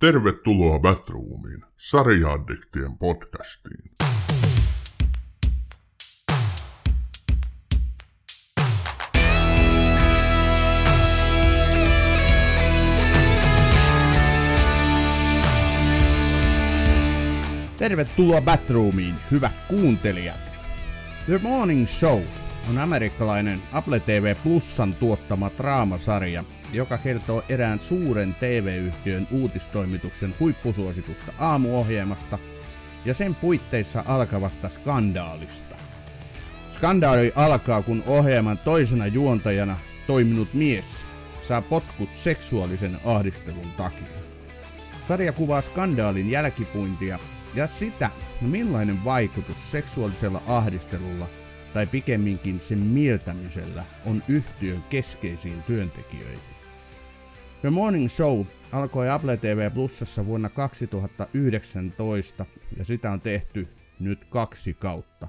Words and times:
Tervetuloa 0.00 0.78
Batroomiin, 0.78 1.64
sarjaaddiktien 1.76 2.98
podcastiin. 2.98 3.90
Tervetuloa 17.78 18.40
Batroomiin, 18.40 19.14
hyvät 19.30 19.54
kuuntelijat. 19.68 20.40
The 21.26 21.38
Morning 21.38 21.88
Show 21.88 22.20
on 22.70 22.78
amerikkalainen 22.78 23.62
Apple 23.72 24.00
TV 24.00 24.36
Plusan 24.42 24.94
tuottama 24.94 25.50
draamasarja, 25.58 26.44
joka 26.72 26.98
kertoo 26.98 27.42
erään 27.48 27.80
suuren 27.80 28.34
TV-yhtiön 28.34 29.28
uutistoimituksen 29.30 30.34
huippusuositusta 30.40 31.32
aamuohjelmasta 31.38 32.38
ja 33.04 33.14
sen 33.14 33.34
puitteissa 33.34 34.04
alkavasta 34.06 34.68
skandaalista. 34.68 35.74
Skandaali 36.76 37.32
alkaa, 37.36 37.82
kun 37.82 38.02
ohjelman 38.06 38.58
toisena 38.58 39.06
juontajana 39.06 39.76
toiminut 40.06 40.54
mies 40.54 40.84
saa 41.48 41.62
potkut 41.62 42.08
seksuaalisen 42.22 43.00
ahdistelun 43.04 43.70
takia. 43.76 44.20
Sarja 45.08 45.32
kuvaa 45.32 45.62
skandaalin 45.62 46.30
jälkipuintia 46.30 47.18
ja 47.54 47.66
sitä, 47.66 48.10
millainen 48.40 49.04
vaikutus 49.04 49.56
seksuaalisella 49.72 50.42
ahdistelulla 50.46 51.26
tai 51.74 51.86
pikemminkin 51.86 52.60
sen 52.60 52.78
mieltämisellä 52.78 53.84
on 54.06 54.22
yhtiön 54.28 54.82
keskeisiin 54.90 55.62
työntekijöihin. 55.62 56.49
The 57.60 57.70
Morning 57.70 58.10
Show 58.10 58.44
alkoi 58.72 59.08
Apple 59.08 59.36
TV 59.36 59.70
Plusassa 59.72 60.26
vuonna 60.26 60.48
2019 60.48 62.46
ja 62.76 62.84
sitä 62.84 63.12
on 63.12 63.20
tehty 63.20 63.68
nyt 63.98 64.24
kaksi 64.24 64.74
kautta. 64.74 65.28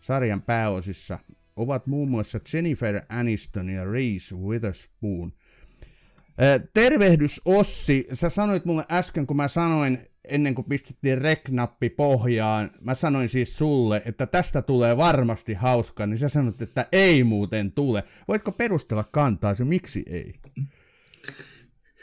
Sarjan 0.00 0.42
pääosissa 0.42 1.18
ovat 1.56 1.86
muun 1.86 2.10
muassa 2.10 2.40
Jennifer 2.52 3.00
Aniston 3.08 3.68
ja 3.68 3.84
Reese 3.84 4.34
Witherspoon. 4.34 5.32
Tervehdys 6.74 7.40
Ossi, 7.44 8.06
sä 8.12 8.28
sanoit 8.28 8.64
mulle 8.64 8.84
äsken, 8.90 9.26
kun 9.26 9.36
mä 9.36 9.48
sanoin 9.48 9.98
ennen 10.24 10.54
kuin 10.54 10.64
pistettiin 10.64 11.18
reknappi 11.18 11.90
pohjaan, 11.90 12.70
mä 12.80 12.94
sanoin 12.94 13.28
siis 13.28 13.58
sulle, 13.58 14.02
että 14.04 14.26
tästä 14.26 14.62
tulee 14.62 14.96
varmasti 14.96 15.54
hauska, 15.54 16.06
niin 16.06 16.18
sä 16.18 16.28
sanoit, 16.28 16.62
että 16.62 16.86
ei 16.92 17.24
muuten 17.24 17.72
tule. 17.72 18.04
Voitko 18.28 18.52
perustella 18.52 19.04
kantaasi, 19.04 19.64
miksi 19.64 20.04
ei? 20.06 20.34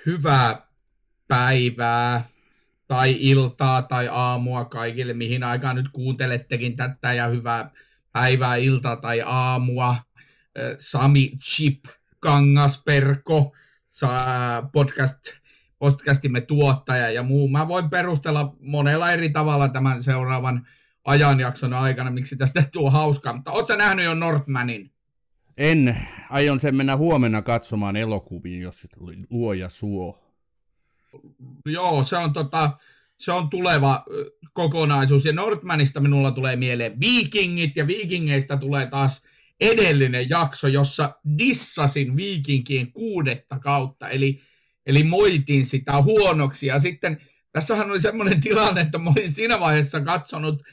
Hyvää 0.06 0.68
päivää 1.28 2.26
tai 2.88 3.16
iltaa 3.20 3.82
tai 3.82 4.08
aamua 4.12 4.66
kaikille, 4.66 5.14
mihin 5.14 5.44
aikaan 5.44 5.76
nyt 5.76 5.90
kuuntelettekin 5.94 6.76
tätä 6.76 7.14
ja 7.14 7.28
hyvää 7.28 7.72
päivää, 8.12 8.56
iltaa 8.56 8.96
tai 8.96 9.22
aamua. 9.26 9.96
Sami 10.80 11.32
Chip 11.44 11.86
Kangasperko, 12.20 13.56
podcast 14.72 15.20
podcastimme 15.80 16.42
tuottaja 16.42 17.10
ja 17.10 17.24
muu. 17.24 17.48
Mä 17.48 17.68
voin 17.68 17.90
perustella 17.90 18.56
monella 18.60 19.12
eri 19.12 19.30
tavalla 19.30 19.70
tämän 19.70 20.04
seuraavan 20.04 20.68
ajanjakson 21.06 21.74
aikana, 21.74 22.12
miksi 22.12 22.36
tästä 22.36 22.64
tuo 22.72 22.90
hauskaa. 22.90 23.34
Mutta 23.34 23.52
ootko 23.52 23.76
nähnyt 23.76 24.06
jo 24.06 24.14
Northmanin? 24.14 24.92
En. 25.58 25.98
Aion 26.30 26.60
sen 26.60 26.76
mennä 26.76 26.98
huomenna 26.98 27.42
katsomaan 27.42 27.96
elokuviin, 27.96 28.62
jos 28.62 28.88
luoja 29.30 29.70
suo. 29.70 30.20
Joo, 31.66 32.04
se 32.04 32.18
on, 32.18 32.34
tota, 32.34 32.78
se 33.18 33.32
on 33.32 33.50
tuleva 33.50 34.06
kokonaisuus. 34.54 35.26
Ja 35.26 35.34
Northmanista 35.34 36.00
minulla 36.00 36.32
tulee 36.32 36.56
mieleen 36.56 37.00
Vikingit, 37.00 37.78
ja 37.78 37.88
Vikingeistä 37.88 38.58
tulee 38.58 38.88
taas 38.88 39.24
edellinen 39.62 40.30
jakso, 40.30 40.68
jossa 40.68 41.16
dissasin 41.38 42.16
Vikinkien 42.16 42.92
kuudetta 42.92 43.60
kautta. 43.60 44.10
Eli 44.10 44.42
Eli 44.86 45.04
moitin 45.04 45.66
sitä 45.66 46.02
huonoksi. 46.02 46.68
Ja 46.68 46.80
sitten 46.80 47.22
tässähän 47.52 47.92
oli 47.92 48.02
semmoinen 48.02 48.42
tilanne, 48.42 48.82
että 48.82 48.98
mä 48.98 49.10
olin 49.10 49.32
siinä 49.32 49.60
vaiheessa 49.60 50.02
katsonut 50.02 50.64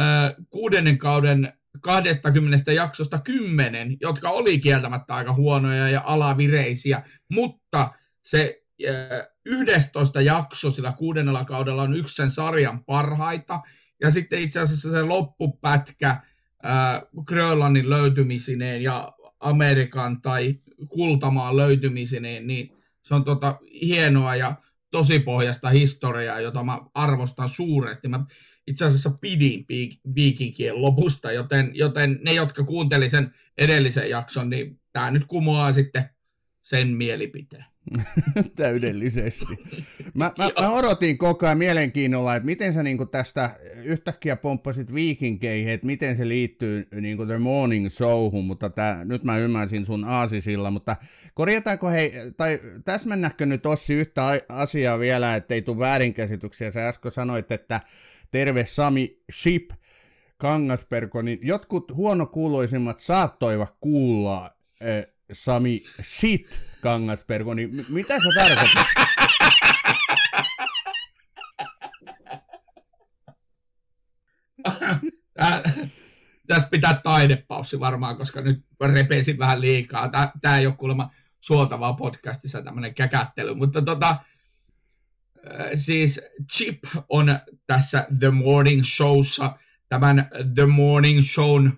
äh, 0.00 0.34
kuudennen 0.50 0.98
kauden 0.98 1.52
20 1.80 2.72
jaksosta 2.72 3.18
kymmenen, 3.18 3.96
jotka 4.00 4.30
oli 4.30 4.58
kieltämättä 4.58 5.14
aika 5.14 5.32
huonoja 5.32 5.88
ja 5.88 6.02
alavireisiä, 6.04 7.02
mutta 7.32 7.90
se 8.22 8.62
äh, 8.88 9.28
11 9.44 10.20
jakso 10.20 10.70
sillä 10.70 10.92
kuudennella 10.92 11.44
kaudella 11.44 11.82
on 11.82 11.96
yksi 11.96 12.14
sen 12.14 12.30
sarjan 12.30 12.84
parhaita, 12.84 13.60
ja 14.00 14.10
sitten 14.10 14.40
itse 14.40 14.60
asiassa 14.60 14.90
se 14.90 15.02
loppupätkä 15.02 16.10
äh, 16.10 16.22
Grönlannin 17.24 17.90
löytymisineen 17.90 18.82
ja 18.82 19.12
Amerikan 19.40 20.22
tai 20.22 20.58
Kultamaan 20.88 21.56
löytymisineen, 21.56 22.46
niin 22.46 22.76
se 23.02 23.14
on 23.14 23.24
tota 23.24 23.58
hienoa 23.82 24.36
ja 24.36 24.56
tosi 24.90 25.18
pohjasta 25.18 25.68
historiaa, 25.68 26.40
jota 26.40 26.64
mä 26.64 26.80
arvostan 26.94 27.48
suuresti. 27.48 28.08
Mä 28.08 28.24
itse 28.66 28.84
asiassa 28.84 29.10
pidin 29.10 29.66
viikinkien 30.14 30.82
lopusta, 30.82 31.32
joten, 31.32 31.70
joten 31.74 32.20
ne, 32.24 32.32
jotka 32.32 32.64
kuunteli 32.64 33.08
sen 33.08 33.34
edellisen 33.58 34.10
jakson, 34.10 34.50
niin 34.50 34.80
tämä 34.92 35.10
nyt 35.10 35.24
kumoaa 35.24 35.72
sitten 35.72 36.04
sen 36.60 36.88
mielipiteen. 36.88 37.64
Täydellisesti. 38.56 39.58
Mä, 40.14 40.32
mä, 40.38 40.50
mä 40.60 40.70
odotin 40.70 41.18
koko 41.18 41.46
ajan 41.46 41.58
mielenkiinnolla, 41.58 42.36
että 42.36 42.46
miten 42.46 42.72
sä 42.72 42.82
niin 42.82 43.08
tästä 43.10 43.56
yhtäkkiä 43.84 44.36
pomppasit 44.36 44.94
viikinkeihin, 44.94 45.68
että 45.68 45.86
miten 45.86 46.16
se 46.16 46.28
liittyy 46.28 46.88
niin 47.00 47.26
The 47.26 47.38
Morning 47.38 47.90
Showhun, 47.90 48.44
mutta 48.44 48.70
tää, 48.70 49.04
nyt 49.04 49.24
mä 49.24 49.38
ymmärsin 49.38 49.86
sun 49.86 50.04
aasisilla, 50.04 50.70
mutta 50.70 50.96
korjataanko 51.34 51.90
hei, 51.90 52.12
tai 52.36 52.60
täsmennäkö 52.84 53.46
nyt 53.46 53.66
Ossi 53.66 53.94
yhtä 53.94 54.40
asiaa 54.48 54.98
vielä, 54.98 55.36
ettei 55.36 55.62
tule 55.62 55.78
väärinkäsityksiä, 55.78 56.70
sä 56.70 56.88
äsken 56.88 57.12
sanoit, 57.12 57.52
että 57.52 57.80
terve 58.32 58.66
Sami 58.66 59.18
Ship, 59.32 59.70
Kangasperko, 60.36 61.22
niin 61.22 61.38
jotkut 61.42 61.92
huonokuuloisimmat 61.94 62.98
saattoivat 62.98 63.76
kuulla 63.80 64.44
äh, 64.44 64.50
Sami 65.32 65.82
Shit 66.02 66.60
Kangasperko, 66.80 67.54
niin 67.54 67.86
mitä 67.88 68.14
se 68.14 68.28
tarkoittaa? 68.34 68.84
Tässä 76.46 76.68
pitää 76.70 77.00
taidepaussi 77.02 77.80
varmaan, 77.80 78.16
koska 78.16 78.40
nyt 78.40 78.64
repesin 78.80 79.38
vähän 79.38 79.60
liikaa. 79.60 80.10
Tämä 80.40 80.58
ei 80.58 80.66
ole 80.66 80.76
kuulemma 80.76 81.10
suotavaa 81.40 81.92
podcastissa 81.92 82.62
tämmöinen 82.62 82.94
käkättely, 82.94 83.54
mutta 83.54 83.82
tota, 83.82 84.16
siis 85.74 86.20
Chip 86.52 86.78
on 87.08 87.38
tässä 87.66 88.06
The 88.18 88.30
Morning 88.30 88.84
Showssa 88.84 89.58
tämän 89.88 90.28
The 90.54 90.66
Morning 90.66 91.20
Shown 91.22 91.72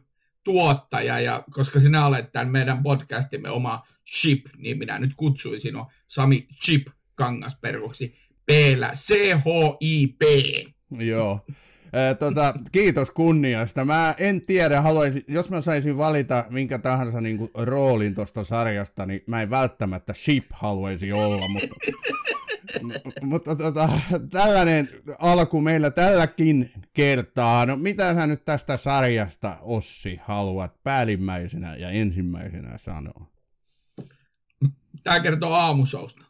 tuottaja, 0.44 1.20
ja 1.20 1.44
koska 1.50 1.80
sinä 1.80 2.06
olet 2.06 2.32
tämän 2.32 2.48
meidän 2.48 2.82
podcastimme 2.82 3.50
oma 3.50 3.82
Chip, 4.06 4.46
niin 4.56 4.78
minä 4.78 4.98
nyt 4.98 5.14
kutsuin 5.16 5.60
sinua 5.60 5.92
Sami 6.06 6.46
Chip 6.64 6.86
Kangaspervoksi. 7.14 8.14
p 8.46 8.50
C-H-I-P. 8.92 10.22
Joo. 10.90 11.40
tota, 12.18 12.54
kiitos 12.72 13.10
kunniasta. 13.10 13.84
Mä 13.84 14.14
en 14.18 14.46
tiedä, 14.46 14.80
haluaisin, 14.80 15.24
jos 15.28 15.50
mä 15.50 15.60
saisin 15.60 15.96
valita 15.96 16.44
minkä 16.50 16.78
tahansa 16.78 17.20
niin 17.20 17.38
kuin, 17.38 17.50
roolin 17.54 18.14
tuosta 18.14 18.44
sarjasta, 18.44 19.06
niin 19.06 19.20
mä 19.26 19.42
en 19.42 19.50
välttämättä 19.50 20.14
Ship 20.14 20.46
haluaisi 20.52 21.12
olla, 21.12 21.48
mutta 21.48 21.74
mutta 23.22 23.56
tota, 23.56 23.88
tällainen 24.30 24.88
alku 25.18 25.60
meillä 25.60 25.90
tälläkin 25.90 26.72
kertaa. 26.92 27.66
No 27.66 27.76
mitä 27.76 28.14
sä 28.14 28.26
nyt 28.26 28.44
tästä 28.44 28.76
sarjasta, 28.76 29.58
Ossi, 29.60 30.20
haluat 30.24 30.82
päällimmäisenä 30.82 31.76
ja 31.76 31.90
ensimmäisenä 31.90 32.78
sanoa? 32.78 33.30
Tämä 35.02 35.20
kertoo 35.20 35.52
aamusousta. 35.52 36.26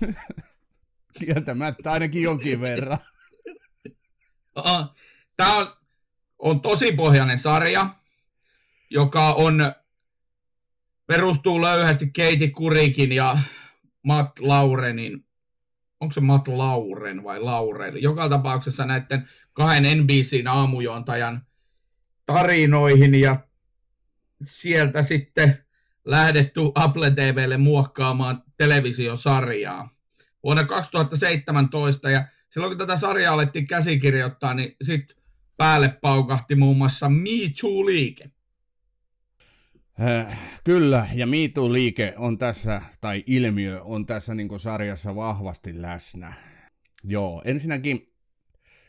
Kieltämättä 1.18 1.92
ainakin 1.92 2.22
jonkin 2.22 2.60
verran. 2.60 2.98
Tämä 5.36 5.56
on, 5.56 5.66
on 6.38 6.60
tosi 6.60 6.92
pohjainen 6.92 7.38
sarja, 7.38 7.86
joka 8.90 9.32
on 9.32 9.72
perustuu 11.06 11.62
löyhästi 11.62 12.10
Keiti 12.12 12.50
Kurikin 12.50 13.12
ja 13.12 13.38
Matt 14.02 14.38
Laurenin 14.38 15.27
onko 16.00 16.12
se 16.12 16.20
Matt 16.20 16.48
Lauren 16.48 17.24
vai 17.24 17.40
Laurel, 17.40 17.96
joka 17.96 18.28
tapauksessa 18.28 18.86
näiden 18.86 19.28
kahden 19.52 19.98
NBCn 19.98 20.48
aamujuontajan 20.48 21.46
tarinoihin 22.26 23.14
ja 23.14 23.36
sieltä 24.42 25.02
sitten 25.02 25.64
lähdetty 26.04 26.60
Apple 26.74 27.10
TVlle 27.10 27.56
muokkaamaan 27.56 28.42
televisiosarjaa. 28.56 29.90
vuonna 30.42 30.64
2017, 30.64 32.10
ja 32.10 32.28
silloin 32.48 32.70
kun 32.70 32.78
tätä 32.78 32.96
sarjaa 32.96 33.34
alettiin 33.34 33.66
käsikirjoittaa, 33.66 34.54
niin 34.54 34.76
sitten 34.82 35.16
päälle 35.56 35.88
paukahti 35.88 36.54
muun 36.54 36.76
muassa 36.76 37.08
Me 37.08 37.30
Too-liike. 37.60 38.30
Äh, 40.00 40.38
kyllä, 40.64 41.06
ja 41.14 41.26
Me 41.26 41.36
Too-liike 41.36 42.14
on 42.16 42.38
tässä, 42.38 42.82
tai 43.00 43.24
ilmiö 43.26 43.82
on 43.82 44.06
tässä 44.06 44.34
niin 44.34 44.60
sarjassa 44.60 45.16
vahvasti 45.16 45.82
läsnä. 45.82 46.32
Joo, 47.04 47.42
ensinnäkin 47.44 48.12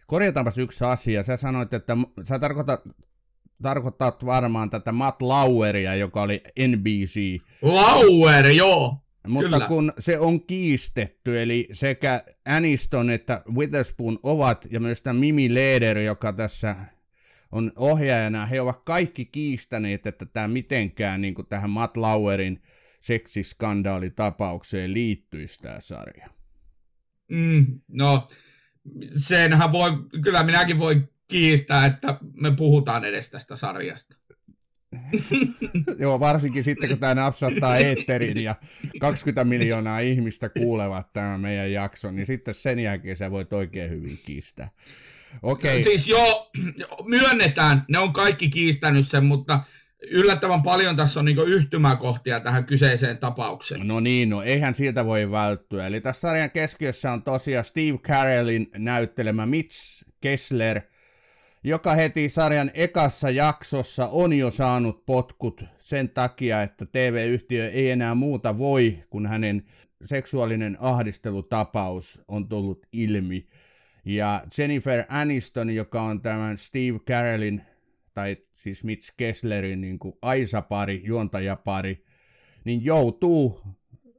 korjataanpas 0.07 0.57
yksi 0.57 0.85
asia. 0.85 1.23
Sä 1.23 1.37
sanoit, 1.37 1.73
että 1.73 1.97
sä 2.23 2.39
tarkoitat, 2.39 2.81
tarkoittat 3.61 4.25
varmaan 4.25 4.69
tätä 4.69 4.91
Matt 4.91 5.21
Laueria, 5.21 5.95
joka 5.95 6.21
oli 6.21 6.43
NBC. 6.67 7.41
Lauer, 7.61 8.47
joo. 8.47 8.97
Mutta 9.27 9.49
Kyllä. 9.51 9.67
kun 9.67 9.93
se 9.99 10.19
on 10.19 10.41
kiistetty, 10.41 11.41
eli 11.41 11.67
sekä 11.71 12.23
Aniston 12.45 13.09
että 13.09 13.41
Witherspoon 13.53 14.19
ovat, 14.23 14.67
ja 14.71 14.79
myös 14.79 15.01
tämä 15.01 15.19
Mimi 15.19 15.53
Leder, 15.53 15.97
joka 15.97 16.33
tässä 16.33 16.75
ohjaajana, 17.75 18.45
he 18.45 18.61
ovat 18.61 18.81
kaikki 18.83 19.25
kiistäneet, 19.25 20.07
että 20.07 20.25
tämä 20.25 20.47
mitenkään 20.47 21.21
niin 21.21 21.33
kuin 21.33 21.47
tähän 21.47 21.69
Matt 21.69 21.97
Lauerin 21.97 22.61
seksiskandaalitapaukseen 23.01 24.93
liittyisi 24.93 25.59
tämä 25.61 25.79
sarja. 25.79 26.27
Mm, 27.31 27.79
no, 27.87 28.27
senhän 29.17 29.71
voi, 29.71 29.91
kyllä 30.23 30.43
minäkin 30.43 30.79
voin 30.79 31.09
kiistää, 31.27 31.85
että 31.85 32.17
me 32.33 32.55
puhutaan 32.55 33.05
edes 33.05 33.29
tästä 33.29 33.55
sarjasta. 33.55 34.15
Joo, 35.99 36.19
varsinkin 36.19 36.63
sitten 36.63 36.89
kun 36.89 36.99
tämä 36.99 37.15
napsattaa 37.15 37.77
eetterin 37.77 38.43
ja 38.43 38.55
20 38.99 39.43
miljoonaa 39.43 39.99
ihmistä 39.99 40.49
kuulevat 40.49 41.13
tämän 41.13 41.39
meidän 41.39 41.71
jakson, 41.71 42.15
niin 42.15 42.25
sitten 42.25 42.55
sen 42.55 42.79
jälkeen 42.79 43.17
sä 43.17 43.31
voit 43.31 43.53
oikein 43.53 43.91
hyvin 43.91 44.19
kiistää. 44.25 44.69
Okay. 45.41 45.83
Siis 45.83 46.07
joo, 46.07 46.51
myönnetään, 47.05 47.85
ne 47.87 47.99
on 47.99 48.13
kaikki 48.13 48.49
kiistänyt 48.49 49.07
sen, 49.07 49.25
mutta 49.25 49.59
yllättävän 50.11 50.63
paljon 50.63 50.95
tässä 50.95 51.19
on 51.19 51.25
niin 51.25 51.47
yhtymäkohtia 51.47 52.39
tähän 52.39 52.65
kyseiseen 52.65 53.17
tapaukseen. 53.17 53.87
No 53.87 53.99
niin, 53.99 54.29
no 54.29 54.41
eihän 54.41 54.75
siltä 54.75 55.05
voi 55.05 55.31
välttyä. 55.31 55.87
Eli 55.87 56.01
tässä 56.01 56.21
sarjan 56.21 56.51
keskiössä 56.51 57.11
on 57.11 57.23
tosiaan 57.23 57.65
Steve 57.65 57.97
Carellin 57.97 58.71
näyttelemä 58.77 59.45
Mitch 59.45 60.05
Kessler, 60.21 60.81
joka 61.63 61.95
heti 61.95 62.29
sarjan 62.29 62.71
ekassa 62.73 63.29
jaksossa 63.29 64.07
on 64.07 64.33
jo 64.33 64.51
saanut 64.51 65.05
potkut 65.05 65.63
sen 65.79 66.09
takia, 66.09 66.61
että 66.61 66.85
TV-yhtiö 66.85 67.69
ei 67.69 67.91
enää 67.91 68.15
muuta 68.15 68.57
voi, 68.57 69.03
kun 69.09 69.27
hänen 69.27 69.63
seksuaalinen 70.05 70.77
ahdistelutapaus 70.79 72.21
on 72.27 72.49
tullut 72.49 72.85
ilmi. 72.91 73.47
Ja 74.09 74.43
Jennifer 74.57 75.03
Aniston, 75.09 75.75
joka 75.75 76.01
on 76.01 76.21
tämän 76.21 76.57
Steve 76.57 76.99
Carellin 76.99 77.61
tai 78.13 78.37
siis 78.53 78.83
Mitch 78.83 79.13
Kesslerin 79.17 79.81
niin 79.81 79.99
kuin 79.99 80.13
Aisa-pari, 80.21 81.01
juontajapari, 81.05 82.05
niin 82.65 82.85
joutuu 82.85 83.61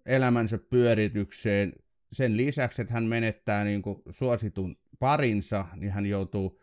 elämänsä 0.07 0.59
pyöritykseen. 0.59 1.73
Sen 2.13 2.37
lisäksi, 2.37 2.83
että 2.83 2.95
hän 2.95 3.05
menettää 3.05 3.65
niin 3.65 3.83
kuin 3.83 4.03
suositun 4.11 4.77
parinsa, 4.99 5.67
niin 5.77 5.93
hän 5.93 6.07
joutuu 6.07 6.61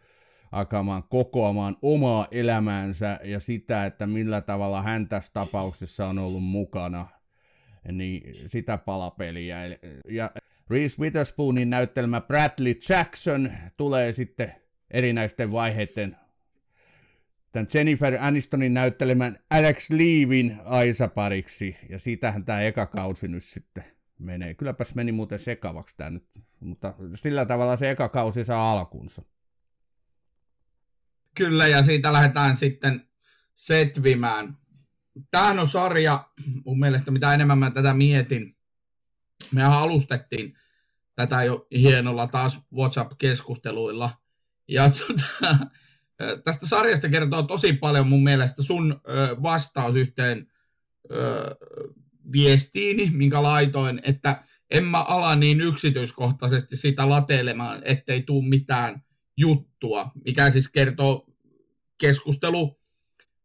alkamaan 0.52 1.04
kokoamaan 1.04 1.78
omaa 1.82 2.28
elämäänsä 2.32 3.20
ja 3.24 3.40
sitä, 3.40 3.86
että 3.86 4.08
millä 4.08 4.42
tavalla 4.42 4.82
hän 4.82 5.08
tässä 5.10 5.34
tapauksessa 5.34 6.08
on 6.08 6.20
ollut 6.20 6.44
mukana, 6.44 7.08
niin 7.92 8.36
sitä 8.50 8.78
palapeliä. 8.78 9.58
Ja 10.10 10.32
Reese 10.70 10.98
Witherspoonin 11.00 11.70
näyttelemä 11.70 12.22
Bradley 12.22 12.80
Jackson 12.90 13.52
tulee 13.78 14.14
sitten 14.14 14.56
erinäisten 14.92 15.52
vaiheiden 15.52 16.18
tämän 17.52 17.68
Jennifer 17.74 18.18
Anistonin 18.20 18.74
näyttelemän 18.74 19.40
Alex 19.50 19.90
Leavin 19.90 20.58
Aisa-pariksi, 20.66 21.78
ja 21.90 22.00
siitähän 22.00 22.46
tämä 22.46 22.62
eka 22.62 22.86
kausi 22.86 23.28
nyt 23.28 23.44
sitten 23.44 23.84
menee. 24.20 24.54
Kylläpäs 24.54 24.96
meni 24.96 25.12
muuten 25.12 25.40
sekavaksi 25.40 25.98
tämä 25.98 26.10
nyt, 26.10 26.28
mutta 26.60 26.94
sillä 27.16 27.46
tavalla 27.46 27.78
se 27.78 27.92
eka 27.92 28.10
kausi 28.10 28.44
saa 28.46 28.72
alkunsa. 28.72 29.22
Kyllä, 31.36 31.68
ja 31.68 31.84
siitä 31.84 32.14
lähdetään 32.14 32.56
sitten 32.56 33.08
setvimään. 33.54 34.58
Tämähän 35.32 35.60
on 35.60 35.68
sarja, 35.68 36.30
mun 36.66 36.80
mielestä 36.80 37.12
mitä 37.12 37.34
enemmän 37.34 37.58
mä 37.58 37.72
tätä 37.72 37.94
mietin, 37.94 38.57
mehän 39.52 39.72
alustettiin 39.72 40.58
tätä 41.16 41.44
jo 41.44 41.68
hienolla 41.72 42.28
taas 42.28 42.60
WhatsApp-keskusteluilla, 42.74 44.10
ja 44.68 44.92
tuota, 44.92 45.58
tästä 46.44 46.68
sarjasta 46.68 47.10
kertoo 47.10 47.44
tosi 47.44 47.74
paljon 47.74 48.08
mun 48.08 48.24
mielestä 48.24 48.64
sun 48.64 49.02
vastaus 49.44 49.96
yhteen 49.96 50.52
viestiini, 52.32 53.12
minkä 53.14 53.44
laitoin, 53.44 54.02
että 54.04 54.44
en 54.72 54.84
mä 54.84 55.02
ala 55.02 55.36
niin 55.36 55.62
yksityiskohtaisesti 55.62 56.76
sitä 56.76 57.10
lateilemaan, 57.10 57.82
ettei 57.86 58.22
tule 58.22 58.46
mitään 58.46 59.04
juttua, 59.38 60.12
mikä 60.26 60.52
siis 60.52 60.70
kertoo 60.70 61.28
keskustelu, 61.98 62.80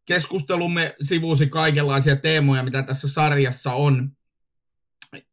keskustelumme 0.05 0.97
sivusi 1.03 1.47
kaikenlaisia 1.47 2.17
teemoja, 2.17 2.63
mitä 2.63 2.83
tässä 2.83 3.09
sarjassa 3.09 3.73
on. 3.73 4.13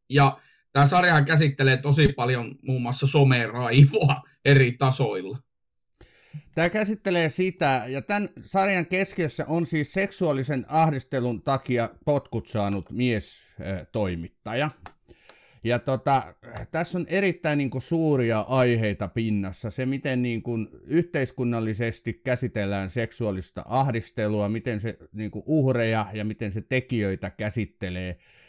Ja 0.08 0.40
tämä 0.72 0.86
sarjahan 0.86 1.24
käsittelee 1.24 1.76
tosi 1.76 2.08
paljon 2.08 2.54
muun 2.62 2.82
muassa 2.82 3.06
someraivoa 3.06 4.22
eri 4.44 4.72
tasoilla. 4.72 5.38
Tämä 6.54 6.68
käsittelee 6.68 7.28
sitä, 7.28 7.84
ja 7.88 8.02
tämän 8.02 8.28
sarjan 8.42 8.86
keskiössä 8.86 9.44
on 9.48 9.66
siis 9.66 9.92
seksuaalisen 9.92 10.66
ahdistelun 10.68 11.42
takia 11.42 11.90
potkut 12.04 12.48
saanut 12.48 12.90
mies 12.90 13.38
toimittaja. 13.92 14.70
Ja 15.64 15.78
tota, 15.78 16.34
tässä 16.70 16.98
on 16.98 17.06
erittäin 17.08 17.58
niin 17.58 17.70
kuin, 17.70 17.82
suuria 17.82 18.40
aiheita 18.40 19.08
pinnassa. 19.08 19.70
Se, 19.70 19.86
miten 19.86 20.22
niin 20.22 20.42
kuin, 20.42 20.68
yhteiskunnallisesti 20.86 22.12
käsitellään 22.12 22.90
seksuaalista 22.90 23.64
ahdistelua, 23.68 24.48
miten 24.48 24.80
se 24.80 24.98
niin 25.12 25.30
kuin, 25.30 25.42
uhreja 25.46 26.06
ja 26.12 26.24
miten 26.24 26.52
se 26.52 26.60
tekijöitä 26.60 27.30
käsittelee– 27.30 28.16
Eh, 28.20 28.39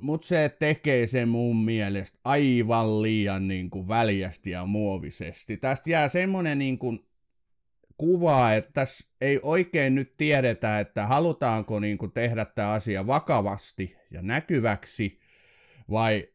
Mutta 0.00 0.26
se 0.26 0.56
tekee 0.58 1.06
sen 1.06 1.28
mun 1.28 1.64
mielestä 1.64 2.18
aivan 2.24 3.02
liian 3.02 3.48
niin 3.48 3.70
kuin 3.70 3.88
väljästi 3.88 4.50
ja 4.50 4.66
muovisesti. 4.66 5.56
Tästä 5.56 5.90
jää 5.90 6.08
semmoinen 6.08 6.58
niin 6.58 6.78
kuin 6.78 7.06
kuva, 7.96 8.52
että 8.52 8.70
tässä 8.72 9.08
ei 9.20 9.40
oikein 9.42 9.94
nyt 9.94 10.16
tiedetä, 10.16 10.80
että 10.80 11.06
halutaanko 11.06 11.80
niin 11.80 11.98
kuin 11.98 12.12
tehdä 12.12 12.44
tämä 12.44 12.72
asia 12.72 13.06
vakavasti 13.06 13.96
ja 14.10 14.22
näkyväksi, 14.22 15.20
vai 15.90 16.28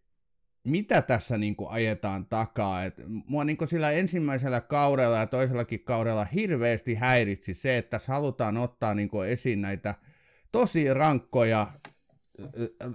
mitä 0.63 1.01
tässä 1.01 1.37
niin 1.37 1.55
kuin 1.55 1.69
ajetaan 1.69 2.25
takaa. 2.25 2.85
Et 2.85 2.93
mua 3.27 3.43
niin 3.43 3.57
kuin 3.57 3.67
sillä 3.67 3.91
ensimmäisellä 3.91 4.61
kaudella 4.61 5.17
ja 5.17 5.27
toisellakin 5.27 5.83
kaudella 5.83 6.25
hirveästi 6.25 6.95
häiritsi 6.95 7.53
se, 7.53 7.77
että 7.77 7.89
tässä 7.89 8.13
halutaan 8.13 8.57
ottaa 8.57 8.95
niin 8.95 9.09
kuin 9.09 9.29
esiin 9.29 9.61
näitä 9.61 9.95
tosi 10.51 10.93
rankkoja 10.93 11.67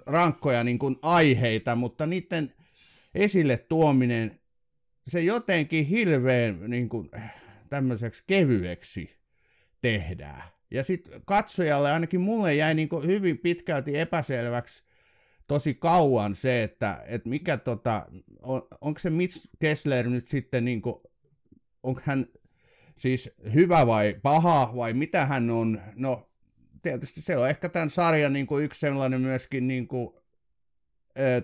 rankkoja 0.07 0.65
niin 0.65 0.79
kuin 0.79 0.97
aiheita, 1.03 1.77
mutta 1.77 2.07
niiden 2.07 2.55
esille 3.15 3.57
tuominen, 3.57 4.41
se 5.09 5.21
jotenkin 5.21 5.87
hirveän 5.87 6.61
niin 6.67 6.89
kuin, 6.89 7.11
tämmöiseksi 7.71 8.25
kevyeksi 8.27 9.11
tehdään. 9.81 10.43
Ja 10.71 10.85
sitten 10.85 11.23
katsojalle, 11.25 11.93
ainakin 11.93 12.21
mulle 12.21 12.55
jäi 12.55 12.75
niin 12.75 12.89
kuin 12.89 13.07
hyvin 13.07 13.39
pitkälti 13.39 13.99
epäselväksi 13.99 14.85
tosi 15.47 15.75
kauan 15.75 16.35
se, 16.35 16.63
että, 16.63 17.05
että 17.07 17.29
mikä 17.29 17.57
tota, 17.57 18.07
on, 18.43 18.63
onko 18.81 19.01
se 19.01 19.11
Mitch 19.11 19.49
Kessler 19.59 20.09
nyt 20.09 20.29
sitten 20.29 20.65
niin 20.65 20.83
kuin, 20.83 20.97
onko 21.83 22.01
hän 22.05 22.27
siis 22.97 23.31
hyvä 23.55 23.87
vai 23.87 24.17
paha 24.23 24.73
vai 24.77 24.93
mitä 24.93 25.27
hän 25.27 25.51
on, 25.51 25.81
no 25.95 26.30
tietysti 26.83 27.23
se 27.23 27.37
on 27.37 27.49
ehkä 27.49 27.69
tämän 27.69 27.91
sarjan 27.91 28.33
niin 28.33 28.47
kuin 28.47 28.65
yksi 28.65 28.81
sellainen 28.81 29.21
myöskin 29.21 29.69
niin 29.69 29.89
kuin, 29.89 30.15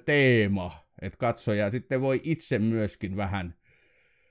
teema, 0.05 0.87
että 1.03 1.17
katsoja 1.17 1.71
sitten 1.71 2.01
voi 2.01 2.21
itse 2.25 2.59
myöskin 2.59 3.17
vähän 3.17 3.55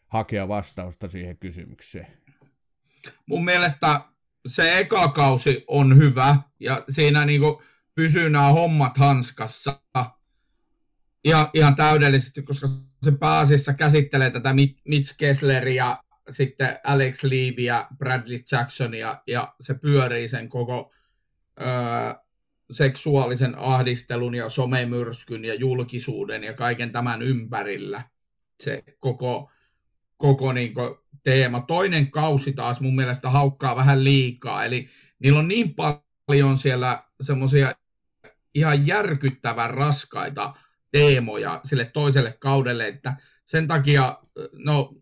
hakea 0.07 0.47
vastausta 0.47 1.09
siihen 1.09 1.37
kysymykseen. 1.37 2.07
Mun 3.25 3.45
mielestä 3.45 4.01
se 4.47 4.79
eka 4.79 5.07
kausi 5.07 5.63
on 5.67 5.97
hyvä 5.97 6.37
ja 6.59 6.83
siinä 6.89 7.25
niin 7.25 7.41
kuin 7.41 7.65
pysyy 7.95 8.29
nämä 8.29 8.47
hommat 8.47 8.97
hanskassa 8.97 9.81
ja 11.25 11.49
ihan 11.53 11.75
täydellisesti, 11.75 12.43
koska 12.43 12.67
se 13.03 13.11
pääasiassa 13.11 13.73
käsittelee 13.73 14.29
tätä 14.29 14.53
Mitch 14.85 15.17
Kessleria, 15.17 15.97
sitten 16.29 16.79
Alex 16.83 17.23
Leavia, 17.23 17.87
Bradley 17.97 18.37
Jacksonia 18.51 19.21
ja 19.27 19.55
se 19.61 19.73
pyörii 19.73 20.27
sen 20.27 20.49
koko 20.49 20.93
seksuaalisen 22.71 23.55
ahdistelun 23.57 24.35
ja 24.35 24.49
somemyrskyn 24.49 25.45
ja 25.45 25.53
julkisuuden 25.53 26.43
ja 26.43 26.53
kaiken 26.53 26.91
tämän 26.91 27.21
ympärillä 27.21 28.03
se 28.63 28.83
koko, 28.99 29.51
koko 30.17 30.53
niin 30.53 30.73
teema. 31.23 31.61
Toinen 31.61 32.11
kausi 32.11 32.53
taas 32.53 32.81
mun 32.81 32.95
mielestä 32.95 33.29
haukkaa 33.29 33.75
vähän 33.75 34.03
liikaa, 34.03 34.65
eli 34.65 34.87
niillä 35.19 35.39
on 35.39 35.47
niin 35.47 35.75
paljon 36.25 36.57
siellä 36.57 37.03
semmoisia 37.21 37.75
ihan 38.53 38.87
järkyttävän 38.87 39.69
raskaita 39.69 40.53
teemoja 40.91 41.61
sille 41.63 41.85
toiselle 41.85 42.37
kaudelle, 42.39 42.87
että 42.87 43.15
sen 43.45 43.67
takia, 43.67 44.17
no 44.53 44.95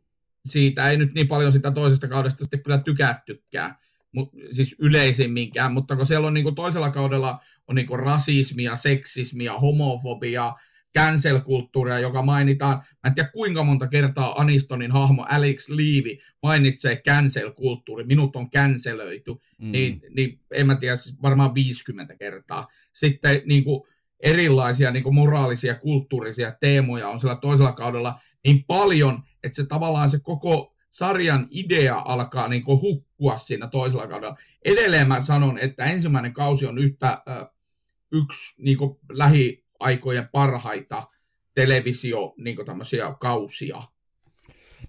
siitä 0.46 0.90
ei 0.90 0.98
nyt 0.98 1.14
niin 1.14 1.28
paljon 1.28 1.52
sitä 1.52 1.72
toisesta 1.72 2.08
kaudesta 2.08 2.44
sitten 2.44 2.64
kyllä 2.64 2.78
tykättykään, 2.78 3.76
mut, 4.12 4.32
siis 4.52 4.76
yleisimminkään, 4.80 5.74
mutta 5.74 5.96
kun 5.96 6.06
siellä 6.06 6.28
on 6.28 6.34
niin 6.34 6.56
toisella 6.56 6.90
kaudella 6.90 7.40
on 7.68 7.76
niin 7.76 8.00
rasismia, 8.00 8.76
seksismia, 8.76 9.60
homofobia, 9.60 10.54
cancel-kulttuuria, 10.98 12.00
joka 12.00 12.22
mainitaan, 12.22 12.78
mä 12.78 13.08
en 13.08 13.14
tiedä 13.14 13.30
kuinka 13.30 13.64
monta 13.64 13.88
kertaa 13.88 14.42
Anistonin 14.42 14.92
hahmo 14.92 15.26
Alex 15.30 15.70
Levy 15.70 16.18
mainitsee 16.44 17.02
cancel-kulttuuri, 17.10 18.04
minut 18.04 18.36
on 18.36 18.50
cancelöity, 18.52 19.32
mm. 19.32 19.72
niin, 19.72 20.02
niin 20.16 20.40
en 20.52 20.68
mä 20.68 20.76
tiedä, 20.76 20.96
siis 20.96 21.22
varmaan 21.22 21.56
50 21.56 22.16
kertaa. 22.16 22.68
Sitten 22.94 23.42
niin 23.46 23.64
kuin 23.64 23.82
erilaisia 24.20 24.92
niin 24.92 25.04
kuin 25.04 25.16
moraalisia, 25.16 25.76
kulttuurisia 25.76 26.52
teemoja 26.60 27.10
on 27.10 27.20
sillä 27.20 27.36
toisella 27.36 27.72
kaudella 27.72 28.20
niin 28.44 28.64
paljon, 28.64 29.24
että 29.44 29.56
se 29.56 29.66
tavallaan 29.66 30.10
se 30.10 30.20
koko 30.20 30.76
sarjan 30.90 31.48
idea 31.52 32.02
alkaa 32.06 32.48
niin 32.48 32.64
kuin 32.64 32.82
hukkua 32.82 33.38
siinä 33.38 33.68
toisella 33.68 34.08
kaudella. 34.08 34.38
Edelleen 34.66 35.08
mä 35.08 35.22
sanon, 35.22 35.58
että 35.58 35.86
ensimmäinen 35.86 36.34
kausi 36.34 36.66
on 36.66 36.78
yhtä 36.78 37.08
äh, 37.08 37.48
yksi 38.12 38.64
niin 38.64 38.78
kuin 38.78 39.00
lähiaikojen 39.10 40.30
parhaita 40.32 41.08
televisio 41.56 42.34
niin 42.38 42.56
kuin 42.56 42.66
tämmöisiä 42.66 43.16
kausia. 43.20 43.84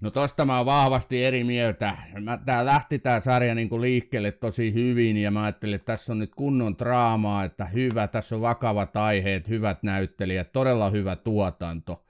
No 0.01 0.11
tosta 0.11 0.45
mä 0.45 0.57
oon 0.57 0.67
vahvasti 0.67 1.25
eri 1.25 1.45
mieltä. 1.45 1.97
Mä, 2.21 2.39
tää 2.47 2.65
lähti 2.65 2.99
tää 2.99 3.21
sarja 3.21 3.55
niinku 3.55 3.81
liikkeelle 3.81 4.33
tosi 4.33 4.75
hyvin 4.75 5.17
ja 5.17 5.31
mä 5.31 5.43
ajattelin, 5.43 5.75
että 5.75 5.93
tässä 5.93 6.13
on 6.13 6.19
nyt 6.19 6.35
kunnon 6.35 6.79
draamaa, 6.79 7.45
että 7.45 7.65
hyvä, 7.65 8.09
tässä 8.09 8.35
on 8.35 8.41
vakavat 8.41 8.97
aiheet, 8.97 9.49
hyvät 9.49 9.83
näyttelijät, 9.83 10.53
todella 10.53 10.91
hyvä 10.91 11.17
tuotanto. 11.17 12.05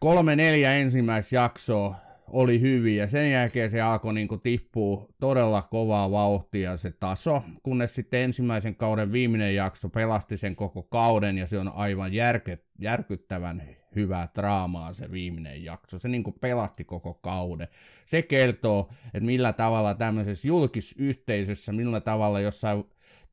Kolme 0.00 0.36
neljä 0.36 0.72
ensimmäistä 0.72 1.36
jaksoa 1.36 1.96
oli 2.26 2.60
hyviä. 2.60 3.06
Sen 3.06 3.30
jälkeen 3.30 3.70
se 3.70 3.80
alkoi 3.80 4.14
niin 4.14 4.28
tippua 4.42 5.08
todella 5.20 5.62
kovaa 5.62 6.10
vauhtia 6.10 6.76
se 6.76 6.90
taso, 6.90 7.42
kunnes 7.62 7.94
sitten 7.94 8.20
ensimmäisen 8.20 8.76
kauden 8.76 9.12
viimeinen 9.12 9.54
jakso 9.54 9.88
pelasti 9.88 10.36
sen 10.36 10.56
koko 10.56 10.82
kauden 10.82 11.38
ja 11.38 11.46
se 11.46 11.58
on 11.58 11.72
aivan 11.74 12.12
järke, 12.12 12.58
järkyttävän 12.78 13.62
hyvää 13.96 14.28
draamaa 14.34 14.92
se 14.92 15.10
viimeinen 15.10 15.64
jakso. 15.64 15.98
Se 15.98 16.08
niin 16.08 16.24
pelasti 16.40 16.84
koko 16.84 17.14
kauden. 17.14 17.68
Se 18.06 18.22
kertoo, 18.22 18.90
että 19.06 19.26
millä 19.26 19.52
tavalla 19.52 19.94
tämmöisessä 19.94 20.48
julkisyhteisössä, 20.48 21.72
millä 21.72 22.00
tavalla 22.00 22.40
jossain 22.40 22.84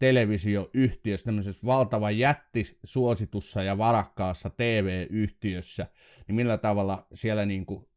televisioyhtiössä, 0.04 1.26
tämmöisessä 1.26 1.62
valtavan 1.66 2.18
jättisuositussa 2.18 3.64
ja 3.64 3.78
varakkaassa 3.78 4.50
TV-yhtiössä, 4.50 5.88
niin 6.28 6.36
millä 6.36 6.58
tavalla 6.58 7.08
siellä 7.14 7.46
niin 7.46 7.66
kuin 7.66 7.88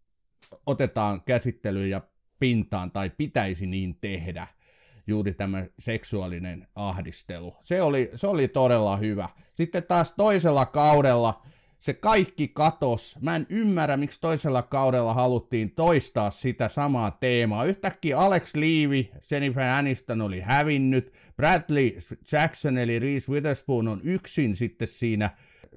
otetaan 0.67 1.23
käsittelyyn 1.23 1.91
ja 1.91 2.01
pintaan 2.39 2.91
tai 2.91 3.11
pitäisi 3.11 3.67
niin 3.67 3.99
tehdä 4.01 4.47
juuri 5.07 5.35
tämä 5.35 5.67
seksuaalinen 5.79 6.69
ahdistelu. 6.75 7.57
Se 7.63 7.83
oli, 7.83 8.11
se 8.15 8.27
oli 8.27 8.49
todella 8.49 8.97
hyvä. 8.97 9.29
Sitten 9.55 9.83
taas 9.83 10.13
toisella 10.13 10.67
kaudella 10.67 11.43
se 11.78 11.95
kaikki 11.95 12.49
katos. 12.49 13.16
Mä 13.21 13.37
en 13.37 13.47
ymmärrä, 13.49 13.97
miksi 13.97 14.21
toisella 14.21 14.62
kaudella 14.62 15.14
haluttiin 15.14 15.71
toistaa 15.71 16.30
sitä 16.30 16.68
samaa 16.68 17.11
teemaa. 17.11 17.64
Yhtäkkiä 17.64 18.18
Alex 18.18 18.54
Levy, 18.54 19.06
Jennifer 19.30 19.62
Aniston 19.62 20.21
oli 20.21 20.40
hävinnyt, 20.40 21.12
Bradley 21.37 21.99
Jackson 22.33 22.78
eli 22.78 22.99
Reese 22.99 23.33
Witherspoon 23.33 23.88
on 23.88 24.00
yksin 24.04 24.56
sitten 24.56 24.88
siinä 24.88 25.30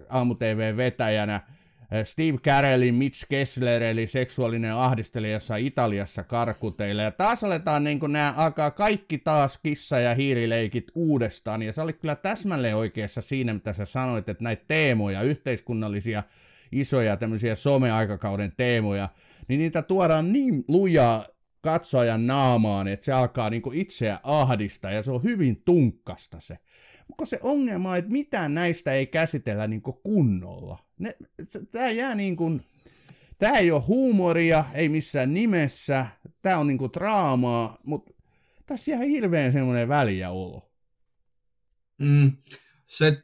aamu 0.09 0.35
TV-vetäjänä, 0.35 1.35
Eh, 1.35 1.58
Steve 2.03 2.37
Carellin 2.37 2.95
Mitch 2.95 3.25
Kessler, 3.29 3.83
eli 3.83 4.07
seksuaalinen 4.07 4.73
ahdistelija 4.73 5.33
jossain 5.33 5.65
Italiassa 5.65 6.23
karkuteille. 6.23 7.03
Ja 7.03 7.11
taas 7.11 7.43
aletaan 7.43 7.83
niin 7.83 7.99
kuin 7.99 8.11
nämä 8.11 8.33
alkaa 8.37 8.71
kaikki 8.71 9.17
taas 9.17 9.57
kissa- 9.57 9.99
ja 9.99 10.15
hiirileikit 10.15 10.91
uudestaan. 10.95 11.61
Ja 11.61 11.73
sä 11.73 11.83
olit 11.83 11.99
kyllä 11.99 12.15
täsmälleen 12.15 12.75
oikeassa 12.75 13.21
siinä, 13.21 13.53
mitä 13.53 13.73
sä 13.73 13.85
sanoit, 13.85 14.29
että 14.29 14.43
näitä 14.43 14.63
teemoja, 14.67 15.21
yhteiskunnallisia 15.21 16.23
isoja 16.71 17.17
tämmöisiä 17.17 17.55
someaikakauden 17.55 18.53
teemoja, 18.57 19.09
niin 19.47 19.57
niitä 19.57 19.81
tuodaan 19.81 20.33
niin 20.33 20.65
lujaa 20.67 21.25
katsojan 21.61 22.27
naamaan, 22.27 22.87
että 22.87 23.05
se 23.05 23.11
alkaa 23.11 23.49
niin 23.49 23.61
itseä 23.73 24.19
ahdistaa 24.23 24.91
ja 24.91 25.03
se 25.03 25.11
on 25.11 25.23
hyvin 25.23 25.61
tunkkasta 25.65 26.39
se. 26.39 26.57
Mutta 27.07 27.25
se 27.25 27.39
ongelma 27.41 27.91
on, 27.91 27.97
että 27.97 28.11
mitään 28.11 28.53
näistä 28.53 28.93
ei 28.93 29.07
käsitellä 29.07 29.67
niin 29.67 29.81
kunnolla. 29.81 30.88
Ne, 30.99 31.15
tää 31.71 31.91
jää 31.91 32.15
niin 32.15 32.35
kuin, 32.35 32.65
tää 33.37 33.57
ei 33.57 33.71
ole 33.71 33.81
huumoria, 33.81 34.65
ei 34.73 34.89
missään 34.89 35.33
nimessä, 35.33 36.05
tää 36.41 36.57
on 36.57 36.67
niin 36.67 36.77
kuin 36.77 36.93
draamaa, 36.93 37.77
mutta 37.83 38.13
tässä 38.65 38.91
jää 38.91 38.99
hirveän 38.99 39.51
semmoinen 39.51 39.87
väliä 39.87 40.29
olo. 40.29 40.71
Mm, 41.97 42.31
se, 42.85 43.23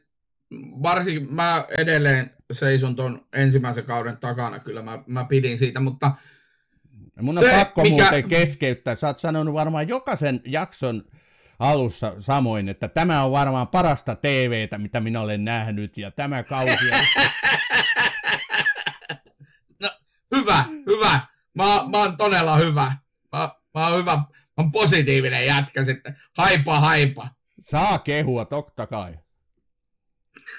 varsinkin 0.82 1.34
mä 1.34 1.66
edelleen 1.78 2.30
seison 2.52 2.96
ton 2.96 3.26
ensimmäisen 3.32 3.84
kauden 3.84 4.16
takana, 4.16 4.58
kyllä 4.58 4.82
mä, 4.82 5.02
mä 5.06 5.24
pidin 5.24 5.58
siitä, 5.58 5.80
mutta 5.80 6.12
Mun 7.20 7.38
on 7.38 7.44
se, 7.44 7.50
pakko 7.50 7.82
mikä... 7.82 8.02
muuten 8.02 8.28
keskeyttää. 8.28 8.94
Sä 8.94 9.06
oot 9.06 9.18
sanonut 9.18 9.54
varmaan 9.54 9.88
jokaisen 9.88 10.40
jakson 10.44 11.02
alussa 11.58 12.14
samoin, 12.18 12.68
että 12.68 12.88
tämä 12.88 13.22
on 13.24 13.32
varmaan 13.32 13.68
parasta 13.68 14.16
TVtä, 14.16 14.78
mitä 14.78 15.00
minä 15.00 15.20
olen 15.20 15.44
nähnyt, 15.44 15.98
ja 15.98 16.10
tämä 16.10 16.42
kausi... 16.42 16.76
hyvä, 20.34 20.64
hyvä. 20.86 21.20
Mä, 21.54 21.64
mä 21.64 21.98
oon 21.98 22.16
todella 22.16 22.56
hyvä. 22.56 22.96
Mä, 23.32 23.50
mä 23.74 23.86
oon 23.86 23.98
hyvä. 23.98 24.16
Mä 24.16 24.24
oon 24.56 24.72
positiivinen 24.72 25.46
jätkä 25.46 25.84
sitten. 25.84 26.16
Haipa, 26.36 26.80
haipa. 26.80 27.28
Saa 27.60 27.98
kehua, 27.98 28.44
totta 28.44 28.86
kai. 28.86 29.18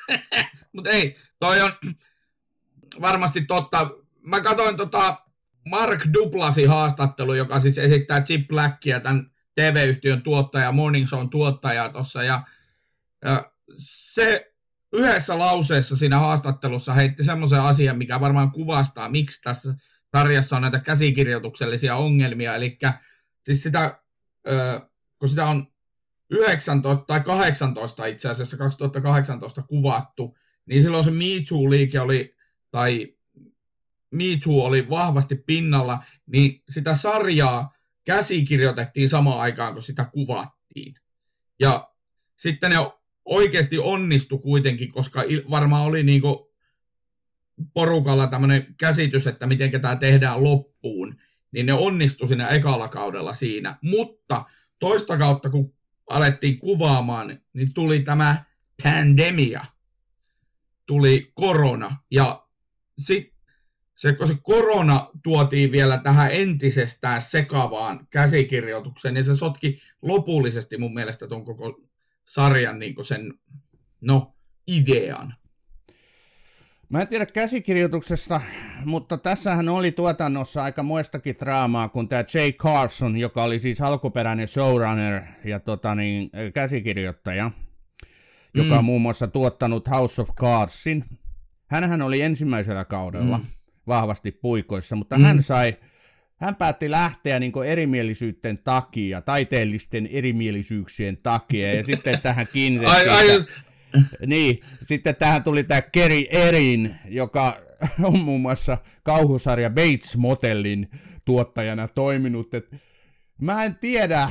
Mutta 0.74 0.89
ei, 0.89 1.15
toi 1.39 1.62
on 1.62 1.71
varmasti 3.01 3.45
totta. 3.45 3.89
Mä 4.21 4.41
katsoin 4.41 4.77
tota 4.77 5.17
Mark 5.69 6.01
Duplasin 6.13 6.69
haastattelu, 6.69 7.33
joka 7.33 7.59
siis 7.59 7.77
esittää 7.77 8.21
Chip 8.21 8.47
Blackia, 8.47 9.00
tämän 9.00 9.31
TV-yhtiön 9.55 10.21
tuottaja, 10.21 10.71
Morning 10.71 11.07
Show 11.07 11.29
tuottaja 11.29 11.89
tuossa, 11.89 12.24
ja, 12.24 12.43
ja 13.25 13.51
se 13.77 14.53
yhdessä 14.98 15.39
lauseessa 15.39 15.96
siinä 15.96 16.20
haastattelussa 16.20 16.94
heitti 16.94 17.24
semmoisen 17.24 17.62
asian, 17.62 17.98
mikä 17.98 18.20
varmaan 18.20 18.51
kuvastaa, 18.51 19.10
miksi 19.10 19.42
tässä 19.42 19.75
sarjassa 20.16 20.56
on 20.56 20.62
näitä 20.62 20.80
käsikirjoituksellisia 20.80 21.96
ongelmia, 21.96 22.56
eli 22.56 22.77
siis 23.44 23.63
sitä, 23.63 24.00
kun 25.20 25.30
sitä 25.30 25.48
on 25.48 25.68
19 26.30 27.06
tai 27.06 27.20
18 27.20 28.06
itse 28.06 28.30
asiassa 28.30 28.58
2018 28.58 29.62
kuvattu, 29.62 30.38
niin 30.66 30.84
silloin 30.84 31.04
se 31.04 31.12
Me 31.12 31.25
Too-liike 31.50 32.00
oli, 32.00 32.36
tai 32.72 33.16
Me 34.12 34.24
Too 34.44 34.66
oli 34.66 34.89
vahvasti 34.89 35.36
pinnalla, 35.36 36.04
niin 36.25 36.63
sitä 36.70 36.96
sarjaa 36.96 37.74
käsikirjoitettiin 38.06 39.10
samaan 39.10 39.39
aikaan, 39.39 39.74
kun 39.74 39.82
sitä 39.82 40.06
kuvattiin. 40.06 40.96
Ja 41.60 41.92
sitten 42.38 42.72
ne 42.72 42.77
oikeasti 43.27 43.77
onnistu 43.77 44.38
kuitenkin, 44.38 44.91
koska 44.91 45.24
varmaan 45.50 45.86
oli 45.86 46.03
niin 46.03 46.22
porukalla 47.74 48.27
tämmöinen 48.27 48.75
käsitys, 48.79 49.27
että 49.27 49.48
miten 49.48 49.72
tämä 49.81 49.96
tehdään 49.96 50.43
loppuun, 50.43 51.15
niin 51.51 51.65
ne 51.65 51.74
onnistu 51.74 52.27
siinä 52.27 52.48
ekalla 52.48 52.88
kaudella 52.88 53.34
siinä. 53.34 53.77
Mutta 53.81 54.46
toista 54.79 55.17
kautta, 55.17 55.50
kun 55.50 55.74
alettiin 56.10 56.60
kuvaamaan, 56.60 57.39
niin 57.53 57.74
tuli 57.74 58.00
tämä 58.00 58.46
pandemia, 58.84 59.65
tuli 60.86 61.31
korona, 61.36 61.98
ja 62.12 62.48
sitten 62.98 63.38
se, 63.96 64.13
kun 64.13 64.27
se 64.27 64.36
korona 64.41 65.10
tuotiin 65.24 65.72
vielä 65.72 65.98
tähän 66.03 66.31
entisestään 66.31 67.22
sekavaan 67.22 68.07
käsikirjoitukseen, 68.10 69.13
niin 69.13 69.24
se 69.24 69.36
sotki 69.36 69.81
lopullisesti 70.01 70.77
mun 70.77 70.93
mielestä 70.93 71.27
tuon 71.27 71.46
koko 71.46 71.81
sarjan 72.27 72.79
niin 72.79 73.05
sen, 73.05 73.34
no, 74.01 74.36
idean. 74.67 75.34
Mä 76.89 77.01
en 77.01 77.07
tiedä 77.07 77.25
käsikirjoituksesta, 77.25 78.41
mutta 78.86 79.17
tässähän 79.17 79.69
oli 79.69 79.91
tuotannossa 79.91 80.63
aika 80.63 80.84
muistakin 80.84 81.36
draamaa 81.39 81.89
kuin 81.89 82.07
tämä 82.07 82.24
Jay 82.34 82.51
Carson, 82.51 83.17
joka 83.17 83.43
oli 83.43 83.60
siis 83.60 83.81
alkuperäinen 83.81 84.48
showrunner 84.48 85.22
ja 85.43 85.60
tota 85.60 85.96
niin, 85.96 86.31
käsikirjoittaja. 86.53 87.51
joka 88.53 88.77
on 88.77 88.86
muun 88.86 89.01
muassa 89.01 89.27
tuottanut 89.27 89.89
House 89.89 90.22
of 90.22 90.29
Cardsin. 90.36 91.05
Hänhän 91.67 92.01
oli 92.01 92.22
ensimmäisellä 92.22 92.86
kaudella 92.86 93.38
mm. 93.38 93.46
vahvasti 93.88 94.31
puikoissa, 94.31 94.96
mutta 94.96 95.17
mm. 95.17 95.24
hän 95.24 95.43
sai 95.43 95.77
hän 96.38 96.56
päätti 96.56 96.91
lähteä 96.91 97.39
niin 97.39 97.63
erimielisyyden 97.65 98.60
takia, 98.63 99.22
taiteellisten 99.22 100.08
erimielisyyksien 100.12 101.17
takia, 101.24 101.74
ja 101.74 101.86
sitten 101.86 102.22
tähän 102.22 102.48
kiinnitettiin... 102.53 103.12
Ai, 103.12 103.29
ai, 103.29 103.46
niin, 104.27 104.62
sitten 104.88 105.15
tähän 105.15 105.44
tuli 105.44 105.63
tämä 105.63 105.82
Kerry 105.82 106.24
Erin, 106.29 106.96
joka 107.06 107.58
on 108.03 108.20
muun 108.20 108.41
muassa 108.41 108.77
kauhusarja 109.03 109.70
Bates 109.70 110.17
Motellin 110.17 110.89
tuottajana 111.25 111.88
toiminut. 111.88 112.53
Et 112.53 112.75
mä 113.41 113.63
en 113.63 113.75
tiedä, 113.75 114.29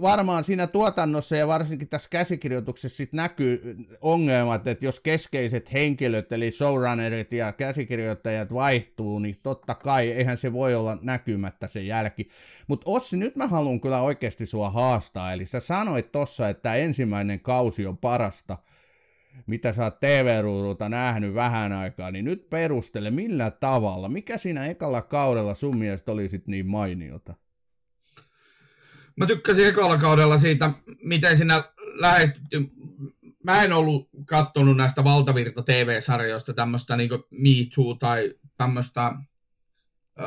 varmaan 0.00 0.44
siinä 0.44 0.66
tuotannossa 0.66 1.36
ja 1.36 1.46
varsinkin 1.46 1.88
tässä 1.88 2.08
käsikirjoituksessa 2.10 2.96
sit 2.96 3.12
näkyy 3.12 3.76
ongelmat, 4.00 4.66
että 4.66 4.84
jos 4.84 5.00
keskeiset 5.00 5.72
henkilöt, 5.72 6.32
eli 6.32 6.50
showrunnerit 6.50 7.32
ja 7.32 7.52
käsikirjoittajat 7.52 8.54
vaihtuu, 8.54 9.18
niin 9.18 9.38
totta 9.42 9.74
kai 9.74 10.12
eihän 10.12 10.36
se 10.36 10.52
voi 10.52 10.74
olla 10.74 10.98
näkymättä 11.02 11.68
se 11.68 11.82
jälki. 11.82 12.28
Mutta 12.68 12.90
Ossi, 12.90 13.16
nyt 13.16 13.36
mä 13.36 13.46
haluan 13.46 13.80
kyllä 13.80 14.00
oikeasti 14.00 14.46
sua 14.46 14.70
haastaa, 14.70 15.32
eli 15.32 15.46
sä 15.46 15.60
sanoit 15.60 16.12
tossa, 16.12 16.48
että 16.48 16.74
ensimmäinen 16.74 17.40
kausi 17.40 17.86
on 17.86 17.98
parasta, 17.98 18.58
mitä 19.46 19.72
sä 19.72 19.84
oot 19.84 20.00
TV-ruudulta 20.00 20.88
nähnyt 20.88 21.34
vähän 21.34 21.72
aikaa, 21.72 22.10
niin 22.10 22.24
nyt 22.24 22.50
perustele 22.50 23.10
millä 23.10 23.50
tavalla, 23.50 24.08
mikä 24.08 24.38
siinä 24.38 24.66
ekalla 24.66 25.02
kaudella 25.02 25.54
sun 25.54 25.76
mielestä 25.76 26.12
oli 26.12 26.28
sit 26.28 26.46
niin 26.46 26.66
mainiota? 26.66 27.34
Mä 29.16 29.26
tykkäsin 29.26 29.66
ekalla 29.66 29.98
kaudella 29.98 30.38
siitä, 30.38 30.70
miten 31.02 31.36
siinä 31.36 31.64
lähestytty. 31.94 32.70
Mä 33.44 33.62
en 33.62 33.72
ollut 33.72 34.08
kattonut 34.26 34.76
näistä 34.76 35.04
valtavirta 35.04 35.62
TV-sarjoista 35.62 36.54
tämmöistä 36.54 36.96
niin 36.96 37.10
Me 37.30 37.48
Too 37.74 37.94
tai 37.94 38.34
tämmöistä 38.56 39.12
öö, 40.20 40.26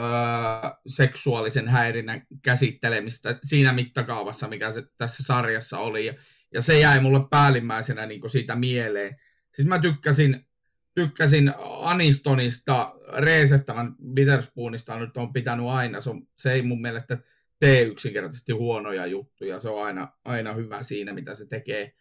seksuaalisen 0.88 1.68
häirinnän 1.68 2.28
käsittelemistä 2.44 3.40
siinä 3.44 3.74
mittakaavassa, 3.74 4.48
mikä 4.48 4.72
se 4.72 4.84
tässä 4.98 5.24
sarjassa 5.24 5.80
oli. 5.80 6.06
Ja, 6.06 6.14
ja 6.54 6.62
se 6.62 6.80
jäi 6.80 7.00
mulle 7.00 7.28
päällimmäisenä 7.30 8.06
niin 8.06 8.30
siitä 8.30 8.56
mieleen. 8.56 9.16
Sitten 9.46 9.70
mä 9.70 9.80
tykkäsin, 9.80 10.48
tykkäsin 10.96 11.54
Anistonista, 11.80 12.94
Reesestä, 13.18 13.74
Witherspoonista 14.16 15.00
nyt 15.00 15.18
on 15.18 15.34
pitänyt 15.34 15.66
aina. 15.66 16.02
Se, 16.02 16.10
on, 16.10 16.28
se 16.36 16.54
ei 16.54 16.62
mun 16.62 16.82
mielestä 16.82 17.18
tee 17.60 17.82
yksinkertaisesti 17.82 18.52
huonoja 18.52 19.06
juttuja. 19.06 19.60
Se 19.60 19.70
on 19.70 19.86
aina, 19.86 20.08
aina 20.26 20.54
hyvä 20.54 20.84
siinä, 20.84 21.14
mitä 21.14 21.34
se 21.36 21.48
tekee. 21.48 21.94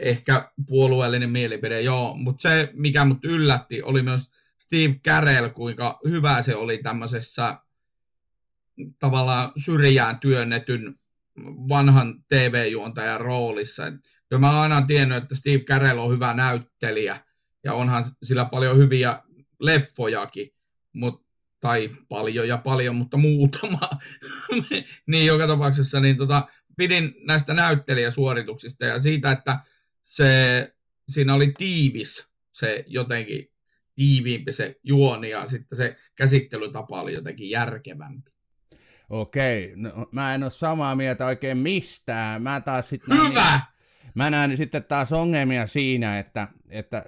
Ehkä 0.00 0.52
puolueellinen 0.66 1.30
mielipide, 1.30 1.80
joo. 1.80 2.14
Mutta 2.14 2.42
se, 2.42 2.70
mikä 2.72 3.04
mut 3.04 3.24
yllätti, 3.24 3.82
oli 3.82 4.02
myös 4.02 4.30
Steve 4.58 4.94
Carell, 5.06 5.48
kuinka 5.48 6.00
hyvä 6.08 6.42
se 6.42 6.56
oli 6.56 6.78
tämmöisessä 6.78 7.58
tavallaan 8.98 9.52
syrjään 9.64 10.20
työnnetyn 10.20 10.98
vanhan 11.68 12.24
TV-juontajan 12.28 13.20
roolissa. 13.20 13.82
Ja 14.30 14.38
mä 14.38 14.50
oon 14.50 14.60
aina 14.60 14.86
tiennyt, 14.86 15.22
että 15.22 15.34
Steve 15.34 15.64
Carell 15.64 15.98
on 15.98 16.12
hyvä 16.12 16.34
näyttelijä, 16.34 17.20
ja 17.64 17.74
onhan 17.74 18.04
sillä 18.22 18.44
paljon 18.44 18.76
hyviä 18.76 19.22
leffojakin, 19.60 20.50
mutta 20.92 21.27
tai 21.60 21.90
paljon 22.08 22.48
ja 22.48 22.56
paljon, 22.56 22.96
mutta 22.96 23.16
muutama, 23.16 23.80
niin 25.06 25.26
joka 25.26 25.46
tapauksessa 25.46 26.00
niin 26.00 26.16
tota, 26.16 26.48
pidin 26.76 27.14
näistä 27.20 27.54
näyttelijäsuorituksista 27.54 28.84
ja 28.84 28.98
siitä, 28.98 29.30
että 29.30 29.58
se, 30.02 30.72
siinä 31.08 31.34
oli 31.34 31.52
tiivis 31.58 32.28
se 32.52 32.84
jotenkin 32.86 33.50
tiiviimpi 33.94 34.52
se 34.52 34.76
juoni 34.82 35.30
ja 35.30 35.46
sitten 35.46 35.76
se 35.76 35.96
käsittelytapa 36.16 37.02
oli 37.02 37.14
jotenkin 37.14 37.50
järkevämpi. 37.50 38.30
Okei, 39.10 39.72
no, 39.76 40.08
mä 40.12 40.34
en 40.34 40.42
ole 40.42 40.50
samaa 40.50 40.94
mieltä 40.94 41.26
oikein 41.26 41.58
mistään. 41.58 42.42
Mä 42.42 42.60
taas 42.60 42.88
sitten... 42.88 43.16
Hyvä! 43.16 43.50
Niin, 43.50 44.12
mä 44.14 44.30
näen 44.30 44.56
sitten 44.56 44.84
taas 44.84 45.12
ongelmia 45.12 45.66
siinä, 45.66 46.18
että, 46.18 46.48
että 46.70 47.04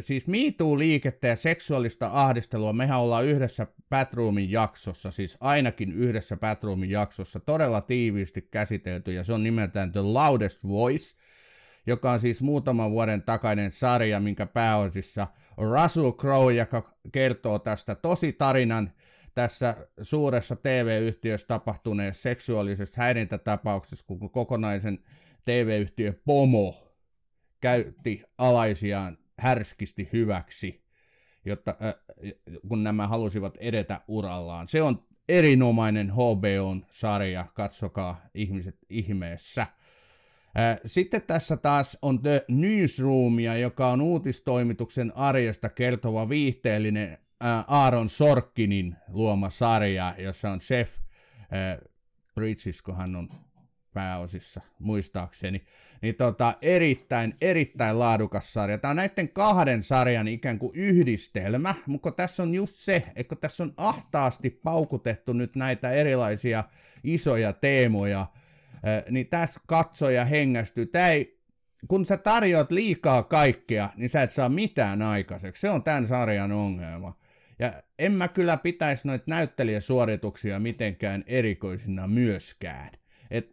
siis 0.00 0.26
MeToo-liikettä 0.26 1.28
ja 1.28 1.36
seksuaalista 1.36 2.10
ahdistelua, 2.12 2.72
mehän 2.72 3.00
ollaan 3.00 3.24
yhdessä 3.24 3.66
Batroomin 3.90 4.50
jaksossa, 4.50 5.10
siis 5.10 5.36
ainakin 5.40 5.92
yhdessä 5.92 6.36
Batroomin 6.36 6.90
jaksossa, 6.90 7.40
todella 7.40 7.80
tiiviisti 7.80 8.42
käsitelty, 8.42 9.12
ja 9.12 9.24
se 9.24 9.32
on 9.32 9.42
nimeltään 9.42 9.92
The 9.92 10.00
Loudest 10.00 10.64
Voice, 10.68 11.16
joka 11.86 12.10
on 12.10 12.20
siis 12.20 12.42
muutaman 12.42 12.90
vuoden 12.90 13.22
takainen 13.22 13.72
sarja, 13.72 14.20
minkä 14.20 14.46
pääosissa 14.46 15.26
Russell 15.56 16.12
Crowe, 16.12 16.54
joka 16.54 16.90
kertoo 17.12 17.58
tästä 17.58 17.94
tosi 17.94 18.32
tarinan 18.32 18.92
tässä 19.34 19.88
suuressa 20.02 20.56
TV-yhtiössä 20.56 21.46
tapahtuneessa 21.46 22.22
seksuaalisessa 22.22 23.02
häirintätapauksessa, 23.02 24.04
kun 24.06 24.30
kokonaisen 24.30 24.98
TV-yhtiö 25.44 26.12
Pomo 26.24 26.93
käytti 27.64 28.22
alaisiaan 28.38 29.18
härskisti 29.38 30.08
hyväksi, 30.12 30.84
jotta, 31.44 31.76
äh, 31.84 31.94
kun 32.68 32.84
nämä 32.84 33.08
halusivat 33.08 33.56
edetä 33.56 34.00
urallaan. 34.08 34.68
Se 34.68 34.82
on 34.82 35.02
erinomainen 35.28 36.12
HBOn-sarja, 36.12 37.46
katsokaa 37.54 38.20
ihmiset 38.34 38.78
ihmeessä. 38.90 39.66
Sitten 40.86 41.22
tässä 41.22 41.56
taas 41.56 41.98
on 42.02 42.22
The 42.22 42.44
Newsroomia, 42.48 43.56
joka 43.56 43.88
on 43.88 44.00
uutistoimituksen 44.00 45.12
arjesta 45.16 45.68
kertova 45.68 46.28
viihteellinen 46.28 47.18
Aaron 47.66 48.10
Sorkinin 48.10 48.96
luoma 49.08 49.50
sarja, 49.50 50.14
jossa 50.18 50.50
on 50.50 50.60
chef 50.60 50.90
Bridges, 52.34 52.82
kun 52.82 52.96
hän 52.96 53.16
on 53.16 53.28
pääosissa, 53.94 54.60
muistaakseni. 54.78 55.64
Niin 56.02 56.14
tota, 56.14 56.54
erittäin, 56.62 57.34
erittäin 57.40 57.98
laadukas 57.98 58.52
sarja. 58.52 58.78
Tämä 58.78 58.90
on 58.90 58.96
näiden 58.96 59.28
kahden 59.28 59.82
sarjan 59.82 60.28
ikään 60.28 60.58
kuin 60.58 60.72
yhdistelmä, 60.74 61.74
mutta 61.86 62.10
tässä 62.10 62.42
on 62.42 62.54
just 62.54 62.74
se, 62.74 63.02
että 63.16 63.36
tässä 63.36 63.62
on 63.62 63.72
ahtaasti 63.76 64.50
paukutettu 64.50 65.32
nyt 65.32 65.56
näitä 65.56 65.90
erilaisia 65.90 66.64
isoja 67.04 67.52
teemoja, 67.52 68.26
niin 69.10 69.26
tässä 69.26 69.60
katsoja 69.66 70.24
hengästyy. 70.24 70.86
Tämä 70.86 71.08
ei, 71.08 71.40
kun 71.88 72.06
sä 72.06 72.16
tarjoat 72.16 72.70
liikaa 72.70 73.22
kaikkea, 73.22 73.90
niin 73.96 74.10
sä 74.10 74.22
et 74.22 74.30
saa 74.30 74.48
mitään 74.48 75.02
aikaiseksi. 75.02 75.60
Se 75.60 75.70
on 75.70 75.82
tämän 75.82 76.06
sarjan 76.06 76.52
ongelma. 76.52 77.18
Ja 77.58 77.72
en 77.98 78.12
mä 78.12 78.28
kyllä 78.28 78.56
pitäisi 78.56 79.08
noita 79.08 79.24
näyttelijäsuorituksia 79.28 80.58
mitenkään 80.58 81.24
erikoisina 81.26 82.06
myöskään. 82.08 82.90
Et 83.30 83.50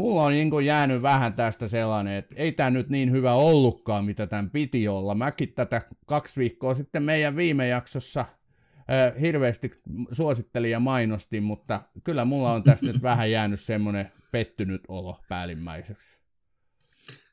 Mulla 0.00 0.22
on 0.22 0.32
niin 0.32 0.64
jäänyt 0.64 1.02
vähän 1.02 1.32
tästä 1.32 1.68
sellainen, 1.68 2.14
että 2.14 2.34
ei 2.38 2.52
tämä 2.52 2.70
nyt 2.70 2.88
niin 2.88 3.10
hyvä 3.10 3.32
ollutkaan, 3.32 4.04
mitä 4.04 4.26
tämän 4.26 4.50
piti 4.50 4.88
olla. 4.88 5.14
Mäkin 5.14 5.52
tätä 5.52 5.82
kaksi 6.06 6.40
viikkoa 6.40 6.74
sitten 6.74 7.02
meidän 7.02 7.36
viime 7.36 7.68
jaksossa 7.68 8.20
äh, 8.20 9.20
hirveästi 9.20 9.70
suosittelin 10.12 10.70
ja 10.70 10.80
mainostin, 10.80 11.42
mutta 11.42 11.80
kyllä 12.04 12.24
mulla 12.24 12.52
on 12.52 12.62
tässä 12.62 12.86
nyt 12.86 13.02
vähän 13.02 13.30
jäänyt 13.30 13.60
semmoinen 13.60 14.12
pettynyt 14.32 14.82
olo 14.88 15.20
päällimmäiseksi. 15.28 16.18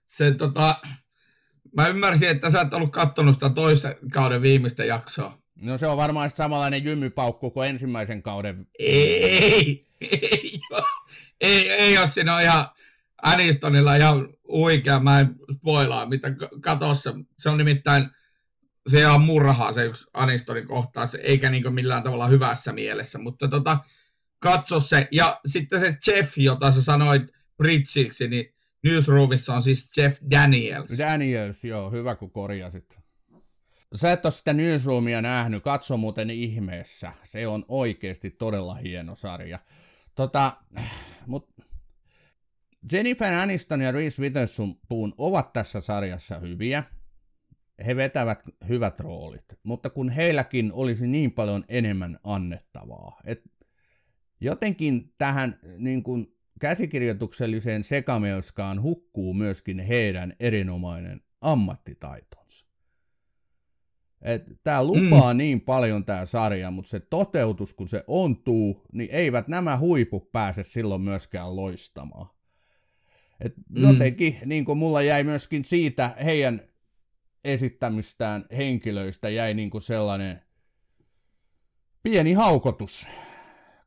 Se 0.05 0.31
tota, 0.31 0.75
mä 1.75 1.87
ymmärsin, 1.87 2.29
että 2.29 2.49
sä 2.49 2.61
et 2.61 2.73
ollut 2.73 2.91
kattonut 2.91 3.33
sitä 3.33 3.49
toisen 3.49 3.95
kauden 4.13 4.41
viimeistä 4.41 4.85
jaksoa. 4.85 5.37
No 5.61 5.77
se 5.77 5.87
on 5.87 5.97
varmaan 5.97 6.31
samanlainen 6.35 6.83
jymypaukku 6.83 7.51
kuin 7.51 7.69
ensimmäisen 7.69 8.23
kauden. 8.23 8.67
Ei, 8.79 9.23
ei, 9.23 9.87
ei, 10.01 10.59
ei 11.41 11.97
ole 11.97 12.07
siinä 12.07 12.41
ihan 12.41 12.67
Anistonilla 13.21 13.95
ihan 13.95 14.29
huikea, 14.47 14.99
mä 14.99 15.19
en 15.19 15.35
spoilaa, 15.55 16.05
mitä 16.05 16.27
katossa. 16.61 17.13
Se 17.39 17.49
on 17.49 17.57
nimittäin, 17.57 18.09
se 18.87 19.07
on 19.07 19.21
murhaa 19.21 19.71
se 19.71 19.85
yksi 19.85 20.05
Anistonin 20.13 20.67
kohtaus, 20.67 21.15
eikä 21.15 21.49
niin 21.49 21.73
millään 21.73 22.03
tavalla 22.03 22.27
hyvässä 22.27 22.73
mielessä, 22.73 23.19
mutta 23.19 23.47
tota, 23.47 23.77
katso 24.39 24.79
se. 24.79 25.07
Ja 25.11 25.39
sitten 25.45 25.79
se 25.79 25.97
Jeff, 26.07 26.37
jota 26.37 26.71
sä 26.71 26.81
sanoit 26.81 27.23
Britsiksi, 27.57 28.27
niin 28.27 28.53
Newsroomissa 28.83 29.55
on 29.55 29.61
siis 29.61 29.89
Jeff 29.97 30.21
Daniels. 30.31 30.97
Daniels, 30.97 31.63
joo, 31.63 31.91
hyvä 31.91 32.15
kun 32.15 32.31
korjasit. 32.31 32.97
Sä 33.95 34.11
et 34.11 34.25
ole 34.25 34.33
sitä 34.33 34.53
Newsroomia 34.53 35.21
nähnyt, 35.21 35.63
katso 35.63 35.97
muuten 35.97 36.29
ihmeessä. 36.29 37.13
Se 37.23 37.47
on 37.47 37.65
oikeasti 37.67 38.29
todella 38.29 38.75
hieno 38.75 39.15
sarja. 39.15 39.59
Tota, 40.15 40.53
mut 41.27 41.49
Jennifer 42.91 43.33
Aniston 43.33 43.81
ja 43.81 43.91
Reese 43.91 44.21
Witherspoon 44.21 45.13
ovat 45.17 45.53
tässä 45.53 45.81
sarjassa 45.81 46.39
hyviä. 46.39 46.83
He 47.85 47.95
vetävät 47.95 48.39
hyvät 48.67 48.99
roolit, 48.99 49.45
mutta 49.63 49.89
kun 49.89 50.09
heilläkin 50.09 50.73
olisi 50.73 51.07
niin 51.07 51.31
paljon 51.31 51.65
enemmän 51.67 52.19
annettavaa, 52.23 53.21
että 53.23 53.49
jotenkin 54.41 55.13
tähän 55.17 55.59
niin 55.77 56.03
kun 56.03 56.37
käsikirjoitukselliseen 56.59 57.83
sekamelskaan 57.83 58.81
hukkuu 58.81 59.33
myöskin 59.33 59.79
heidän 59.79 60.33
erinomainen 60.39 61.21
ammattitaitonsa. 61.41 62.46
Tämä 64.63 64.83
lupaa 64.83 65.33
mm. 65.33 65.37
niin 65.37 65.61
paljon 65.61 66.05
tämä 66.05 66.25
sarja, 66.25 66.71
mutta 66.71 66.89
se 66.89 66.99
toteutus, 66.99 67.73
kun 67.73 67.89
se 67.89 68.03
ontuu, 68.07 68.81
niin 68.93 69.09
eivät 69.11 69.47
nämä 69.47 69.77
huiput 69.77 70.31
pääse 70.31 70.63
silloin 70.63 71.01
myöskään 71.01 71.55
loistamaan. 71.55 72.27
Et 73.39 73.53
mm. 73.69 73.83
Jotenkin, 73.83 74.37
niin 74.45 74.65
kuin 74.65 74.77
mulla 74.77 75.01
jäi 75.01 75.23
myöskin 75.23 75.65
siitä 75.65 76.15
heidän 76.23 76.61
esittämistään 77.43 78.45
henkilöistä, 78.57 79.29
jäi 79.29 79.53
niin 79.53 79.69
kuin 79.69 79.81
sellainen 79.81 80.41
pieni 82.03 82.33
haukotus 82.33 83.05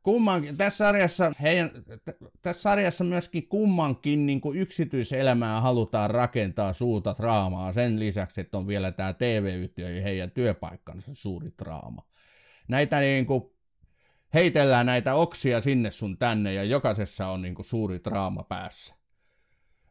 kummankin, 0.03 0.57
tässä 0.57 0.85
sarjassa, 0.85 1.33
heidän, 1.41 1.71
tässä 2.41 2.61
sarjassa 2.61 3.03
myöskin 3.03 3.47
kummankin 3.47 4.25
niin 4.25 4.41
kuin 4.41 4.59
yksityiselämää 4.59 5.61
halutaan 5.61 6.09
rakentaa 6.09 6.73
suurta 6.73 7.15
draamaa. 7.17 7.73
Sen 7.73 7.99
lisäksi, 7.99 8.41
että 8.41 8.57
on 8.57 8.67
vielä 8.67 8.91
tämä 8.91 9.13
TV-yhtiö 9.13 9.89
ja 9.89 10.01
heidän 10.01 10.31
työpaikkansa 10.31 11.11
suuri 11.13 11.51
draama. 11.63 12.07
Näitä 12.67 12.99
niin 12.99 13.25
kuin, 13.25 13.43
heitellään 14.33 14.85
näitä 14.85 15.15
oksia 15.15 15.61
sinne 15.61 15.91
sun 15.91 16.17
tänne 16.17 16.53
ja 16.53 16.63
jokaisessa 16.63 17.27
on 17.27 17.41
niin 17.41 17.55
kuin, 17.55 17.65
suuri 17.65 17.99
draama 18.03 18.43
päässä. 18.43 18.95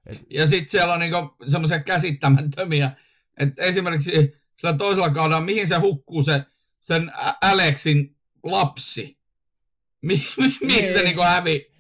Et... 0.07 0.27
Ja 0.31 0.47
sitten 0.47 0.71
siellä 0.71 0.95
on 0.95 1.01
niin 1.01 1.13
semmoisia 1.49 1.83
käsittämättömiä, 1.83 2.91
että 3.39 3.63
esimerkiksi 3.63 4.41
sillä 4.57 4.75
toisella 4.75 5.11
kaudella, 5.11 5.41
mihin 5.41 5.69
se 5.69 5.77
hukkuu 5.77 6.23
se, 6.23 6.45
sen 6.81 7.13
Alexin 7.41 8.17
lapsi, 8.43 9.20
Mi- 10.03 10.27
mi- 10.39 10.67
mihin 10.67 10.93
se 10.93 11.03
niinku 11.03 11.23
hävi? 11.23 11.71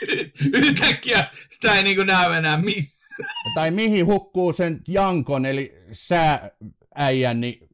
Yhtäkkiä 0.54 1.26
sitä 1.50 1.74
ei 1.74 1.82
niinku 1.82 2.04
näy 2.04 2.32
enää 2.32 2.56
missään. 2.56 3.30
Tai 3.54 3.70
mihin 3.70 4.06
hukkuu 4.06 4.52
sen 4.52 4.80
Jankon, 4.88 5.46
eli 5.46 5.74
säääijän, 5.92 7.40
niin 7.40 7.68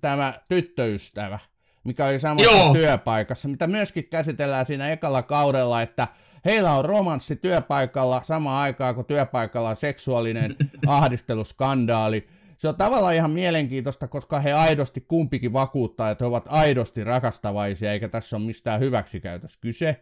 tämä 0.00 0.34
tyttöystävä, 0.48 1.38
mikä 1.84 2.04
oli 2.04 2.20
samassa 2.20 2.52
Joo. 2.52 2.74
työpaikassa, 2.74 3.48
mitä 3.48 3.66
myöskin 3.66 4.08
käsitellään 4.08 4.66
siinä 4.66 4.90
ekalla 4.92 5.22
kaudella, 5.22 5.82
että 5.82 6.08
heillä 6.44 6.72
on 6.72 6.84
romanssi 6.84 7.36
työpaikalla 7.36 8.22
samaan 8.24 8.62
aikaan 8.62 8.94
kuin 8.94 9.06
työpaikalla 9.06 9.70
on 9.70 9.76
seksuaalinen 9.76 10.56
ahdisteluskandaali 10.86 12.28
se 12.58 12.68
on 12.68 12.76
tavallaan 12.76 13.14
ihan 13.14 13.30
mielenkiintoista, 13.30 14.08
koska 14.08 14.40
he 14.40 14.52
aidosti 14.52 15.00
kumpikin 15.00 15.52
vakuuttaa, 15.52 16.10
että 16.10 16.24
he 16.24 16.26
ovat 16.26 16.44
aidosti 16.48 17.04
rakastavaisia, 17.04 17.92
eikä 17.92 18.08
tässä 18.08 18.36
ole 18.36 18.44
mistään 18.44 18.80
hyväksikäytössä 18.80 19.58
kyse. 19.60 20.00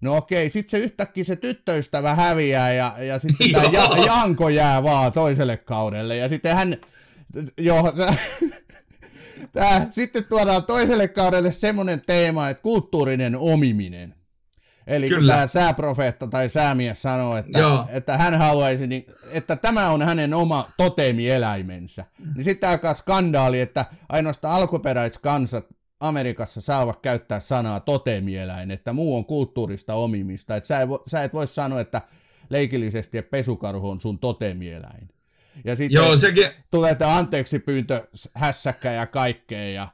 No 0.00 0.16
okei, 0.16 0.50
sitten 0.50 0.70
se 0.70 0.84
yhtäkkiä 0.84 1.24
se 1.24 1.36
tyttöystävä 1.36 2.14
häviää 2.14 2.72
ja, 2.72 2.94
ja 2.98 3.18
sitten 3.18 3.52
tämä 3.52 3.64
ja, 3.72 3.88
Janko 4.06 4.48
jää 4.48 4.82
vaan 4.82 5.12
toiselle 5.12 5.56
kaudelle 5.56 6.16
ja 6.16 6.28
sitten 6.28 6.56
hän, 6.56 6.76
joo, 7.58 7.92
tää, 9.52 9.88
sitten 9.92 10.24
tuodaan 10.24 10.64
toiselle 10.64 11.08
kaudelle 11.08 11.52
semmoinen 11.52 12.02
teema, 12.06 12.48
että 12.48 12.62
kulttuurinen 12.62 13.36
omiminen. 13.36 14.19
Eli 14.86 15.08
Kyllä. 15.08 15.20
kun 15.20 15.28
tämä 15.28 15.46
sääprofeetta 15.46 16.26
tai 16.26 16.48
säämies 16.48 17.02
sanoo, 17.02 17.36
että, 17.36 17.58
että 17.88 18.16
hän 18.16 18.38
haluaisi, 18.38 18.86
niin, 18.86 19.06
että 19.30 19.56
tämä 19.56 19.90
on 19.90 20.02
hänen 20.02 20.34
oma 20.34 20.70
totemieläimensä, 20.76 22.04
niin 22.34 22.44
sitten 22.44 22.70
alkaa 22.70 22.94
skandaali, 22.94 23.60
että 23.60 23.84
ainoastaan 24.08 24.54
alkuperäiskansat 24.54 25.66
Amerikassa 26.00 26.60
saavat 26.60 27.00
käyttää 27.00 27.40
sanaa 27.40 27.80
totemieläin, 27.80 28.70
että 28.70 28.92
muu 28.92 29.16
on 29.16 29.24
kulttuurista 29.24 29.94
omimista, 29.94 30.56
että 30.56 30.68
sä, 30.68 30.78
sä 31.06 31.22
et 31.22 31.32
voi 31.32 31.46
sanoa, 31.46 31.80
että 31.80 32.02
leikillisesti, 32.50 33.18
että 33.18 33.30
pesukarhu 33.30 33.90
on 33.90 34.00
sun 34.00 34.18
totemieläin. 34.18 35.08
Ja 35.64 35.76
sitten 35.76 35.94
Joo, 35.94 36.16
sekin... 36.16 36.46
tulee 36.70 36.94
tämä 36.94 37.16
anteeksi 37.16 37.58
pyyntö 37.58 38.06
hässäkkä 38.34 38.92
ja 38.92 39.06
kaikkea, 39.06 39.70
ja 39.70 39.88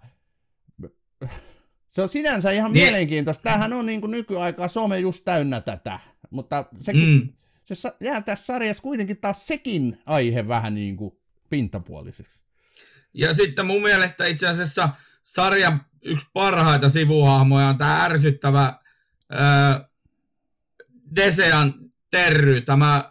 se 1.96 2.02
on 2.02 2.08
sinänsä 2.08 2.50
ihan 2.50 2.72
niin. 2.72 2.84
mielenkiintoista. 2.84 3.42
Tämähän 3.42 3.72
on 3.72 3.86
niin 3.86 4.00
kuin 4.00 4.10
nykyaikaa 4.10 4.68
some 4.68 4.98
just 4.98 5.24
täynnä 5.24 5.60
tätä, 5.60 6.00
mutta 6.30 6.64
sekin, 6.80 7.08
mm. 7.08 7.28
se 7.74 7.92
jää 8.00 8.20
tässä 8.20 8.46
sarjassa 8.46 8.82
kuitenkin 8.82 9.20
taas 9.20 9.46
sekin 9.46 9.98
aihe 10.06 10.48
vähän 10.48 10.74
niin 10.74 10.96
kuin 10.96 11.18
pintapuoliseksi. 11.50 12.38
Ja 13.14 13.34
sitten 13.34 13.66
mun 13.66 13.82
mielestä 13.82 14.26
itse 14.26 14.48
asiassa 14.48 14.88
sarjan 15.22 15.84
yksi 16.02 16.26
parhaita 16.32 16.88
sivuhahmoja 16.88 17.68
on 17.68 17.78
tämä 17.78 18.04
ärsyttävä 18.04 18.64
äh, 18.64 19.88
Desean 21.16 21.74
Terry, 22.10 22.60
tämä 22.60 23.10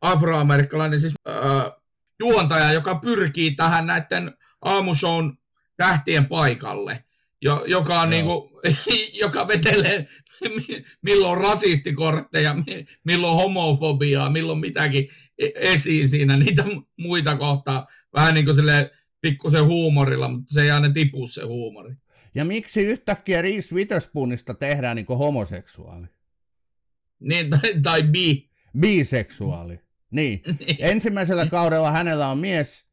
afroamerikkalainen 0.00 1.00
siis, 1.00 1.14
äh, 1.28 1.72
juontaja, 2.20 2.72
joka 2.72 2.94
pyrkii 2.94 3.50
tähän 3.50 3.86
näiden 3.86 4.36
aamushown 4.62 5.38
tähtien 5.76 6.26
paikalle 6.26 7.04
jo, 7.42 7.64
joka, 7.66 8.00
on 8.00 8.10
niinku, 8.10 8.60
joka 9.22 9.48
vetelee 9.48 10.08
milloin 11.02 11.40
rasistikortteja, 11.40 12.56
milloin 13.04 13.36
homofobiaa, 13.36 14.30
milloin 14.30 14.58
mitäkin 14.58 15.08
e-, 15.38 15.50
esiin 15.54 16.08
siinä, 16.08 16.36
niitä 16.36 16.64
muita 16.96 17.36
kohtaa. 17.36 17.86
Vähän 18.14 18.34
niin 18.34 18.44
kuin 18.44 18.56
pikkusen 19.20 19.64
huumorilla, 19.64 20.28
mutta 20.28 20.54
se 20.54 20.62
ei 20.62 20.70
aina 20.70 20.92
tipu 20.92 21.26
se 21.26 21.44
huumori. 21.44 21.94
Ja 22.34 22.44
miksi 22.44 22.80
yhtäkkiä 22.80 23.42
Reese 23.42 23.74
Witherspoonista 23.74 24.54
tehdään 24.54 24.96
niin 24.96 25.06
kuin 25.06 25.18
homoseksuaali? 25.18 26.06
Niin, 27.20 27.50
tai, 27.50 27.74
tai 27.82 28.02
bi. 28.02 28.50
Biseksuaali. 28.78 29.80
Niin. 30.10 30.42
niin. 30.58 30.76
Ensimmäisellä 30.78 31.46
kaudella 31.46 31.90
hänellä 31.90 32.28
on 32.28 32.38
mies, 32.38 32.86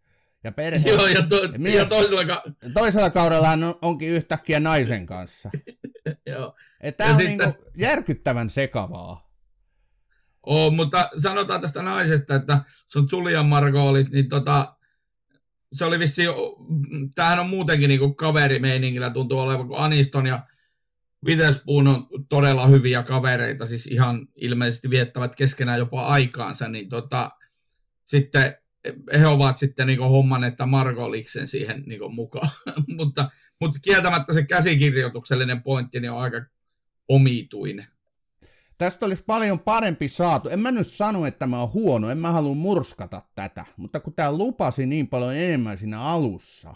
ja 0.45 0.51
perhe. 0.51 0.89
Joo, 0.89 1.07
ja, 1.07 1.21
to, 1.21 1.35
ja, 1.35 1.49
mies, 1.57 1.75
ja 1.75 1.85
toisella, 1.85 2.25
ka- 2.25 2.43
toisella 2.73 3.09
kaudella 3.09 3.47
hän 3.47 3.63
on, 3.63 3.75
onkin 3.81 4.09
yhtäkkiä 4.09 4.59
naisen 4.59 5.05
kanssa. 5.05 5.49
Joo. 6.31 6.55
Tämä 6.97 7.09
on 7.09 7.17
sitten... 7.17 7.37
niinku 7.37 7.71
järkyttävän 7.77 8.49
sekavaa. 8.49 9.31
Oo, 10.45 10.71
mutta 10.71 11.09
sanotaan 11.17 11.61
tästä 11.61 11.81
naisesta, 11.81 12.35
että 12.35 12.61
sun 12.87 13.07
Julian 13.11 13.45
Marko 13.45 13.87
olisi, 13.87 14.11
niin 14.11 14.29
tota, 14.29 14.75
se 15.73 15.85
oli 15.85 15.99
vissi, 15.99 16.23
tämähän 17.15 17.39
on 17.39 17.49
muutenkin 17.49 17.87
niinku 17.87 18.13
kaverimeiningillä 18.13 19.09
tuntuu 19.09 19.39
olevan, 19.39 19.67
kun 19.67 19.77
Aniston 19.77 20.27
ja 20.27 20.47
Witherspoon 21.25 21.87
on 21.87 22.07
todella 22.29 22.67
hyviä 22.67 23.03
kavereita, 23.03 23.65
siis 23.65 23.87
ihan 23.87 24.27
ilmeisesti 24.35 24.89
viettävät 24.89 25.35
keskenään 25.35 25.79
jopa 25.79 26.05
aikaansa, 26.05 26.67
niin 26.67 26.89
tota, 26.89 27.31
sitten 28.03 28.57
he 29.19 29.27
ovat 29.27 29.57
sitten 29.57 29.87
niin 29.87 29.99
hommanneet 29.99 30.55
Margoliksen 30.65 31.47
siihen 31.47 31.83
niin 31.85 32.15
mukaan. 32.15 32.49
mutta, 32.97 33.29
mutta 33.61 33.79
kieltämättä 33.79 34.33
se 34.33 34.43
käsikirjoituksellinen 34.43 35.63
pointti 35.63 35.99
niin 35.99 36.11
on 36.11 36.21
aika 36.21 36.41
omituinen. 37.07 37.87
Tästä 38.77 39.05
olisi 39.05 39.23
paljon 39.23 39.59
parempi 39.59 40.09
saatu. 40.09 40.49
En 40.49 40.59
mä 40.59 40.71
nyt 40.71 40.87
sano, 40.87 41.25
että 41.25 41.47
mä 41.47 41.59
oon 41.59 41.73
huono, 41.73 42.09
en 42.09 42.17
mä 42.17 42.31
halua 42.31 42.55
murskata 42.55 43.21
tätä, 43.35 43.65
mutta 43.77 43.99
kun 43.99 44.13
tämä 44.13 44.37
lupasi 44.37 44.85
niin 44.85 45.07
paljon 45.07 45.35
enemmän 45.35 45.77
siinä 45.77 46.01
alussa. 46.01 46.73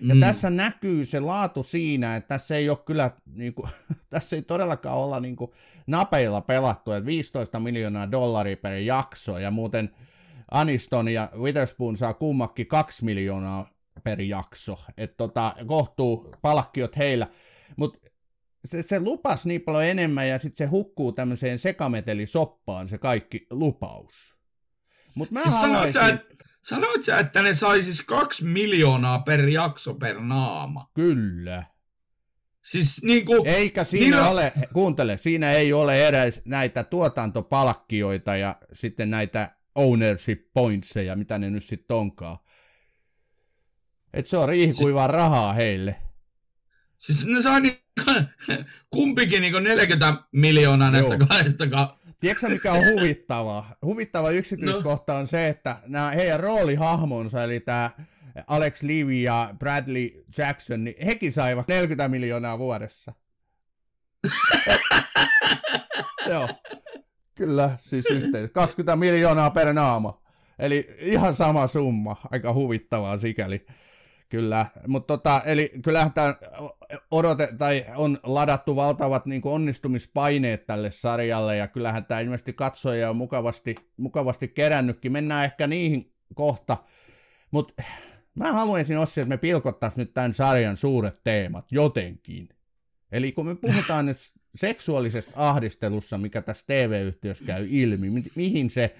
Ja 0.00 0.14
mm. 0.14 0.20
tässä 0.20 0.50
näkyy 0.50 1.06
se 1.06 1.20
laatu 1.20 1.62
siinä, 1.62 2.16
että 2.16 2.28
tässä 2.28 2.56
ei 2.56 2.70
ole 2.70 2.78
kyllä, 2.86 3.10
niin 3.34 3.54
kuin, 3.54 3.70
tässä 4.10 4.36
ei 4.36 4.42
todellakaan 4.42 4.96
olla 4.96 5.20
niin 5.20 5.36
kuin, 5.36 5.50
napeilla 5.86 6.40
pelattu, 6.40 6.92
että 6.92 7.06
15 7.06 7.60
miljoonaa 7.60 8.10
dollaria 8.10 8.56
per 8.56 8.72
jakso 8.72 9.38
ja 9.38 9.50
muuten– 9.50 9.90
Aniston 10.50 11.08
ja 11.08 11.28
Witherspoon 11.36 11.96
saa 11.96 12.14
kummakin 12.14 12.66
kaksi 12.66 13.04
miljoonaa 13.04 13.70
per 14.04 14.20
jakso, 14.20 14.76
että 14.96 15.16
tota, 15.16 15.54
kohtuu 15.66 16.34
palkkiot 16.42 16.96
heillä, 16.96 17.26
mutta 17.76 18.10
se, 18.64 18.82
se 18.82 19.00
lupas 19.00 19.46
niin 19.46 19.60
paljon 19.60 19.84
enemmän 19.84 20.28
ja 20.28 20.38
sitten 20.38 20.66
se 20.66 20.70
hukkuu 20.70 21.12
tämmöiseen 21.12 21.58
sekametelisoppaan 21.58 22.88
se 22.88 22.98
kaikki 22.98 23.46
lupaus. 23.50 24.14
Mut 25.14 25.30
mä 25.30 25.42
siis 25.42 25.54
haluaisin... 25.54 25.92
sanoit, 25.92 26.20
sä, 26.20 26.36
sanoit 26.62 27.04
sä, 27.04 27.18
että 27.18 27.42
ne 27.42 27.54
sai 27.54 27.82
siis 27.82 28.02
kaksi 28.02 28.44
miljoonaa 28.44 29.18
per 29.18 29.48
jakso 29.48 29.94
per 29.94 30.20
naama? 30.20 30.90
Kyllä. 30.94 31.64
Siis 32.62 33.02
niin 33.02 33.24
kuin, 33.24 33.46
Eikä 33.46 33.84
siinä 33.84 34.16
niin 34.16 34.26
ole, 34.26 34.52
kuuntele, 34.72 35.16
siinä 35.16 35.52
ei 35.52 35.72
ole 35.72 36.08
edes 36.08 36.42
näitä 36.44 36.84
tuotantopalkkioita 36.84 38.36
ja 38.36 38.56
sitten 38.72 39.10
näitä 39.10 39.50
ownership 39.74 40.40
pointseja, 40.54 41.16
mitä 41.16 41.38
ne 41.38 41.50
nyt 41.50 41.64
sitten 41.64 41.96
onkaan. 41.96 42.38
Et 44.12 44.26
se 44.26 44.36
on 44.36 44.48
riihikuivaa 44.48 45.06
si- 45.06 45.12
rahaa 45.12 45.52
heille. 45.52 45.96
Siis 46.98 47.26
ne 47.26 47.42
saa 47.42 47.60
niin, 47.60 47.78
kumpikin 48.94 49.42
niin 49.42 49.64
40 49.64 50.14
miljoonaa 50.32 50.90
näistä 50.90 51.14
Joo. 51.14 51.26
kahdesta. 51.28 51.64
Tiedätkö 52.20 52.48
mikä 52.48 52.72
on 52.72 52.84
huvittavaa? 52.92 53.76
Huvittava 53.84 54.30
yksityiskohta 54.30 55.12
no. 55.12 55.18
on 55.18 55.26
se, 55.26 55.48
että 55.48 55.76
nämä 55.86 56.10
heidän 56.10 56.40
roolihahmonsa, 56.40 57.44
eli 57.44 57.60
tämä 57.60 57.90
Alex 58.46 58.82
Levy 58.82 59.12
ja 59.12 59.54
Bradley 59.58 60.24
Jackson, 60.38 60.84
niin 60.84 60.96
hekin 61.04 61.32
saivat 61.32 61.68
40 61.68 62.08
miljoonaa 62.08 62.58
vuodessa. 62.58 63.12
Joo. 66.30 66.48
Kyllä, 67.40 67.70
siis 67.78 68.06
yhteensä. 68.10 68.48
20 68.48 68.96
miljoonaa 68.96 69.50
per 69.50 69.72
naama. 69.72 70.22
Eli 70.58 70.88
ihan 70.98 71.34
sama 71.34 71.66
summa. 71.66 72.16
Aika 72.30 72.52
huvittavaa 72.52 73.18
sikäli. 73.18 73.66
Kyllä, 74.28 74.66
mutta 74.86 75.16
tota, 75.16 75.42
eli 75.44 75.72
kyllähän 75.84 76.12
tämä 76.12 76.34
odote, 77.10 77.48
tai 77.58 77.86
on 77.96 78.18
ladattu 78.22 78.76
valtavat 78.76 79.26
niin 79.26 79.42
onnistumispaineet 79.44 80.66
tälle 80.66 80.90
sarjalle, 80.90 81.56
ja 81.56 81.68
kyllähän 81.68 82.04
tämä 82.04 82.20
ilmeisesti 82.20 82.52
katsoja 82.52 83.10
on 83.10 83.16
mukavasti, 83.16 83.74
mukavasti 83.96 84.48
kerännytkin. 84.48 85.12
Mennään 85.12 85.44
ehkä 85.44 85.66
niihin 85.66 86.12
kohta, 86.34 86.76
mutta 87.50 87.82
mä 88.34 88.52
haluaisin 88.52 88.98
Ossi, 88.98 89.20
että 89.20 89.28
me 89.28 89.36
pilkottaisiin 89.36 89.98
nyt 89.98 90.14
tämän 90.14 90.34
sarjan 90.34 90.76
suuret 90.76 91.22
teemat 91.24 91.72
jotenkin. 91.72 92.48
Eli 93.12 93.32
kun 93.32 93.46
me 93.46 93.54
puhutaan 93.54 94.06
nyt 94.06 94.18
seksuaalisesta 94.54 95.32
ahdistelussa, 95.34 96.18
mikä 96.18 96.42
tässä 96.42 96.64
TV-yhtiössä 96.66 97.44
käy 97.44 97.66
ilmi, 97.70 98.10
mi- 98.10 98.32
mihin 98.34 98.70
se, 98.70 98.94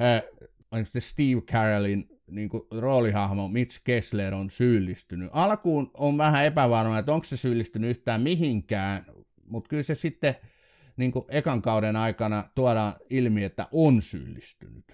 äh, 0.00 0.84
se 0.84 1.00
Steve 1.00 1.40
Carrollin 1.40 2.08
niin 2.30 2.48
kuin, 2.48 2.62
roolihahmo 2.70 3.48
Mitch 3.48 3.80
Kessler 3.84 4.34
on 4.34 4.50
syyllistynyt. 4.50 5.30
Alkuun 5.32 5.90
on 5.94 6.18
vähän 6.18 6.44
epävarma, 6.44 6.98
että 6.98 7.12
onko 7.12 7.24
se 7.24 7.36
syyllistynyt 7.36 7.90
yhtään 7.90 8.20
mihinkään, 8.20 9.06
mutta 9.46 9.68
kyllä 9.68 9.82
se 9.82 9.94
sitten 9.94 10.34
niin 10.96 11.12
kuin 11.12 11.24
ekan 11.28 11.62
kauden 11.62 11.96
aikana 11.96 12.44
tuodaan 12.54 12.94
ilmi, 13.10 13.44
että 13.44 13.68
on 13.72 14.02
syyllistynyt. 14.02 14.84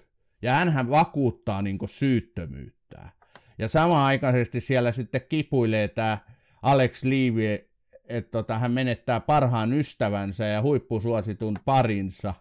Ja 0.41 0.53
hänhän 0.53 0.89
vakuuttaa 0.89 1.61
niin 1.61 1.77
kuin 1.77 1.89
syyttömyyttä. 1.89 3.09
Ja 3.57 3.67
samanaikaisesti 3.67 4.61
siellä 4.61 4.91
sitten 4.91 5.21
kipuilee 5.29 5.87
tämä 5.87 6.17
Alex 6.61 7.03
Levy, 7.03 7.70
että 8.11 8.31
tota, 8.31 8.59
hän 8.59 8.71
menettää 8.71 9.19
parhaan 9.19 9.73
ystävänsä 9.73 10.45
ja 10.45 10.61
huippusuositun 10.61 11.55
parinsa. 11.65 12.33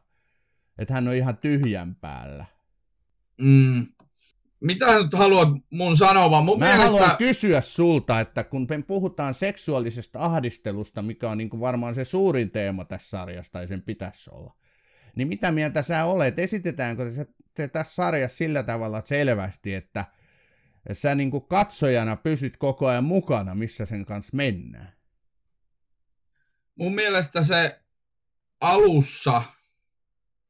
Että 0.79 0.95
hän 0.95 1.09
on 1.09 1.15
ihan 1.15 1.37
tyhjän 1.37 1.95
päällä. 1.95 2.45
Mm, 3.41 3.87
mitä 4.61 4.99
nyt 4.99 5.15
haluat 5.15 5.49
mun 5.71 5.97
sanoa? 5.97 6.41
Mun 6.41 6.59
Mä 6.59 6.67
mielestä... 6.67 6.85
haluan 6.85 7.17
kysyä 7.17 7.61
sulta, 7.61 8.21
että 8.21 8.45
kun 8.45 8.67
me 8.71 8.83
puhutaan 8.83 9.35
seksuaalisesta 9.35 10.19
ahdistelusta, 10.19 11.03
mikä 11.03 11.31
on 11.31 11.39
niin 11.39 11.51
kuin 11.51 11.61
varmaan 11.61 11.95
se 11.95 12.05
suurin 12.05 12.51
teema 12.51 12.85
tässä 12.85 13.11
sarjassa, 13.11 13.53
tai 13.53 13.69
sen 13.69 13.83
pitäisi 13.83 14.31
olla, 14.33 14.55
niin 15.17 15.29
mitä 15.29 15.53
mieltä 15.53 15.83
sä 15.83 16.05
olet? 16.05 16.39
Esitetäänkö 16.39 17.11
se, 17.11 17.27
se 17.57 17.69
tässä 17.69 17.95
sarjassa 17.95 18.37
sillä 18.37 18.63
tavalla 18.63 19.03
selvästi, 19.05 19.75
että 19.75 20.05
sä 20.93 21.15
niin 21.15 21.31
kuin 21.31 21.45
katsojana 21.49 22.17
pysyt 22.17 22.57
koko 22.57 22.87
ajan 22.87 23.05
mukana, 23.05 23.55
missä 23.55 23.87
sen 23.87 24.05
kanssa 24.05 24.37
mennään? 24.37 24.93
Mun 26.81 26.95
mielestä 26.95 27.43
se 27.43 27.81
alussa 28.61 29.43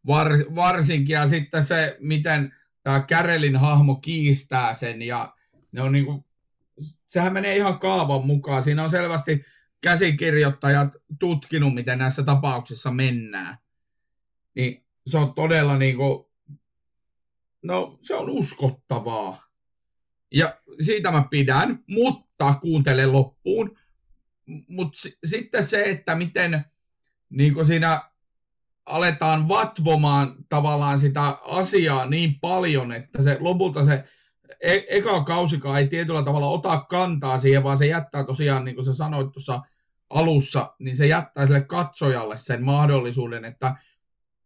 var, 0.06 0.28
varsinkin, 0.54 1.14
ja 1.14 1.28
sitten 1.28 1.64
se, 1.64 1.96
miten 2.00 2.54
tämä 2.82 3.00
Kärelin 3.00 3.56
hahmo 3.56 3.94
kiistää 3.94 4.74
sen 4.74 5.02
ja 5.02 5.34
ne 5.72 5.82
on 5.82 5.92
niinku, 5.92 6.24
sehän 7.06 7.32
menee 7.32 7.56
ihan 7.56 7.78
kaavan 7.78 8.26
mukaan. 8.26 8.62
Siinä 8.62 8.84
on 8.84 8.90
selvästi 8.90 9.44
käsikirjoittajat 9.80 10.88
tutkinut, 11.18 11.74
miten 11.74 11.98
näissä 11.98 12.22
tapauksissa 12.22 12.90
mennään. 12.90 13.58
Niin 14.54 14.84
se 15.06 15.18
on 15.18 15.34
todella 15.34 15.78
niinku, 15.78 16.30
no 17.62 17.98
se 18.02 18.14
on 18.14 18.30
uskottavaa. 18.30 19.46
Ja 20.30 20.60
siitä 20.80 21.10
mä 21.10 21.26
pidän, 21.30 21.84
mutta 21.88 22.54
kuuntele 22.60 23.06
loppuun. 23.06 23.78
Mutta 24.68 24.98
sitten 25.24 25.64
se, 25.64 25.82
että 25.82 26.14
miten 26.14 26.64
niin 27.30 27.66
siinä 27.66 28.10
aletaan 28.86 29.48
vatvomaan 29.48 30.34
tavallaan 30.48 30.98
sitä 30.98 31.22
asiaa 31.42 32.06
niin 32.06 32.40
paljon, 32.40 32.92
että 32.92 33.22
se 33.22 33.36
lopulta 33.40 33.84
se 33.84 34.04
e- 34.60 34.84
eka 34.88 35.24
kausikaan 35.24 35.78
ei 35.78 35.88
tietyllä 35.88 36.22
tavalla 36.22 36.48
ota 36.48 36.80
kantaa 36.80 37.38
siihen, 37.38 37.64
vaan 37.64 37.78
se 37.78 37.86
jättää 37.86 38.24
tosiaan, 38.24 38.64
niin 38.64 38.74
kuin 38.74 38.84
sä 38.84 38.94
sanoit 38.94 39.32
tuossa 39.32 39.60
alussa, 40.10 40.74
niin 40.78 40.96
se 40.96 41.06
jättää 41.06 41.46
sille 41.46 41.60
katsojalle 41.60 42.36
sen 42.36 42.64
mahdollisuuden, 42.64 43.44
että 43.44 43.76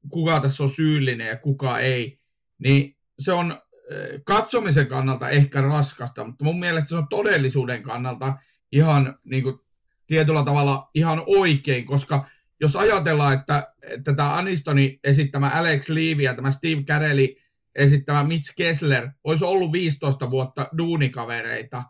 kuka 0.09 0.40
tässä 0.40 0.62
on 0.62 0.69
syyllinen 0.69 1.27
ja 1.27 1.37
kuka 1.37 1.79
ei. 1.79 2.21
Niin 2.59 2.97
se 3.19 3.33
on 3.33 3.59
eh, 3.90 4.21
katsomisen 4.25 4.87
kannalta 4.87 5.29
ehkä 5.29 5.61
raskasta, 5.61 6.25
mutta 6.25 6.45
mun 6.45 6.59
mielestä 6.59 6.88
se 6.88 6.97
on 6.97 7.09
todellisuuden 7.09 7.83
kannalta 7.83 8.38
ihan 8.73 9.19
niin 9.25 9.43
kuin, 9.43 9.61
tietyllä 10.07 10.45
tavalla 10.45 10.90
ihan 10.95 11.23
oikein, 11.27 11.87
koska 11.87 12.29
jos 12.61 12.77
ajatellaan, 12.77 13.35
että, 13.35 13.73
tämä 14.17 14.35
Anistoni 14.35 15.01
esittämä 15.05 15.49
Alex 15.49 15.88
Levy 15.88 16.23
ja 16.23 16.35
tämä 16.35 16.51
Steve 16.51 16.83
Carelli 16.83 17.37
esittämä 17.75 18.25
Mitch 18.25 18.55
Kessler 18.57 19.11
olisi 19.25 19.45
ollut 19.45 19.73
15 19.73 20.31
vuotta 20.31 20.69
duunikavereita, 20.79 21.83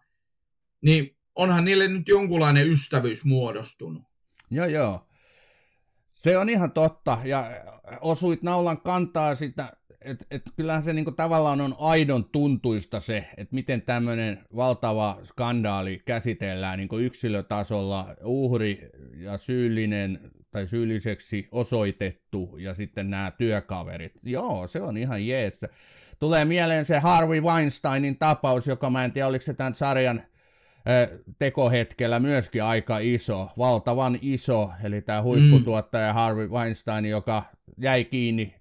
niin 0.80 1.16
onhan 1.34 1.64
niille 1.64 1.88
nyt 1.88 2.08
jonkunlainen 2.08 2.70
ystävyys 2.70 3.24
muodostunut. 3.24 4.02
Joo, 4.50 4.66
joo. 4.66 5.08
Se 6.14 6.38
on 6.38 6.48
ihan 6.48 6.72
totta, 6.72 7.18
ja 7.24 7.44
osuit 8.00 8.42
naulan 8.42 8.80
kantaa 8.80 9.34
sitä, 9.34 9.76
että 10.04 10.24
et 10.30 10.42
kyllähän 10.56 10.82
se 10.82 10.92
niinku 10.92 11.12
tavallaan 11.12 11.60
on 11.60 11.74
aidon 11.78 12.24
tuntuista 12.24 13.00
se, 13.00 13.28
että 13.36 13.54
miten 13.54 13.82
tämmöinen 13.82 14.38
valtava 14.56 15.18
skandaali 15.24 16.02
käsitellään 16.04 16.78
niinku 16.78 16.98
yksilötasolla, 16.98 18.14
uhri 18.24 18.90
ja 19.16 19.38
syyllinen 19.38 20.20
tai 20.50 20.68
syylliseksi 20.68 21.48
osoitettu 21.52 22.56
ja 22.58 22.74
sitten 22.74 23.10
nämä 23.10 23.30
työkaverit. 23.30 24.12
Joo, 24.24 24.66
se 24.66 24.80
on 24.80 24.96
ihan 24.96 25.26
jees. 25.26 25.60
Tulee 26.18 26.44
mieleen 26.44 26.84
se 26.84 26.98
Harvey 26.98 27.40
Weinsteinin 27.40 28.18
tapaus, 28.18 28.66
joka 28.66 28.90
mä 28.90 29.04
en 29.04 29.12
tiedä, 29.12 29.28
oliko 29.28 29.44
se 29.44 29.54
tämän 29.54 29.74
sarjan 29.74 30.22
tekohetkellä 31.38 32.20
myöskin 32.20 32.62
aika 32.62 32.98
iso, 32.98 33.50
valtavan 33.58 34.18
iso, 34.22 34.70
eli 34.84 35.00
tämä 35.00 35.22
huipputuottaja 35.22 36.12
mm. 36.12 36.14
Harvey 36.14 36.48
Weinstein, 36.48 37.04
joka 37.06 37.42
jäi 37.78 38.04
kiinni 38.04 38.54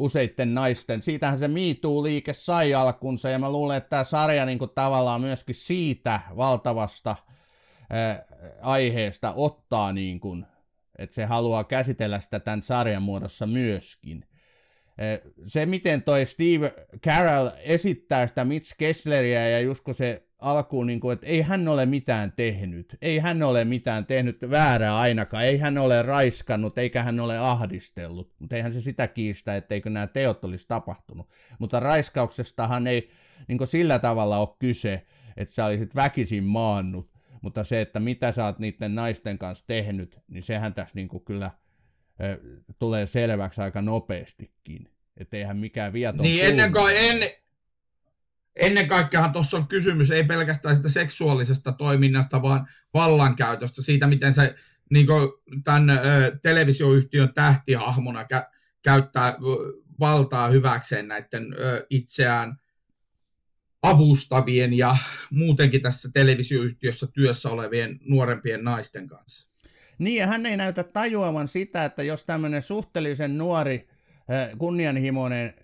useitten 0.00 0.54
naisten. 0.54 1.02
Siitähän 1.02 1.38
se 1.38 1.48
MeToo-liike 1.48 2.32
sai 2.32 2.74
alkunsa, 2.74 3.30
ja 3.30 3.38
mä 3.38 3.52
luulen, 3.52 3.76
että 3.76 3.90
tämä 3.90 4.04
sarja 4.04 4.46
niin 4.46 4.58
kuin 4.58 4.70
tavallaan 4.74 5.20
myöskin 5.20 5.54
siitä 5.54 6.20
valtavasta 6.36 7.16
ää, 7.90 8.24
aiheesta 8.62 9.32
ottaa, 9.36 9.92
niin 9.92 10.20
kuin, 10.20 10.46
että 10.98 11.14
se 11.14 11.24
haluaa 11.24 11.64
käsitellä 11.64 12.20
sitä 12.20 12.40
tämän 12.40 12.62
sarjan 12.62 13.02
muodossa 13.02 13.46
myöskin. 13.46 14.24
Se, 15.46 15.66
miten 15.66 16.02
toi 16.02 16.26
Steve 16.26 16.74
Carell 17.06 17.48
esittää 17.62 18.26
sitä 18.26 18.44
Mitch 18.44 18.74
Kessleria, 18.78 19.48
ja 19.48 19.60
just 19.60 19.84
kun 19.84 19.94
se 19.94 20.22
alkuun, 20.38 20.86
niin 20.86 21.00
kuin, 21.00 21.12
että 21.12 21.26
ei 21.26 21.42
hän 21.42 21.68
ole 21.68 21.86
mitään 21.86 22.32
tehnyt, 22.32 22.96
ei 23.02 23.18
hän 23.18 23.42
ole 23.42 23.64
mitään 23.64 24.06
tehnyt 24.06 24.50
väärää 24.50 24.98
ainakaan, 24.98 25.44
ei 25.44 25.58
hän 25.58 25.78
ole 25.78 26.02
raiskannut, 26.02 26.78
eikä 26.78 27.02
hän 27.02 27.20
ole 27.20 27.38
ahdistellut, 27.38 28.34
mutta 28.38 28.56
eihän 28.56 28.72
se 28.72 28.80
sitä 28.80 29.08
kiistä, 29.08 29.56
etteikö 29.56 29.90
nämä 29.90 30.06
teot 30.06 30.44
olisi 30.44 30.64
tapahtunut. 30.68 31.28
Mutta 31.58 31.80
raiskauksestahan 31.80 32.86
ei 32.86 33.10
niin 33.48 33.68
sillä 33.68 33.98
tavalla 33.98 34.38
ole 34.38 34.56
kyse, 34.58 35.06
että 35.36 35.54
sä 35.54 35.64
olisit 35.64 35.94
väkisin 35.94 36.44
maannut, 36.44 37.10
mutta 37.42 37.64
se, 37.64 37.80
että 37.80 38.00
mitä 38.00 38.32
sä 38.32 38.44
oot 38.44 38.58
niiden 38.58 38.94
naisten 38.94 39.38
kanssa 39.38 39.64
tehnyt, 39.66 40.18
niin 40.28 40.42
sehän 40.42 40.74
tässä 40.74 40.94
niin 40.94 41.08
kyllä 41.24 41.50
tulee 42.78 43.06
selväksi 43.06 43.60
aika 43.60 43.82
nopeastikin. 43.82 44.88
Että 45.16 45.36
eihän 45.36 45.56
mikään 45.56 45.92
viaton 45.92 46.22
Niin 46.22 46.44
ennen, 46.44 46.72
kuin, 46.72 46.94
en, 46.96 47.30
ennen 48.56 48.88
kaikkea 48.88 49.28
tuossa 49.28 49.56
on 49.56 49.68
kysymys 49.68 50.10
ei 50.10 50.24
pelkästään 50.24 50.76
sitä 50.76 50.88
seksuaalisesta 50.88 51.72
toiminnasta, 51.72 52.42
vaan 52.42 52.68
vallankäytöstä, 52.94 53.82
siitä 53.82 54.06
miten 54.06 54.34
se 54.34 54.54
niin 54.90 55.06
tämän 55.64 55.90
ö, 55.90 56.38
televisioyhtiön 56.42 57.34
tähtihahmona 57.34 58.22
kä- 58.22 58.50
käyttää 58.82 59.36
valtaa 60.00 60.48
hyväkseen 60.48 61.08
näiden 61.08 61.54
ö, 61.58 61.86
itseään 61.90 62.56
avustavien 63.82 64.72
ja 64.72 64.96
muutenkin 65.30 65.82
tässä 65.82 66.10
televisioyhtiössä 66.14 67.06
työssä 67.12 67.48
olevien 67.48 68.00
nuorempien 68.00 68.64
naisten 68.64 69.06
kanssa. 69.06 69.49
Niin, 70.00 70.16
ja 70.16 70.26
hän 70.26 70.46
ei 70.46 70.56
näytä 70.56 70.84
tajuavan 70.84 71.48
sitä, 71.48 71.84
että 71.84 72.02
jos 72.02 72.24
tämmöinen 72.24 72.62
suhteellisen 72.62 73.38
nuori, 73.38 73.88
kunnianhimoinen 74.58 75.54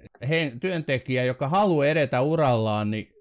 työntekijä, 0.60 1.24
joka 1.24 1.48
haluaa 1.48 1.86
edetä 1.86 2.20
urallaan, 2.20 2.90
niin 2.90 3.12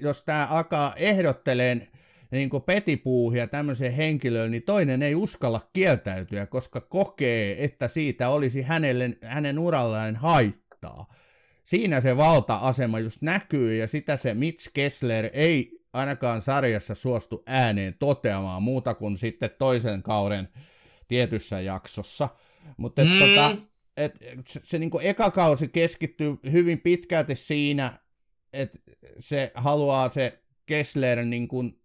jos 0.00 0.22
tämä 0.22 0.46
alkaa 0.46 0.94
ehdotteleen 0.96 1.88
niin 2.30 2.50
kuin 2.50 2.62
petipuuhia 2.62 3.46
tämmöiseen 3.46 3.92
henkilöön, 3.92 4.50
niin 4.50 4.62
toinen 4.62 5.02
ei 5.02 5.14
uskalla 5.14 5.70
kieltäytyä, 5.72 6.46
koska 6.46 6.80
kokee, 6.80 7.64
että 7.64 7.88
siitä 7.88 8.28
olisi 8.28 8.62
hänelle, 8.62 9.10
hänen 9.22 9.58
urallaan 9.58 10.16
haittaa. 10.16 11.14
Siinä 11.62 12.00
se 12.00 12.16
valta-asema 12.16 12.98
just 12.98 13.22
näkyy, 13.22 13.76
ja 13.76 13.88
sitä 13.88 14.16
se 14.16 14.34
Mitch 14.34 14.70
Kessler 14.74 15.30
ei 15.32 15.81
ainakaan 15.92 16.42
sarjassa 16.42 16.94
suostu 16.94 17.42
ääneen 17.46 17.94
toteamaan 17.98 18.62
muuta 18.62 18.94
kuin 18.94 19.18
sitten 19.18 19.50
toisen 19.58 20.02
kauden 20.02 20.48
tietyssä 21.08 21.60
jaksossa. 21.60 22.28
Mutta 22.76 23.04
mm. 23.04 23.18
tota, 23.18 23.56
et 23.96 24.14
se, 24.46 24.60
se 24.64 24.78
niin 24.78 24.90
eka 25.02 25.30
kausi 25.30 25.68
keskittyy 25.68 26.36
hyvin 26.52 26.80
pitkälti 26.80 27.36
siinä, 27.36 27.98
että 28.52 28.78
se 29.18 29.52
haluaa 29.54 30.10
se 30.10 30.42
Kessler 30.66 31.24
niin 31.24 31.48
kuin 31.48 31.80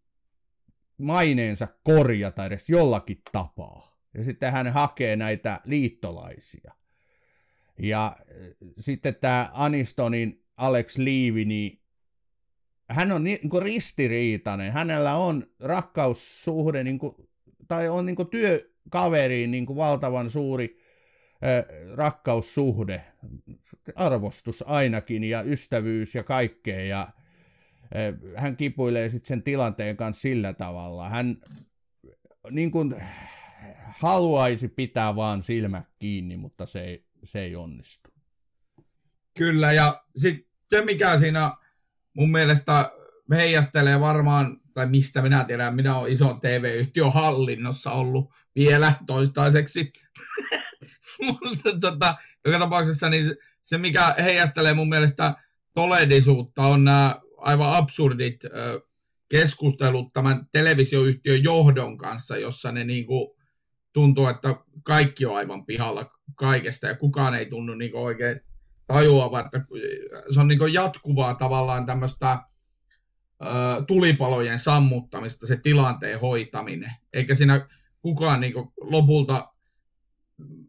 maineensa 0.98 1.68
korjata 1.84 2.46
edes 2.46 2.70
jollakin 2.70 3.22
tapaa. 3.32 3.98
Ja 4.14 4.24
sitten 4.24 4.52
hän 4.52 4.74
hakee 4.74 5.16
näitä 5.16 5.62
liittolaisia. 5.66 6.74
Ja 7.80 8.16
sitten 8.80 9.16
tämä 9.16 9.50
Anistonin 9.54 10.44
Alex 10.58 10.98
Leavy, 10.98 11.46
niin 11.46 11.82
hän 12.90 13.12
on 13.12 13.24
niin 13.24 13.50
kuin 13.50 13.64
ristiriitainen. 13.64 14.74
Hänellä 14.74 15.16
on 15.16 15.44
rakkaussuhde, 15.60 16.84
niin 16.84 17.00
kuin, 17.00 17.16
tai 17.68 17.90
on 17.90 18.06
niin 18.06 18.16
kuin 18.16 18.28
työkaveriin 18.28 19.52
niin 19.52 19.66
kuin 19.66 19.78
valtavan 19.78 20.32
suuri 20.32 20.80
äh, 21.44 21.66
rakkaussuhde, 21.96 23.02
arvostus 23.96 24.64
ainakin, 24.68 25.24
ja 25.24 25.42
ystävyys 25.42 26.16
ja 26.16 26.24
kaikkea. 26.24 26.86
Ja 26.86 27.02
äh, 27.02 28.34
hän 28.36 28.58
kipuilee 28.58 29.10
sitten 29.10 29.28
sen 29.28 29.44
tilanteen 29.44 29.98
kanssa 29.98 30.22
sillä 30.22 30.54
tavalla. 30.54 31.10
Hän 31.10 31.38
niin 32.52 32.72
kuin, 32.72 32.96
haluaisi 33.98 34.68
pitää 34.68 35.16
vaan 35.16 35.44
silmä 35.44 35.84
kiinni, 36.00 36.38
mutta 36.38 36.66
se 36.66 36.82
ei, 36.82 37.06
se 37.24 37.42
ei 37.42 37.56
onnistu. 37.56 38.10
Kyllä, 39.38 39.72
ja 39.72 40.04
sitten 40.18 40.46
se 40.70 40.86
mikä 40.86 41.20
siinä 41.20 41.52
mun 42.18 42.32
mielestä 42.32 42.92
heijastelee 43.32 44.00
varmaan, 44.00 44.58
tai 44.74 44.88
mistä 44.88 45.22
minä 45.22 45.44
tiedän, 45.44 45.76
minä 45.76 45.98
olen 45.98 46.12
ison 46.12 46.42
TV-yhtiön 46.42 47.14
hallinnossa 47.14 47.92
ollut 47.92 48.34
vielä 48.56 48.94
toistaiseksi. 49.08 49.94
Mutta 51.26 51.80
tota, 51.82 52.16
joka 52.46 52.60
tapauksessa 52.60 53.10
niin 53.10 53.36
se, 53.62 53.78
mikä 53.78 54.16
heijastelee 54.24 54.74
mun 54.74 54.90
mielestä 54.90 55.34
todellisuutta, 55.74 56.62
on 56.62 56.84
nämä 56.84 57.22
aivan 57.38 57.74
absurdit 57.74 58.44
keskustelut 59.30 60.14
tämän 60.14 60.48
televisioyhtiön 60.52 61.44
johdon 61.44 61.98
kanssa, 61.98 62.38
jossa 62.38 62.72
ne 62.72 62.84
niinku 62.84 63.38
tuntuu, 63.94 64.28
että 64.28 64.56
kaikki 64.84 65.26
on 65.26 65.38
aivan 65.38 65.66
pihalla 65.66 66.12
kaikesta 66.36 66.88
ja 66.88 66.96
kukaan 66.96 67.36
ei 67.36 67.46
tunnu 67.46 67.76
niinku 67.76 67.98
oikein 67.98 68.42
tajuava, 68.88 69.40
että 69.40 69.66
se 70.34 70.40
on 70.40 70.48
niin 70.48 70.74
jatkuvaa 70.74 71.36
tavallaan 71.36 71.86
tämmöistä 71.86 72.40
tulipalojen 73.88 74.60
sammuttamista, 74.60 75.48
se 75.48 75.58
tilanteen 75.58 76.20
hoitaminen, 76.20 76.92
eikä 77.14 77.36
siinä 77.36 77.68
kukaan 78.02 78.42
niin 78.42 78.54
lopulta 78.82 79.54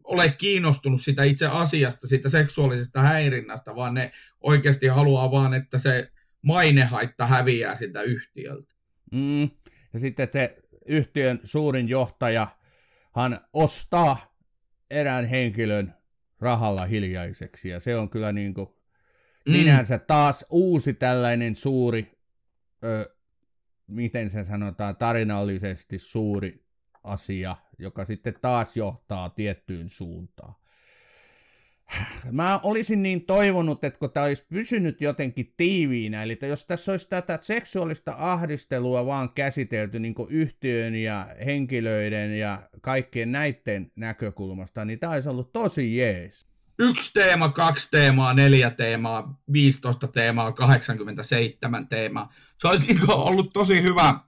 ole 0.05 0.35
kiinnostunut 0.39 1.01
sitä 1.01 1.25
itse 1.25 1.47
asiasta, 1.47 2.07
siitä 2.07 2.29
seksuaalisesta 2.29 3.03
häirinnästä, 3.03 3.77
vaan 3.77 3.95
ne 3.95 4.13
oikeasti 4.41 4.87
haluaa 4.87 5.31
vaan, 5.31 5.55
että 5.55 5.79
se 5.79 6.13
mainehaitta 6.43 7.27
häviää 7.27 7.75
sitä 7.75 8.03
yhtiöltä. 8.03 8.75
Mm. 9.13 9.51
Ja 9.93 9.99
sitten 9.99 10.29
se 10.33 10.57
yhtiön 10.87 11.41
suurin 11.45 11.89
johtaja, 11.89 12.49
hän 13.17 13.41
ostaa 13.53 14.35
erään 14.91 15.27
henkilön 15.27 15.95
rahalla 16.41 16.85
hiljaiseksi. 16.85 17.69
Ja 17.69 17.81
se 17.81 17.97
on 17.97 18.11
kyllä 18.11 18.33
niin 18.33 18.55
kuin, 18.55 18.69
mm. 19.49 19.53
sinänsä 19.53 19.99
taas 19.99 20.45
uusi 20.51 20.95
tällainen 20.95 21.57
suuri, 21.57 22.19
ö, 22.85 23.15
miten 23.87 24.31
se 24.31 24.45
sanotaan, 24.45 24.97
tarinallisesti 24.97 25.99
suuri 25.99 26.65
asia, 27.05 27.57
joka 27.79 28.05
sitten 28.05 28.35
taas 28.43 28.77
johtaa 28.77 29.31
tiettyyn 29.31 29.91
suuntaan. 29.91 30.55
Mä 32.33 32.61
olisin 32.63 33.03
niin 33.03 33.27
toivonut, 33.27 33.85
että 33.85 33.99
kun 33.99 34.13
tämä 34.13 34.27
olisi 34.27 34.47
pysynyt 34.49 35.01
jotenkin 35.01 35.55
tiiviinä, 35.57 36.23
eli 36.23 36.33
että 36.33 36.47
jos 36.47 36.67
tässä 36.67 36.93
olisi 36.93 37.09
tätä 37.09 37.39
seksuaalista 37.43 38.15
ahdistelua 38.19 39.07
vaan 39.07 39.31
käsitelty 39.33 39.99
niin 39.99 40.15
yhtiön 40.29 40.95
ja 40.95 41.29
henkilöiden 41.47 42.39
ja 42.39 42.69
kaikkien 42.81 43.33
näiden 43.33 43.93
näkökulmasta, 43.97 44.85
niin 44.85 44.99
tämä 44.99 45.13
olisi 45.13 45.29
ollut 45.29 45.53
tosi 45.53 45.97
jees 45.97 46.49
yksi 46.79 47.13
teema, 47.13 47.49
kaksi 47.49 47.89
teemaa, 47.91 48.35
neljä 48.35 48.71
teemaa, 48.71 49.41
15 49.53 50.09
teemaa, 50.09 50.53
87 50.53 51.89
teemaa. 51.89 52.33
Se 52.59 52.69
olisi 52.69 52.87
niin 52.87 53.11
ollut 53.11 53.53
tosi 53.53 53.83
hyvä, 53.83 54.21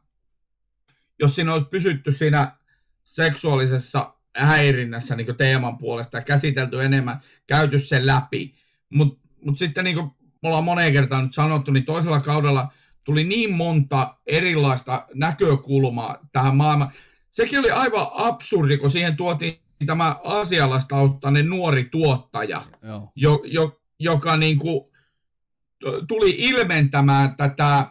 jos 1.18 1.34
siinä 1.34 1.52
olisi 1.52 1.68
pysytty 1.68 2.12
siinä 2.12 2.56
seksuaalisessa 3.04 4.14
häirinnässä 4.36 5.16
niin 5.16 5.36
teeman 5.36 5.78
puolesta 5.78 6.18
ja 6.18 6.24
käsitelty 6.24 6.82
enemmän, 6.84 7.20
käyty 7.46 7.78
sen 7.78 8.06
läpi. 8.06 8.54
Mutta 8.90 9.28
mut 9.44 9.58
sitten 9.58 9.84
niin 9.84 9.96
kuin 9.96 10.10
me 10.42 10.48
ollaan 10.48 10.64
moneen 10.64 10.92
kertaan 10.92 11.24
nyt 11.24 11.34
sanottu, 11.34 11.70
niin 11.70 11.84
toisella 11.84 12.20
kaudella 12.20 12.72
tuli 13.04 13.24
niin 13.24 13.52
monta 13.52 14.14
erilaista 14.26 15.06
näkökulmaa 15.14 16.18
tähän 16.32 16.56
maailmaan. 16.56 16.92
Sekin 17.30 17.58
oli 17.58 17.70
aivan 17.70 18.06
absurdi, 18.14 18.76
kun 18.76 18.90
siihen 18.90 19.16
tuotiin 19.16 19.60
tämä 19.86 20.16
asialastaustainen 20.24 21.48
nuori 21.48 21.84
tuottaja, 21.84 22.62
Jo, 23.16 23.42
jo, 23.44 23.80
joka 23.98 24.36
niin 24.36 24.58
kuin 24.58 24.90
tuli 26.08 26.34
ilmentämään 26.38 27.36
tätä 27.36 27.86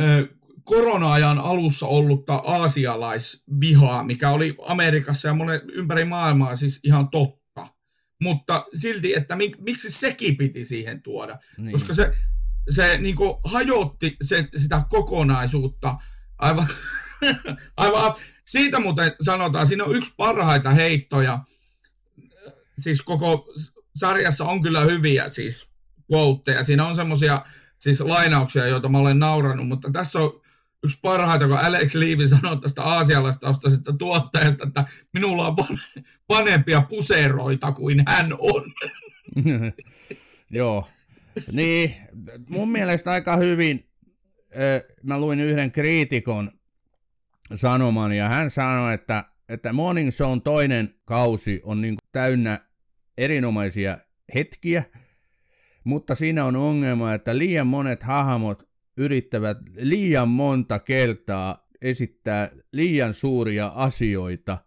ö, 0.00 0.28
korona-ajan 0.66 1.38
alussa 1.38 1.86
ollutta 1.86 2.34
aasialaisvihaa, 2.34 4.04
mikä 4.04 4.30
oli 4.30 4.56
Amerikassa 4.66 5.28
ja 5.28 5.34
monen 5.34 5.60
ympäri 5.72 6.04
maailmaa 6.04 6.56
siis 6.56 6.80
ihan 6.84 7.08
totta. 7.08 7.68
Mutta 8.22 8.66
silti, 8.74 9.14
että 9.14 9.36
mik, 9.36 9.58
miksi 9.58 9.90
sekin 9.90 10.36
piti 10.36 10.64
siihen 10.64 11.02
tuoda, 11.02 11.38
niin. 11.58 11.72
koska 11.72 11.94
se, 11.94 12.14
se 12.70 12.98
niin 12.98 13.16
kuin 13.16 13.34
hajotti 13.44 14.16
se, 14.22 14.48
sitä 14.56 14.82
kokonaisuutta 14.90 15.96
aivan, 16.38 16.66
aivan 17.76 18.14
siitä 18.44 18.80
muuten 18.80 19.12
sanotaan, 19.20 19.66
siinä 19.66 19.84
on 19.84 19.96
yksi 19.96 20.14
parhaita 20.16 20.70
heittoja. 20.70 21.38
Siis 22.78 23.02
koko 23.02 23.52
sarjassa 23.96 24.44
on 24.44 24.62
kyllä 24.62 24.80
hyviä 24.80 25.28
siis 25.28 25.70
quoteja. 26.12 26.64
Siinä 26.64 26.86
on 26.86 26.96
semmoisia 26.96 27.44
siis 27.78 28.00
lainauksia, 28.00 28.66
joita 28.66 28.88
mä 28.88 28.98
olen 28.98 29.18
naurannut, 29.18 29.68
mutta 29.68 29.90
tässä 29.90 30.18
on 30.18 30.45
yksi 30.84 30.98
parhaita, 31.02 31.48
kun 31.48 31.58
Alex 31.58 31.94
Leavy 31.94 32.28
sanoi 32.28 32.60
tästä 32.60 32.82
aasialaistaustaisesta 32.82 33.92
tuottajasta, 33.92 34.66
että 34.66 34.84
minulla 35.12 35.46
on 35.48 35.56
vanhempia 36.28 36.80
puseroita 36.80 37.72
kuin 37.72 38.02
hän 38.08 38.32
on. 38.38 38.72
Joo. 40.50 40.88
Niin, 41.52 41.94
mun 42.48 42.68
mielestä 42.68 43.10
aika 43.10 43.36
hyvin, 43.36 43.88
mä 45.02 45.20
luin 45.20 45.40
yhden 45.40 45.72
kriitikon 45.72 46.52
sanoman, 47.54 48.12
ja 48.12 48.28
hän 48.28 48.50
sanoi, 48.50 48.94
että, 48.94 49.24
että 49.48 49.72
Morning 49.72 50.10
Shown 50.12 50.42
toinen 50.42 50.94
kausi 51.04 51.60
on 51.64 51.80
niin 51.80 51.96
täynnä 52.12 52.60
erinomaisia 53.18 53.98
hetkiä, 54.34 54.84
mutta 55.84 56.14
siinä 56.14 56.44
on 56.44 56.56
ongelma, 56.56 57.14
että 57.14 57.38
liian 57.38 57.66
monet 57.66 58.02
hahmot 58.02 58.65
yrittävät 58.96 59.58
liian 59.76 60.28
monta 60.28 60.78
kertaa 60.78 61.68
esittää 61.80 62.50
liian 62.72 63.14
suuria 63.14 63.66
asioita, 63.66 64.58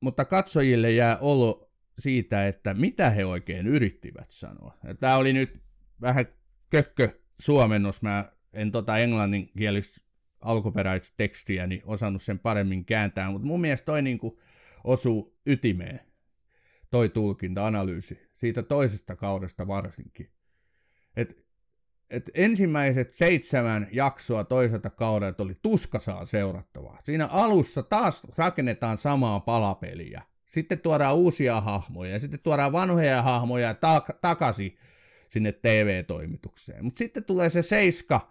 mutta 0.00 0.24
katsojille 0.24 0.92
jää 0.92 1.18
olo 1.18 1.70
siitä, 1.98 2.48
että 2.48 2.74
mitä 2.74 3.10
he 3.10 3.24
oikein 3.24 3.66
yrittivät 3.66 4.30
sanoa. 4.30 4.74
Tämä 5.00 5.16
oli 5.16 5.32
nyt 5.32 5.60
vähän 6.00 6.26
kökkö 6.70 7.18
suomennos, 7.40 8.02
mä 8.02 8.32
en 8.52 8.72
tota 8.72 8.98
englanninkielistä 8.98 10.00
alkuperäistä 10.40 11.14
tekstiä, 11.16 11.66
niin 11.66 11.82
osannut 11.84 12.22
sen 12.22 12.38
paremmin 12.38 12.84
kääntää, 12.84 13.30
mutta 13.30 13.46
mun 13.46 13.60
mielestä 13.60 13.86
toi 13.86 14.02
niin 14.02 14.18
osuu 14.84 15.38
ytimeen, 15.46 16.00
toi 16.90 17.08
tulkinta, 17.08 17.66
analyysi, 17.66 18.18
siitä 18.34 18.62
toisesta 18.62 19.16
kaudesta 19.16 19.66
varsinkin. 19.66 20.30
Et, 21.16 21.45
et 22.10 22.30
ensimmäiset 22.34 23.12
seitsemän 23.12 23.88
jaksoa 23.92 24.44
toiselta 24.44 24.90
kaudelta 24.90 25.42
oli 25.42 25.54
tuskasaa 25.62 26.26
seurattavaa. 26.26 26.98
Siinä 27.04 27.26
alussa 27.26 27.82
taas 27.82 28.22
rakennetaan 28.36 28.98
samaa 28.98 29.40
palapeliä. 29.40 30.22
Sitten 30.46 30.80
tuodaan 30.80 31.16
uusia 31.16 31.60
hahmoja 31.60 32.12
ja 32.12 32.18
sitten 32.18 32.40
tuodaan 32.40 32.72
vanhoja 32.72 33.22
hahmoja 33.22 33.72
tak- 33.72 34.18
takaisin 34.20 34.78
sinne 35.30 35.52
TV-toimitukseen. 35.52 36.84
Mutta 36.84 36.98
sitten 36.98 37.24
tulee 37.24 37.50
se 37.50 37.62
seiska 37.62 38.28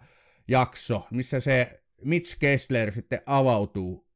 jakso, 0.48 1.06
missä 1.10 1.40
se 1.40 1.82
Mitch 2.04 2.38
Kessler 2.38 2.92
sitten 2.92 3.20
avautuu 3.26 4.06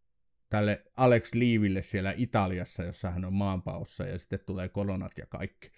tälle 0.49 0.85
Alex 0.97 1.35
Leaville 1.35 1.83
siellä 1.83 2.15
Italiassa, 2.17 2.85
jossa 2.85 3.11
hän 3.11 3.25
on 3.25 3.33
maanpaossa 3.33 4.05
ja 4.05 4.19
sitten 4.19 4.41
tulee 4.47 4.69
koronat 4.69 5.13
ja 5.19 5.27
kaikki. 5.27 5.71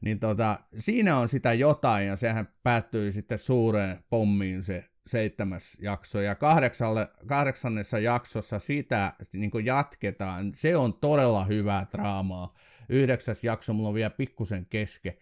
Niin 0.00 0.20
tota, 0.20 0.58
siinä 0.78 1.16
on 1.16 1.28
sitä 1.28 1.52
jotain 1.52 2.06
ja 2.06 2.16
sehän 2.16 2.48
päättyy 2.62 3.12
sitten 3.12 3.38
suureen 3.38 4.04
pommiin 4.10 4.64
se 4.64 4.84
seitsemäs 5.06 5.76
jakso 5.80 6.20
ja 6.20 6.34
kahdeksalle, 6.34 7.08
kahdeksannessa 7.26 7.98
jaksossa 7.98 8.58
sitä 8.58 9.12
niin 9.32 9.50
jatketaan. 9.64 10.54
Se 10.54 10.76
on 10.76 10.94
todella 10.94 11.44
hyvää 11.44 11.86
draamaa. 11.92 12.54
Yhdeksäs 12.88 13.44
jakso 13.44 13.72
mulla 13.72 13.88
on 13.88 13.94
vielä 13.94 14.10
pikkusen 14.10 14.66
keske. 14.66 15.18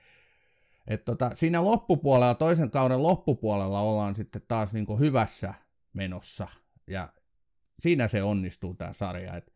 Et 0.86 1.04
tota, 1.04 1.30
siinä 1.34 1.64
loppupuolella, 1.64 2.34
toisen 2.34 2.70
kauden 2.70 3.02
loppupuolella 3.02 3.80
ollaan 3.80 4.16
sitten 4.16 4.42
taas 4.48 4.74
niin 4.74 4.98
hyvässä 4.98 5.54
menossa. 5.92 6.48
Ja 6.86 7.08
siinä 7.78 8.08
se 8.08 8.22
onnistuu 8.22 8.74
tämä 8.74 8.92
sarja. 8.92 9.36
Et 9.36 9.52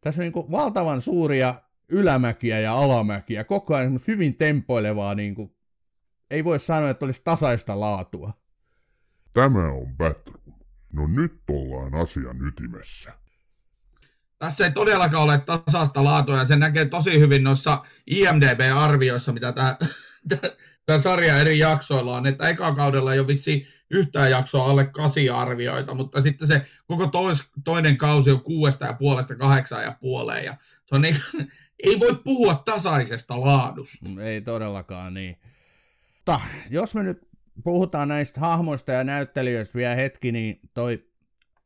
tässä 0.00 0.22
on 0.22 0.30
niin 0.32 0.50
valtavan 0.50 1.02
suuria 1.02 1.54
ylämäkiä 1.88 2.60
ja 2.60 2.78
alamäkiä, 2.78 3.44
koko 3.44 3.74
ajan 3.74 4.00
hyvin 4.06 4.36
tempoilevaa, 4.36 5.14
niin 5.14 5.34
kuin, 5.34 5.56
ei 6.30 6.44
voi 6.44 6.60
sanoa, 6.60 6.90
että 6.90 7.04
olisi 7.04 7.22
tasaista 7.24 7.80
laatua. 7.80 8.32
Tämä 9.32 9.68
on 9.68 9.96
Batroom. 9.96 10.54
No 10.92 11.06
nyt 11.06 11.34
ollaan 11.50 11.94
asian 11.94 12.46
ytimessä. 12.46 13.12
Tässä 14.38 14.64
ei 14.64 14.72
todellakaan 14.72 15.24
ole 15.24 15.38
tasasta 15.38 16.04
laatua, 16.04 16.38
ja 16.38 16.44
se 16.44 16.56
näkee 16.56 16.84
tosi 16.84 17.20
hyvin 17.20 17.44
noissa 17.44 17.84
IMDB-arvioissa, 18.06 19.32
mitä 19.32 19.52
tämä, 19.52 19.76
tämä 20.86 20.98
sarja 20.98 21.38
eri 21.38 21.58
jaksoilla 21.58 22.16
on, 22.16 22.26
että 22.26 22.48
eka 22.48 22.74
kaudella 22.74 23.12
ei 23.12 23.18
ole 23.18 23.26
vissi 23.26 23.66
yhtään 23.90 24.30
jaksoa 24.30 24.70
alle 24.70 24.86
kasi 24.86 25.30
arvioita, 25.30 25.94
mutta 25.94 26.20
sitten 26.20 26.48
se 26.48 26.66
koko 26.86 27.06
tois, 27.06 27.50
toinen 27.64 27.96
kausi 27.96 28.30
on 28.30 28.42
kuudesta 28.42 28.86
ja 28.86 28.92
puolesta 28.92 29.36
kahdeksaan 29.36 29.84
ja 29.84 29.96
puoleen, 30.00 30.44
ja 30.44 30.56
se 30.84 30.94
on 30.94 31.00
niin, 31.00 31.16
ei 31.84 32.00
voi 32.00 32.20
puhua 32.24 32.62
tasaisesta 32.64 33.40
laadusta. 33.40 34.06
Ei 34.24 34.40
todellakaan 34.40 35.14
niin. 35.14 35.36
Mutta 36.16 36.40
jos 36.70 36.94
me 36.94 37.02
nyt 37.02 37.28
puhutaan 37.64 38.08
näistä 38.08 38.40
hahmoista 38.40 38.92
ja 38.92 39.04
näyttelijöistä 39.04 39.78
vielä 39.78 39.94
hetki, 39.94 40.32
niin 40.32 40.60
toi 40.74 41.04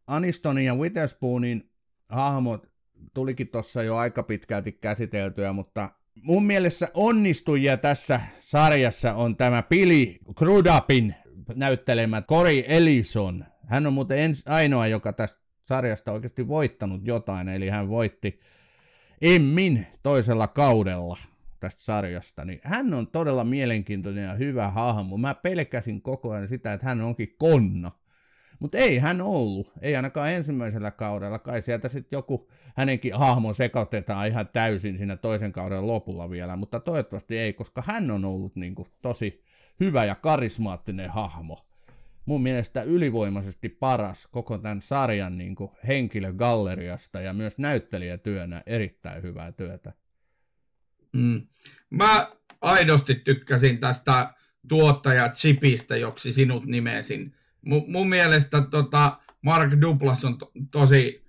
Anistonin 0.06 0.64
ja 0.64 0.74
Witherspoonin 0.74 1.70
hahmot 2.08 2.70
tulikin 3.14 3.48
tuossa 3.48 3.82
jo 3.82 3.96
aika 3.96 4.22
pitkälti 4.22 4.72
käsiteltyä, 4.72 5.52
mutta 5.52 5.90
mun 6.22 6.46
mielestä 6.46 6.88
onnistujia 6.94 7.76
tässä 7.76 8.20
sarjassa 8.40 9.14
on 9.14 9.36
tämä 9.36 9.62
Billy 9.62 10.14
Crudapin 10.34 11.14
näyttelemä 11.54 12.22
Cory 12.22 12.64
Ellison. 12.66 13.44
Hän 13.66 13.86
on 13.86 13.92
muuten 13.92 14.18
ens, 14.18 14.42
ainoa, 14.46 14.86
joka 14.86 15.12
tästä 15.12 15.40
sarjasta 15.64 16.12
oikeasti 16.12 16.48
voittanut 16.48 17.00
jotain, 17.04 17.48
eli 17.48 17.68
hän 17.68 17.88
voitti 17.88 18.40
Emmin 19.22 19.86
toisella 20.02 20.46
kaudella 20.46 21.18
tästä 21.60 21.82
sarjasta, 21.82 22.44
niin 22.44 22.60
hän 22.62 22.94
on 22.94 23.06
todella 23.06 23.44
mielenkiintoinen 23.44 24.24
ja 24.24 24.34
hyvä 24.34 24.68
hahmo. 24.70 25.16
Mä 25.16 25.34
pelkäsin 25.34 26.02
koko 26.02 26.30
ajan 26.30 26.48
sitä, 26.48 26.72
että 26.72 26.86
hän 26.86 27.00
onkin 27.00 27.34
konna. 27.38 27.92
Mutta 28.60 28.78
ei 28.78 28.98
hän 28.98 29.20
ollut, 29.20 29.72
ei 29.80 29.96
ainakaan 29.96 30.30
ensimmäisellä 30.30 30.90
kaudella. 30.90 31.38
Kai 31.38 31.62
sieltä 31.62 31.88
sitten 31.88 32.16
joku 32.16 32.50
hänenkin 32.76 33.14
hahmo 33.14 33.52
sekoitetaan 33.52 34.28
ihan 34.28 34.48
täysin 34.52 34.98
siinä 34.98 35.16
toisen 35.16 35.52
kauden 35.52 35.86
lopulla 35.86 36.30
vielä, 36.30 36.56
mutta 36.56 36.80
toivottavasti 36.80 37.38
ei, 37.38 37.52
koska 37.52 37.82
hän 37.86 38.10
on 38.10 38.24
ollut 38.24 38.56
niinku 38.56 38.88
tosi 39.02 39.44
hyvä 39.80 40.04
ja 40.04 40.14
karismaattinen 40.14 41.10
hahmo 41.10 41.58
mun 42.30 42.42
mielestä 42.42 42.82
ylivoimaisesti 42.82 43.68
paras 43.68 44.26
koko 44.26 44.58
tämän 44.58 44.82
sarjan 44.82 45.38
niin 45.38 45.54
kuin 45.54 45.70
henkilögalleriasta 45.88 47.20
ja 47.20 47.32
myös 47.32 47.58
näyttelijätyönä 47.58 48.62
erittäin 48.66 49.22
hyvää 49.22 49.52
työtä. 49.52 49.92
Mm. 51.12 51.46
Mä 51.90 52.30
aidosti 52.60 53.14
tykkäsin 53.14 53.78
tästä 53.78 54.34
tuottaja 54.68 55.28
Chipistä, 55.28 55.96
joksi 55.96 56.32
sinut 56.32 56.66
nimesin. 56.66 57.34
M- 57.62 57.92
mun 57.92 58.08
mielestä 58.08 58.60
tota, 58.60 59.18
Mark 59.42 59.80
Duplas 59.80 60.24
on 60.24 60.38
to- 60.38 60.52
tosi 60.70 61.24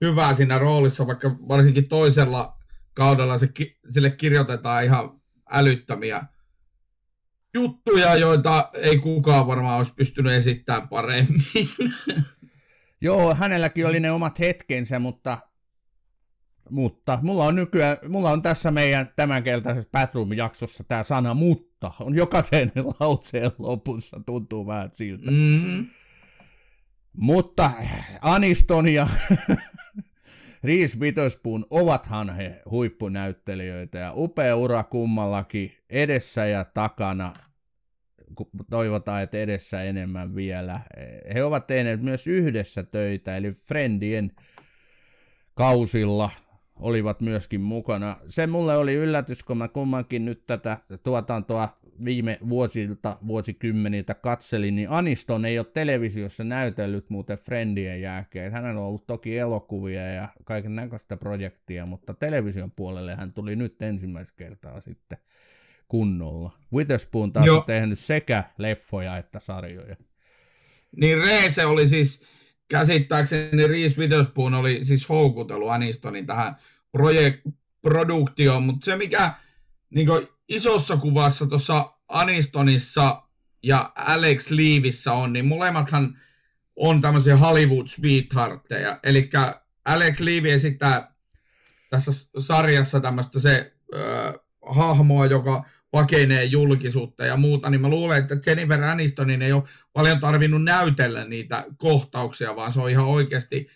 hyvä 0.00 0.34
siinä 0.34 0.58
roolissa, 0.58 1.06
vaikka 1.06 1.36
varsinkin 1.48 1.88
toisella 1.88 2.58
kaudella 2.94 3.38
se 3.38 3.48
ki- 3.48 3.78
sille 3.88 4.10
kirjoitetaan 4.10 4.84
ihan 4.84 5.20
älyttömiä 5.50 6.22
juttuja, 7.54 8.16
joita 8.16 8.70
ei 8.74 8.98
kukaan 8.98 9.46
varmaan 9.46 9.78
olisi 9.78 9.94
pystynyt 9.94 10.32
esittämään 10.32 10.88
paremmin. 10.88 11.44
Joo, 13.00 13.34
hänelläkin 13.34 13.86
oli 13.86 14.00
ne 14.00 14.10
omat 14.10 14.38
hetkensä, 14.38 14.98
mutta, 14.98 15.38
mutta 16.70 17.18
mulla 17.22 17.44
on 17.44 17.54
nykyään, 17.54 17.96
mulla 18.08 18.30
on 18.30 18.42
tässä 18.42 18.70
meidän 18.70 19.12
tämänkeltaisessa 19.16 19.90
Batroom-jaksossa 19.92 20.84
tämä 20.84 21.04
sana 21.04 21.34
mutta. 21.34 21.92
On 22.00 22.14
jokaisen 22.14 22.72
lauseen 23.00 23.50
lopussa, 23.58 24.20
tuntuu 24.26 24.66
vähän 24.66 24.90
siltä. 24.92 25.30
Mm-hmm. 25.30 25.86
Mutta 27.16 27.70
Aniston 28.20 28.88
ja 28.88 29.08
Reese 30.64 30.98
Witherspoon, 30.98 31.66
ovathan 31.70 32.36
he 32.36 32.62
huippunäyttelijöitä 32.70 33.98
ja 33.98 34.12
upea 34.14 34.56
ura 34.56 34.84
kummallakin 34.84 35.72
edessä 35.90 36.46
ja 36.46 36.64
takana. 36.64 37.32
Toivotaan, 38.70 39.22
että 39.22 39.38
edessä 39.38 39.82
enemmän 39.82 40.34
vielä. 40.34 40.80
He 41.34 41.44
ovat 41.44 41.66
tehneet 41.66 42.02
myös 42.02 42.26
yhdessä 42.26 42.82
töitä, 42.82 43.36
eli 43.36 43.52
Friendien 43.52 44.32
kausilla 45.54 46.30
olivat 46.76 47.20
myöskin 47.20 47.60
mukana. 47.60 48.16
Se 48.26 48.46
mulle 48.46 48.76
oli 48.76 48.94
yllätys, 48.94 49.42
kun 49.42 49.58
mä 49.58 49.68
kummankin 49.68 50.24
nyt 50.24 50.46
tätä 50.46 50.78
tuotantoa 51.02 51.79
viime 52.04 52.38
vuosilta, 52.48 53.16
vuosikymmeniltä 53.26 54.14
katselin, 54.14 54.76
niin 54.76 54.90
Aniston 54.90 55.44
ei 55.44 55.58
ole 55.58 55.66
televisiossa 55.74 56.44
näytellyt 56.44 57.10
muuten 57.10 57.38
Friendien 57.38 58.00
jälkeen. 58.00 58.52
Hän 58.52 58.64
on 58.64 58.76
ollut 58.76 59.06
toki 59.06 59.38
elokuvia 59.38 60.06
ja 60.06 60.28
kaiken 60.44 60.76
näköistä 60.76 61.16
projektia, 61.16 61.86
mutta 61.86 62.14
television 62.14 62.70
puolelle 62.70 63.14
hän 63.14 63.32
tuli 63.32 63.56
nyt 63.56 63.82
ensimmäistä 63.82 64.34
kertaa 64.36 64.80
sitten 64.80 65.18
kunnolla. 65.88 66.52
Witherspoon 66.74 67.32
taas 67.32 67.46
Joo. 67.46 67.58
on 67.58 67.64
tehnyt 67.64 67.98
sekä 67.98 68.44
leffoja 68.58 69.16
että 69.16 69.40
sarjoja. 69.40 69.96
Niin 70.96 71.18
Reese 71.18 71.66
oli 71.66 71.88
siis, 71.88 72.22
käsittääkseni 72.68 73.66
Reese 73.66 74.00
Witherspoon 74.00 74.54
oli 74.54 74.84
siis 74.84 75.08
houkutellut 75.08 75.70
Anistonin 75.70 76.26
tähän 76.26 76.56
projek- 76.98 77.52
produktioon, 77.82 78.62
mutta 78.62 78.84
se 78.84 78.96
mikä 78.96 79.34
niin 79.90 80.08
isossa 80.50 80.96
kuvassa 80.96 81.46
tuossa 81.46 81.92
Anistonissa 82.08 83.22
ja 83.62 83.92
Alex 83.94 84.50
Leavissä 84.50 85.12
on, 85.12 85.32
niin 85.32 85.46
molemmathan 85.46 86.18
on 86.76 87.00
tämmöisiä 87.00 87.36
Hollywood 87.36 87.86
sweetheartteja. 87.86 89.00
Eli 89.02 89.28
Alex 89.84 90.20
Levy 90.20 90.50
esittää 90.50 91.14
tässä 91.90 92.10
sarjassa 92.38 93.00
tämmöistä 93.00 93.40
se 93.40 93.72
äh, 93.94 94.34
hahmoa, 94.66 95.26
joka 95.26 95.64
pakenee 95.90 96.44
julkisuutta 96.44 97.26
ja 97.26 97.36
muuta, 97.36 97.70
niin 97.70 97.80
mä 97.80 97.88
luulen, 97.88 98.18
että 98.18 98.36
Jennifer 98.46 98.84
Anistonin 98.84 99.42
ei 99.42 99.52
ole 99.52 99.62
paljon 99.92 100.20
tarvinnut 100.20 100.64
näytellä 100.64 101.24
niitä 101.24 101.64
kohtauksia, 101.76 102.56
vaan 102.56 102.72
se 102.72 102.80
on 102.80 102.90
ihan 102.90 103.06
oikeasti 103.06 103.68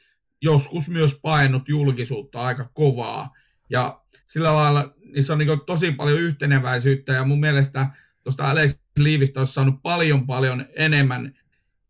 joskus 0.43 0.89
myös 0.89 1.18
painut 1.22 1.68
julkisuutta 1.68 2.41
aika 2.41 2.70
kovaa. 2.75 3.33
Ja 3.71 4.01
sillä 4.27 4.55
lailla 4.55 4.95
niissä 5.15 5.33
on 5.33 5.39
niin 5.39 5.61
tosi 5.67 5.93
paljon 5.93 6.21
yhteneväisyyttä 6.21 7.12
ja 7.12 7.25
mun 7.25 7.41
mielestä 7.41 7.87
tuosta 8.23 8.51
Alex 8.51 8.79
Leavista 8.99 9.41
olisi 9.41 9.53
saanut 9.53 9.83
paljon 9.83 10.27
paljon 10.27 10.67
enemmän 10.77 11.35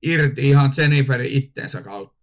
irti 0.03 0.49
ihan 0.49 0.73
Jenniferin 0.79 1.33
itteensä 1.33 1.83
kautta. 1.83 2.15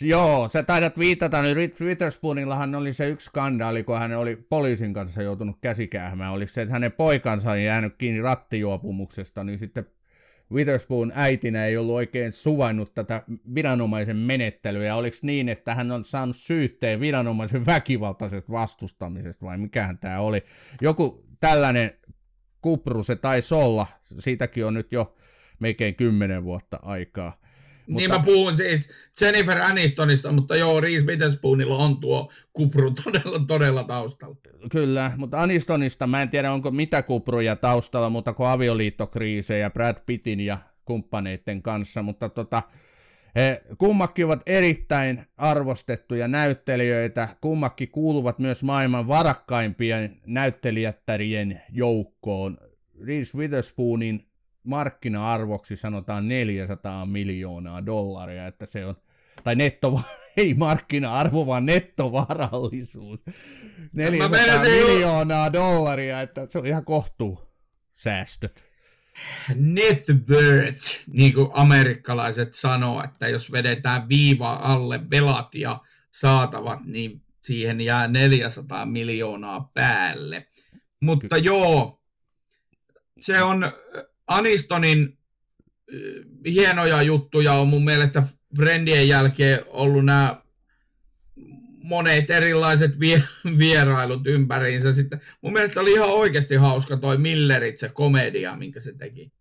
Joo, 0.00 0.48
sä 0.52 0.62
taidat 0.62 0.98
viitata, 0.98 1.42
niin 1.42 1.56
Witherspoonillahan 1.80 2.74
oli 2.74 2.92
se 2.92 3.08
yksi 3.08 3.24
skandaali, 3.24 3.84
kun 3.84 3.98
hän 3.98 4.12
oli 4.12 4.36
poliisin 4.36 4.94
kanssa 4.94 5.22
joutunut 5.22 5.56
käsikäähmään, 5.60 6.32
oli 6.32 6.46
se, 6.46 6.62
että 6.62 6.72
hänen 6.72 6.92
poikansa 6.92 7.50
on 7.50 7.62
jäänyt 7.62 7.94
kiinni 7.98 8.20
rattijuopumuksesta, 8.20 9.44
niin 9.44 9.58
sitten 9.58 9.86
Witherspoon 10.52 11.12
äitinä 11.14 11.66
ei 11.66 11.76
ollut 11.76 11.94
oikein 11.94 12.32
suvainnut 12.32 12.94
tätä 12.94 13.22
viranomaisen 13.54 14.16
menettelyä, 14.16 14.84
ja 14.84 14.94
oliko 14.94 15.16
niin, 15.22 15.48
että 15.48 15.74
hän 15.74 15.92
on 15.92 16.04
saanut 16.04 16.36
syytteen 16.36 17.00
viranomaisen 17.00 17.66
väkivaltaisesta 17.66 18.52
vastustamisesta, 18.52 19.46
vai 19.46 19.58
mikähän 19.58 19.98
tämä 19.98 20.20
oli. 20.20 20.42
Joku 20.80 21.24
tällainen 21.40 21.90
kupru 22.62 23.04
se 23.04 23.16
taisi 23.16 23.54
olla, 23.54 23.86
siitäkin 24.18 24.64
on 24.66 24.74
nyt 24.74 24.92
jo 24.92 25.14
melkein 25.58 25.94
kymmenen 25.94 26.44
vuotta 26.44 26.78
aikaa. 26.82 27.40
Mutta... 27.88 28.00
Niin 28.00 28.10
mä 28.10 28.24
puhun 28.24 28.56
siis 28.56 28.90
Jennifer 29.20 29.58
Anistonista, 29.58 30.32
mutta 30.32 30.56
joo, 30.56 30.80
Reese 30.80 31.06
Witherspoonilla 31.06 31.76
on 31.76 31.96
tuo 31.96 32.32
kupru 32.52 32.90
todella, 33.04 33.44
todella 33.46 33.84
taustalla. 33.84 34.36
Kyllä, 34.70 35.12
mutta 35.16 35.40
Anistonista 35.40 36.06
mä 36.06 36.22
en 36.22 36.28
tiedä 36.28 36.52
onko 36.52 36.70
mitä 36.70 37.02
kupruja 37.02 37.56
taustalla, 37.56 38.10
mutta 38.10 38.32
kuin 38.32 38.48
avioliittokriisejä 38.48 39.70
Brad 39.70 39.96
Pittin 40.06 40.40
ja 40.40 40.58
kumppaneiden 40.84 41.62
kanssa, 41.62 42.02
mutta 42.02 42.28
tota, 42.28 42.62
he 43.34 43.62
kummakki 43.78 44.24
ovat 44.24 44.42
erittäin 44.46 45.26
arvostettuja 45.36 46.28
näyttelijöitä, 46.28 47.28
kummakki 47.40 47.86
kuuluvat 47.86 48.38
myös 48.38 48.62
maailman 48.62 49.08
varakkaimpien 49.08 50.20
näyttelijättärien 50.26 51.62
joukkoon. 51.72 52.58
Reese 53.06 53.38
Witherspoonin 53.38 54.27
markkina-arvoksi 54.68 55.76
sanotaan 55.76 56.28
400 56.28 57.06
miljoonaa 57.06 57.86
dollaria, 57.86 58.46
että 58.46 58.66
se 58.66 58.86
on, 58.86 58.94
tai 59.44 59.56
netto, 59.56 60.00
ei 60.36 60.54
markkina-arvo, 60.54 61.46
vaan 61.46 61.66
nettovarallisuus. 61.66 63.20
400 63.92 64.62
miljoonaa 64.62 65.52
dollaria, 65.52 66.20
että 66.20 66.46
se 66.48 66.58
on 66.58 66.66
ihan 66.66 66.84
kohtuu 66.84 67.48
säästöt. 67.94 68.62
Net 69.54 70.04
worth, 70.28 71.00
niin 71.06 71.34
kuin 71.34 71.50
amerikkalaiset 71.52 72.54
sanoo, 72.54 73.04
että 73.04 73.28
jos 73.28 73.52
vedetään 73.52 74.08
viiva 74.08 74.52
alle 74.52 75.10
velat 75.10 75.54
ja 75.54 75.80
saatavat, 76.10 76.84
niin 76.84 77.22
siihen 77.40 77.80
jää 77.80 78.08
400 78.08 78.86
miljoonaa 78.86 79.70
päälle. 79.74 80.46
Mutta 81.00 81.28
Kyllä. 81.28 81.44
joo, 81.44 82.00
se 83.20 83.42
on 83.42 83.72
Anistonin 84.28 85.18
hienoja 86.44 87.02
juttuja 87.02 87.52
on 87.52 87.68
mun 87.68 87.84
mielestä 87.84 88.22
Friendien 88.56 89.08
jälkeen 89.08 89.60
ollut 89.66 90.04
nämä 90.04 90.42
monet 91.82 92.30
erilaiset 92.30 92.92
vierailut 93.58 94.26
ympäriinsä. 94.26 94.92
Sitten 94.92 95.20
mun 95.42 95.52
mielestä 95.52 95.80
oli 95.80 95.92
ihan 95.92 96.08
oikeasti 96.08 96.54
hauska 96.54 96.96
toi 96.96 97.18
Millerit, 97.18 97.78
se 97.78 97.88
komedia, 97.88 98.56
minkä 98.56 98.80
se 98.80 98.92
teki. 98.92 99.32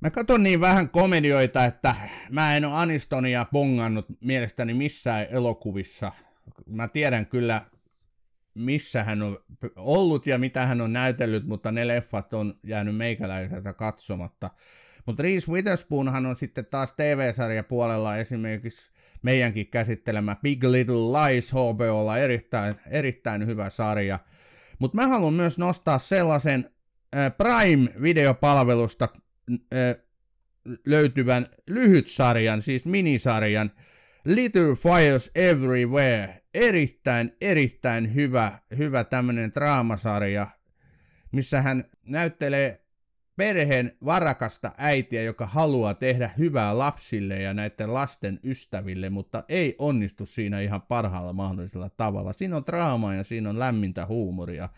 Mä 0.00 0.10
katson 0.10 0.42
niin 0.42 0.60
vähän 0.60 0.88
komedioita, 0.88 1.64
että 1.64 1.94
mä 2.30 2.56
en 2.56 2.64
ole 2.64 2.74
Anistonia 2.74 3.46
bongannut 3.52 4.06
mielestäni 4.20 4.74
missään 4.74 5.26
elokuvissa. 5.30 6.12
Mä 6.66 6.88
tiedän 6.88 7.26
kyllä, 7.26 7.62
missä 8.54 9.04
hän 9.04 9.22
on 9.22 9.38
ollut 9.76 10.26
ja 10.26 10.38
mitä 10.38 10.66
hän 10.66 10.80
on 10.80 10.92
näytellyt, 10.92 11.46
mutta 11.46 11.72
ne 11.72 11.86
leffat 11.86 12.34
on 12.34 12.54
jäänyt 12.62 12.96
meikäläiseltä 12.96 13.72
katsomatta. 13.72 14.50
Mutta 15.06 15.22
Reese 15.22 15.52
Witherspoonhan 15.52 16.26
on 16.26 16.36
sitten 16.36 16.66
taas 16.66 16.92
TV-sarja 16.92 17.64
puolella 17.64 18.16
esimerkiksi 18.16 18.90
meidänkin 19.22 19.66
käsittelemä 19.66 20.36
Big 20.42 20.64
Little 20.64 20.94
Lies 20.94 21.52
HBOlla 21.52 22.18
erittäin, 22.18 22.74
erittäin 22.90 23.46
hyvä 23.46 23.70
sarja. 23.70 24.18
Mutta 24.78 24.96
mä 24.96 25.06
haluan 25.06 25.34
myös 25.34 25.58
nostaa 25.58 25.98
sellaisen 25.98 26.70
äh, 27.16 27.32
Prime-videopalvelusta 27.36 29.08
äh, 29.52 29.96
löytyvän 30.86 31.46
lyhytsarjan, 31.66 32.62
siis 32.62 32.84
minisarjan 32.84 33.70
Little 34.24 34.74
Fires 34.74 35.30
Everywhere. 35.34 36.39
Erittäin, 36.54 37.36
erittäin 37.40 38.14
hyvä, 38.14 38.58
hyvä 38.78 39.04
tämmönen 39.04 39.52
draamasarja, 39.54 40.46
missä 41.32 41.62
hän 41.62 41.84
näyttelee 42.06 42.84
perheen 43.36 43.96
varakasta 44.04 44.72
äitiä, 44.78 45.22
joka 45.22 45.46
haluaa 45.46 45.94
tehdä 45.94 46.30
hyvää 46.38 46.78
lapsille 46.78 47.42
ja 47.42 47.54
näiden 47.54 47.94
lasten 47.94 48.40
ystäville, 48.44 49.10
mutta 49.10 49.44
ei 49.48 49.76
onnistu 49.78 50.26
siinä 50.26 50.60
ihan 50.60 50.82
parhaalla 50.82 51.32
mahdollisella 51.32 51.90
tavalla. 51.90 52.32
Siinä 52.32 52.56
on 52.56 52.66
draamaa 52.66 53.14
ja 53.14 53.24
siinä 53.24 53.50
on 53.50 53.58
lämmintä 53.58 54.06
huumoria. 54.06 54.68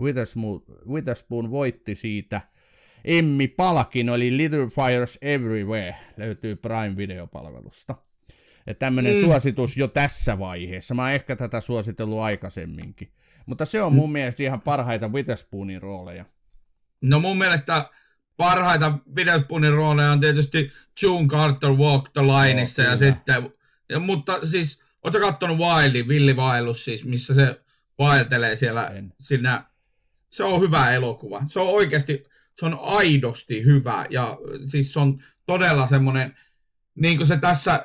Witherspoon, 0.00 0.62
Witherspoon 0.88 1.50
voitti 1.50 1.94
siitä. 1.94 2.40
Emmi 3.04 3.48
Palkin 3.48 4.10
oli 4.10 4.36
Little 4.36 4.66
Fires 4.66 5.18
Everywhere, 5.22 5.96
löytyy 6.16 6.56
Prime-videopalvelusta. 6.56 7.94
Ja 8.66 8.74
tämmöinen 8.74 9.16
mm. 9.16 9.20
suositus 9.20 9.76
jo 9.76 9.88
tässä 9.88 10.38
vaiheessa. 10.38 10.94
Mä 10.94 11.02
oon 11.02 11.12
ehkä 11.12 11.36
tätä 11.36 11.60
suositellut 11.60 12.20
aikaisemminkin. 12.20 13.12
Mutta 13.46 13.66
se 13.66 13.82
on 13.82 13.92
mun 13.92 14.08
mm. 14.08 14.12
mielestä 14.12 14.42
ihan 14.42 14.60
parhaita 14.60 15.08
Witherspoonin 15.08 15.82
rooleja. 15.82 16.24
No 17.00 17.20
mun 17.20 17.38
mielestä 17.38 17.90
parhaita 18.36 18.98
Witherspoonin 19.16 19.72
rooleja 19.72 20.12
on 20.12 20.20
tietysti 20.20 20.72
June 21.02 21.28
Carter 21.28 21.70
Walk 21.70 22.12
the 22.12 22.22
Lineissa 22.22 22.82
oh, 22.82 22.88
ja 22.88 22.96
sitten, 22.96 23.50
ja, 23.88 24.00
mutta 24.00 24.46
siis, 24.46 24.82
ootko 25.02 25.20
kattonut 25.20 25.58
Wildi, 25.58 26.08
Villi 26.08 26.36
Vaellus 26.36 26.84
siis, 26.84 27.04
missä 27.04 27.34
se 27.34 27.60
vaeltelee 27.98 28.56
siellä, 28.56 28.86
en. 28.86 29.12
siinä, 29.20 29.64
se 30.30 30.44
on 30.44 30.60
hyvä 30.60 30.90
elokuva. 30.90 31.42
Se 31.46 31.60
on 31.60 31.68
oikeasti, 31.68 32.24
se 32.54 32.66
on 32.66 32.78
aidosti 32.82 33.64
hyvä 33.64 34.06
ja 34.10 34.38
siis 34.66 34.92
se 34.92 35.00
on 35.00 35.22
todella 35.46 35.86
semmoinen, 35.86 36.36
niin 36.94 37.16
kuin 37.16 37.26
se 37.26 37.36
tässä 37.36 37.84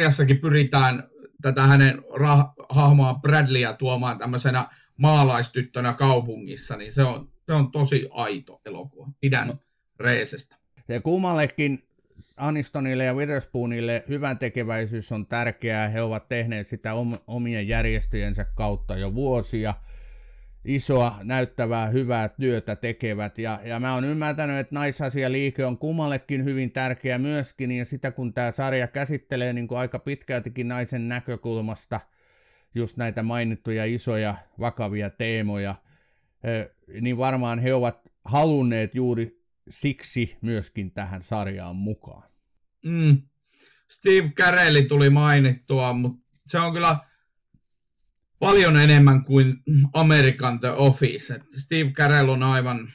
sarjassakin 0.00 0.38
pyritään 0.38 1.08
tätä 1.42 1.62
hänen 1.62 1.98
rah- 1.98 2.66
hahmoa 2.68 3.14
Bradleyä 3.14 3.72
tuomaan 3.72 4.18
tämmöisenä 4.18 4.68
maalaistyttönä 4.96 5.92
kaupungissa, 5.92 6.76
niin 6.76 6.92
se 6.92 7.02
on, 7.02 7.28
se 7.46 7.52
on 7.52 7.72
tosi 7.72 8.08
aito 8.10 8.60
elokuva. 8.66 9.08
Pidän 9.20 9.48
no. 9.48 9.58
Reesestä. 10.00 10.56
Ja 10.88 11.00
kummallekin 11.00 11.88
Anistonille 12.36 13.04
ja 13.04 13.14
Witherspoonille 13.14 14.04
hyvän 14.08 14.38
tekeväisyys 14.38 15.12
on 15.12 15.26
tärkeää. 15.26 15.88
He 15.88 16.02
ovat 16.02 16.28
tehneet 16.28 16.68
sitä 16.68 16.90
omien 17.26 17.68
järjestöjensä 17.68 18.44
kautta 18.44 18.96
jo 18.96 19.14
vuosia. 19.14 19.74
Isoa, 20.64 21.18
näyttävää, 21.22 21.86
hyvää 21.86 22.28
työtä 22.28 22.76
tekevät. 22.76 23.38
Ja, 23.38 23.60
ja 23.64 23.80
mä 23.80 23.94
oon 23.94 24.04
ymmärtänyt, 24.04 24.58
että 24.58 24.74
naisasialiike 24.74 25.64
on 25.64 25.78
kummallekin 25.78 26.44
hyvin 26.44 26.72
tärkeä 26.72 27.18
myöskin. 27.18 27.72
Ja 27.72 27.84
sitä 27.84 28.10
kun 28.10 28.34
tämä 28.34 28.50
sarja 28.50 28.86
käsittelee 28.86 29.52
niin 29.52 29.68
kuin 29.68 29.78
aika 29.78 29.98
pitkältikin 29.98 30.68
naisen 30.68 31.08
näkökulmasta 31.08 32.00
just 32.74 32.96
näitä 32.96 33.22
mainittuja 33.22 33.84
isoja 33.84 34.34
vakavia 34.60 35.10
teemoja, 35.10 35.74
niin 37.00 37.18
varmaan 37.18 37.58
he 37.58 37.74
ovat 37.74 38.00
halunneet 38.24 38.94
juuri 38.94 39.44
siksi 39.70 40.36
myöskin 40.40 40.90
tähän 40.90 41.22
sarjaan 41.22 41.76
mukaan. 41.76 42.30
Mm. 42.84 43.22
Steve 43.90 44.28
Carelli 44.28 44.82
tuli 44.82 45.10
mainittua, 45.10 45.92
mutta 45.92 46.26
se 46.46 46.58
on 46.58 46.72
kyllä 46.72 46.98
paljon 48.44 48.76
enemmän 48.76 49.24
kuin 49.24 49.62
American 49.92 50.60
The 50.60 50.70
Office. 50.70 51.34
Et 51.34 51.42
Steve 51.56 51.90
Carell 51.90 52.28
on 52.28 52.42
aivan, 52.42 52.92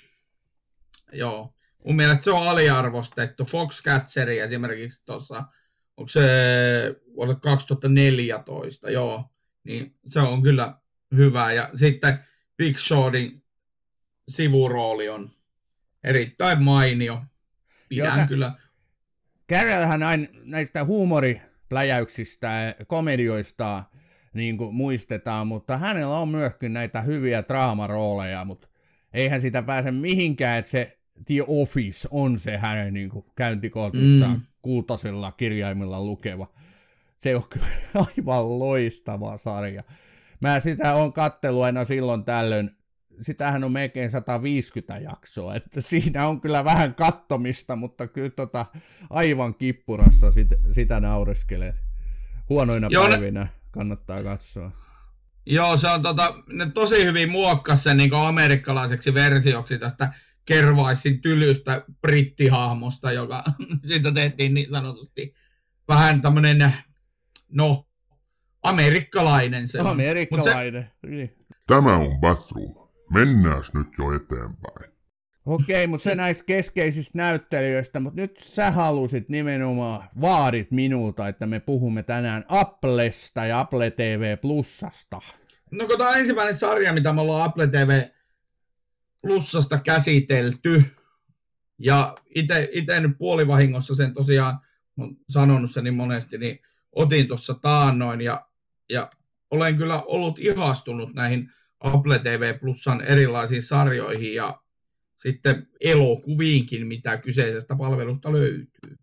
joo, 1.14 1.54
mun 1.86 1.96
mielestä 1.96 2.24
se 2.24 2.32
on 2.32 2.48
aliarvostettu. 2.48 3.46
Foxcatcheri 3.46 4.40
esimerkiksi 4.40 5.06
tuossa, 5.06 5.44
onko 5.98 6.08
se 6.08 6.22
vuonna 7.16 7.36
2014, 7.36 8.92
joo, 8.92 9.32
niin 9.64 9.96
se 10.08 10.20
on 10.20 10.44
kyllä 10.44 10.74
hyvä. 11.16 11.52
Ja 11.52 11.70
sitten 11.76 12.20
Big 12.58 12.78
Shotin 12.78 13.44
sivurooli 14.30 15.10
on 15.10 15.32
erittäin 16.04 16.64
mainio. 16.64 17.22
Pidän 17.90 18.18
Joka, 18.18 18.28
kyllä. 18.28 18.54
Carrollhan 19.52 20.04
aina 20.04 20.28
näistä 20.44 20.86
huumoripläjäyksistä 20.86 22.76
komedioista 22.88 23.84
niin 24.34 24.58
kuin 24.58 24.76
muistetaan, 24.76 25.48
mutta 25.48 25.78
hänellä 25.78 26.18
on 26.18 26.30
myöskin 26.30 26.74
näitä 26.74 27.02
hyviä 27.02 27.44
draamarooleja, 27.48 28.46
mutta 28.46 28.68
eihän 29.14 29.42
sitä 29.42 29.62
pääse 29.62 29.92
mihinkään, 29.92 30.60
että 30.60 30.72
se 30.72 31.00
The 31.26 31.44
Office 31.48 32.08
on 32.12 32.40
se 32.40 32.58
hänen 32.58 32.94
niin 32.94 33.10
kuin 33.10 33.26
käyntikortissaan 33.36 34.38
mm. 34.38 34.42
kultaisella 34.62 35.32
kirjaimella 35.32 36.02
lukeva. 36.02 36.52
Se 37.18 37.36
on 37.36 37.44
kyllä 37.50 37.68
aivan 38.18 38.60
loistava 38.60 39.38
sarja. 39.38 39.84
Mä 40.40 40.60
sitä 40.60 40.96
on 40.96 41.14
kattelu 41.14 41.62
aina 41.62 41.86
silloin 41.86 42.24
tällöin 42.24 42.72
sitähän 43.22 43.64
on 43.64 43.72
melkein 43.72 44.12
150 44.12 44.98
jaksoa, 44.98 45.56
että 45.56 45.82
siinä 45.82 46.28
on 46.28 46.42
kyllä 46.42 46.64
vähän 46.64 46.96
kattomista, 46.96 47.76
mutta 47.76 48.08
kyllä 48.08 48.30
tota, 48.30 48.66
aivan 49.10 49.56
kippurassa 49.56 50.32
sit, 50.32 50.48
sitä 50.72 51.00
naureskelee. 51.00 51.74
Huonoina 52.50 52.88
Joo, 52.92 53.08
päivinä 53.08 53.44
ne... 53.44 53.50
kannattaa 53.72 54.24
katsoa. 54.24 54.72
Joo, 55.46 55.78
se 55.78 55.88
on 55.88 56.02
tota, 56.02 56.44
ne 56.48 56.72
tosi 56.72 57.06
hyvin 57.06 57.32
muokkas 57.32 57.84
sen 57.84 57.98
niin 57.98 58.14
amerikkalaiseksi 58.14 59.14
versioksi 59.14 59.80
tästä 59.80 60.14
Kervaisin 60.46 61.22
tylystä 61.22 61.86
brittihahmosta, 62.02 63.12
joka 63.12 63.44
siitä 63.88 64.12
tehtiin 64.12 64.54
niin 64.54 64.70
sanotusti 64.70 65.34
vähän 65.88 66.22
tämmöinen, 66.22 66.74
no, 67.52 67.88
amerikkalainen 68.64 69.68
se 69.68 69.80
Amerikkalainen, 69.80 70.90
se... 71.02 71.10
Niin. 71.10 71.36
Tämä 71.68 71.98
on 71.98 72.20
Batroom. 72.20 72.90
Mennään 73.14 73.64
nyt 73.74 73.88
jo 73.98 74.16
eteenpäin. 74.16 74.89
Okei, 75.50 75.88
mutta 75.88 76.10
se 76.10 76.16
näistä 76.16 76.44
keskeisistä 76.44 77.12
näyttelijöistä, 77.18 78.00
mutta 78.00 78.22
nyt 78.22 78.40
sä 78.44 78.72
halusit 78.72 79.30
nimenomaan, 79.30 80.10
vaadit 80.22 80.72
minulta, 80.72 81.28
että 81.28 81.46
me 81.48 81.60
puhumme 81.60 82.04
tänään 82.04 82.46
Applesta 82.48 83.46
ja 83.46 83.60
Apple 83.60 83.92
TV 83.92 84.38
Plusasta. 84.38 85.22
No 85.72 85.88
kun 85.88 85.98
tämä 85.98 86.10
on 86.10 86.18
ensimmäinen 86.18 86.56
sarja, 86.56 86.94
mitä 86.94 87.14
me 87.14 87.22
ollaan 87.22 87.46
Apple 87.46 87.68
TV 87.68 88.02
Plusasta 89.22 89.80
käsitelty, 89.80 90.84
ja 91.78 92.16
itse 92.36 93.00
nyt 93.00 93.18
puolivahingossa 93.18 93.96
sen 93.96 94.14
tosiaan, 94.14 94.60
olen 94.98 95.18
sanonut 95.30 95.72
sen 95.72 95.84
niin 95.84 95.94
monesti, 95.94 96.38
niin 96.38 96.60
otin 96.92 97.28
tuossa 97.28 97.54
taannoin, 97.54 98.22
ja, 98.22 98.46
ja 98.90 99.10
olen 99.52 99.78
kyllä 99.78 100.02
ollut 100.02 100.40
ihastunut 100.40 101.14
näihin 101.14 101.52
Apple 101.80 102.20
TV 102.20 102.60
Plusan 102.60 103.02
erilaisiin 103.02 103.64
sarjoihin. 103.64 104.34
Ja 104.34 104.62
sitten 105.22 105.68
elokuviinkin, 105.82 106.88
mitä 106.88 107.18
kyseisestä 107.18 107.76
palvelusta 107.76 108.34
löytyy. 108.34 108.98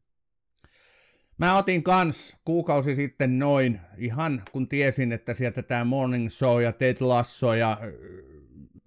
Mä 1.39 1.59
otin 1.59 1.83
kans 1.83 2.37
kuukausi 2.45 2.97
sitten 2.97 3.39
noin, 3.39 3.81
ihan 3.97 4.43
kun 4.53 4.69
tiesin, 4.69 5.13
että 5.13 5.35
sieltä 5.35 5.63
tämä 5.63 5.85
Morning 5.85 6.31
Show 6.31 6.63
ja 6.63 6.73
Ted 6.73 6.97
Lasso 7.01 7.55
ja 7.55 7.73
äh, 7.73 7.79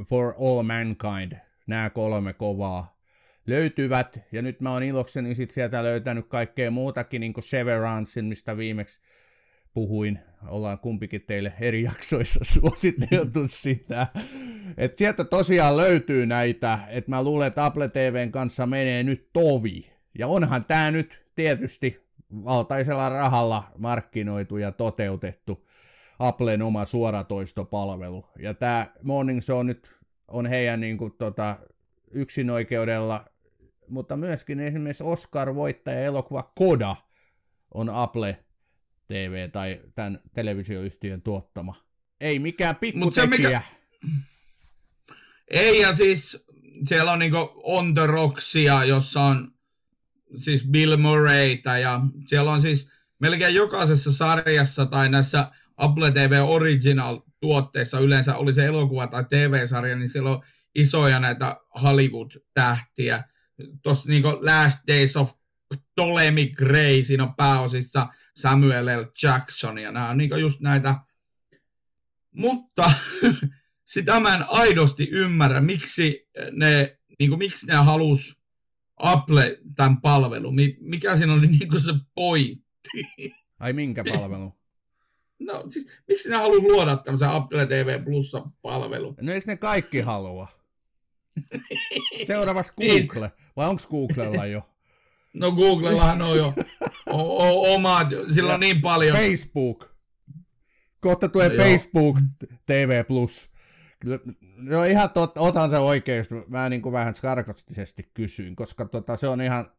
For 0.06 0.34
All 0.40 0.64
Mankind, 0.64 1.38
nämä 1.68 1.90
kolme 1.90 2.34
kovaa 2.34 3.00
löytyvät. 3.48 4.20
Ja 4.32 4.42
nyt 4.42 4.62
mä 4.62 4.74
oon 4.74 4.84
ilokseni 4.84 5.36
sit 5.36 5.52
sieltä 5.52 5.84
löytänyt 5.84 6.28
kaikkea 6.28 6.72
muutakin, 6.72 7.22
niin 7.22 7.34
kuin 7.34 7.44
Severancein, 7.44 8.26
mistä 8.26 8.58
viimeksi 8.58 9.02
puhuin. 9.74 10.20
Ollaan 10.48 10.80
kumpikin 10.80 11.22
teille 11.22 11.54
eri 11.60 11.84
jaksoissa 11.94 12.40
suositeltu 12.44 13.48
sitä. 13.48 14.08
Et 14.78 14.98
sieltä 14.98 15.24
tosiaan 15.24 15.78
löytyy 15.78 16.26
näitä, 16.26 16.80
että 16.90 17.12
mä 17.12 17.24
luulen, 17.24 17.48
että 17.48 17.66
Apple 17.66 17.88
TVn 17.88 18.32
kanssa 18.32 18.66
menee 18.66 19.04
nyt 19.04 19.30
tovi. 19.34 19.92
Ja 20.20 20.28
onhan 20.28 20.66
tämä 20.66 20.92
nyt 20.92 21.26
tietysti 21.36 22.10
valtaisella 22.34 23.10
rahalla 23.10 23.64
markkinoitu 23.78 24.58
ja 24.58 24.72
toteutettu 24.72 25.66
Applen 26.20 26.62
oma 26.62 26.86
suoratoistopalvelu. 26.86 28.26
Ja 28.40 28.54
tämä 28.54 28.88
Morning 29.04 29.42
Show 29.42 29.66
nyt 29.66 29.92
on 30.28 30.46
heidän 30.46 30.80
niin 30.80 30.98
kuin, 30.98 31.14
tota, 31.18 31.58
yksinoikeudella, 32.12 33.26
mutta 33.88 34.18
myöskin 34.18 34.60
esimerkiksi 34.60 35.04
Oscar-voittaja 35.04 36.00
elokuva 36.00 36.52
Koda 36.56 36.96
on 37.74 37.90
Apple 37.90 38.44
TV 39.10 39.50
tai 39.52 39.82
tämän 39.96 40.20
televisioyhtiön 40.34 41.22
tuottama. 41.22 41.76
Ei 42.22 42.40
mikään 42.40 42.76
pikkutekijä. 42.76 43.28
Mikä... 43.28 43.62
Ei, 45.48 45.80
ja 45.80 45.94
siis 45.94 46.46
siellä 46.86 47.12
on 47.12 47.20
niinku 47.20 47.52
On 47.64 47.94
The 47.94 48.06
Rocksia, 48.08 48.86
jossa 48.86 49.22
on 49.22 49.52
siis 50.38 50.68
Bill 50.68 50.98
Murrayta 50.98 51.78
ja 51.78 52.02
siellä 52.28 52.52
on 52.52 52.62
siis 52.62 52.92
melkein 53.20 53.56
jokaisessa 53.56 54.12
sarjassa 54.12 54.86
tai 54.86 55.10
näissä 55.10 55.52
Apple 55.78 56.12
TV 56.12 56.44
Original-tuotteissa 56.48 58.00
yleensä 58.00 58.36
oli 58.36 58.54
se 58.54 58.66
elokuva 58.66 59.08
tai 59.08 59.26
TV-sarja, 59.30 59.96
niin 59.96 60.10
siellä 60.10 60.30
on 60.30 60.44
isoja 60.76 61.20
näitä 61.20 61.58
Hollywood-tähtiä. 61.82 63.24
Tuossa 63.82 64.10
niin 64.10 64.24
Last 64.24 64.80
Days 64.88 65.18
of 65.18 65.39
Ptolemy 66.00 66.46
Gray, 66.46 67.04
siinä 67.04 67.24
on 67.24 67.36
pääosissa 67.36 68.08
Samuel 68.36 68.86
L. 68.86 69.06
Jackson 69.24 69.78
ja 69.78 69.92
nämä 69.92 70.10
on 70.10 70.18
niin 70.18 70.40
just 70.40 70.60
näitä. 70.60 70.96
Mutta 72.32 72.92
sitä 73.94 74.20
mä 74.20 74.36
en 74.36 74.46
aidosti 74.48 75.10
ymmärrä, 75.12 75.62
miksi 75.62 76.30
ne, 76.52 77.00
niin 77.20 77.30
kuin, 77.30 77.40
miksi 77.40 77.68
ne 77.68 77.76
halus 77.76 78.42
Apple 78.98 79.60
tämän 79.76 80.02
palvelun? 80.02 80.56
Mikä 80.80 81.18
siinä 81.18 81.34
oli 81.34 81.48
niin 81.58 81.82
se 81.82 81.94
pointti? 82.16 82.90
Ai 83.60 83.74
minkä 83.74 84.04
palvelu? 84.04 84.54
No 85.40 85.64
siis, 85.70 85.88
miksi 86.08 86.30
ne 86.30 86.36
haluaa 86.36 86.62
luoda 86.62 86.98
tämmöisen 86.98 87.30
Apple 87.30 87.66
TV 87.66 88.04
Plussa 88.04 88.44
palvelun? 88.62 89.16
No 89.22 89.34
eikö 89.34 89.48
ne 89.48 89.58
kaikki 89.58 90.00
halua? 90.00 90.48
Seuraavaksi 92.28 92.74
niin. 92.78 93.08
Google. 93.08 93.32
Vai 93.56 93.68
onko 93.70 93.84
Googlella 93.90 94.46
jo? 94.46 94.70
No 95.34 95.52
Googlellahan 95.52 96.22
on 96.22 96.38
jo 96.38 96.54
o- 97.14 97.48
o- 97.48 97.76
omat, 97.76 98.08
sillä 98.34 98.54
on 98.54 98.60
niin 98.60 98.82
paljon. 98.82 99.18
Facebook. 99.18 99.90
Kohta 101.02 101.30
tulee 101.30 101.50
no 101.50 101.64
Facebook 101.64 102.18
joo. 102.20 102.58
TV 102.66 103.06
Plus. 103.06 103.50
No 104.58 104.84
ihan 104.84 105.10
tot, 105.10 105.38
otan 105.38 105.70
se 105.70 105.78
oikeasti, 105.78 106.36
mä 106.48 106.70
niin 106.70 106.82
kuin 106.82 106.94
vähän 106.94 107.16
skarkastisesti 107.16 108.12
kysyin, 108.14 108.56
koska 108.56 108.86
tota, 108.86 109.18
se 109.18 109.28
on 109.28 109.42
ihan, 109.42 109.72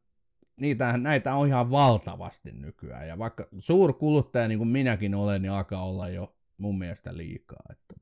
niitä, 0.57 0.97
näitä 0.97 1.35
on 1.35 1.49
ihan 1.49 1.71
valtavasti 1.71 2.53
nykyään, 2.53 3.09
ja 3.09 3.19
vaikka 3.19 3.49
suurkuluttaja 3.59 4.49
niin 4.49 4.59
kuin 4.59 4.69
minäkin 4.69 5.15
olen, 5.15 5.43
niin 5.43 5.53
alkaa 5.53 5.85
olla 5.85 6.09
jo 6.09 6.37
mun 6.59 6.79
mielestä 6.79 7.17
liikaa. 7.17 7.63
Että. 7.71 8.00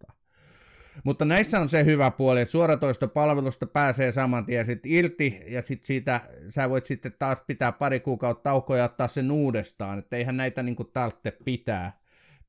Mutta 1.05 1.25
näissä 1.25 1.61
on 1.61 1.69
se 1.69 1.85
hyvä 1.85 2.11
puoli, 2.11 2.41
että 2.41 2.53
suoratoistopalvelusta 2.53 3.67
pääsee 3.67 4.13
saman 4.13 4.47
tien 4.47 4.67
sit 4.67 4.87
irti, 4.87 5.41
ja 5.47 5.63
sit 5.63 5.85
siitä 5.85 6.21
sä 6.49 6.71
voit 6.71 6.87
sitten 6.87 7.13
taas 7.19 7.39
pitää 7.47 7.73
pari 7.73 8.01
kuukautta 8.01 8.43
taukoa 8.43 8.77
ja 8.77 8.85
ottaa 8.85 9.09
sen 9.09 9.31
uudestaan, 9.31 9.99
että 9.99 10.17
eihän 10.17 10.37
näitä 10.37 10.63
niin 10.63 10.77
kuin 10.77 10.91
tarvitse 10.93 11.31
pitää 11.45 12.01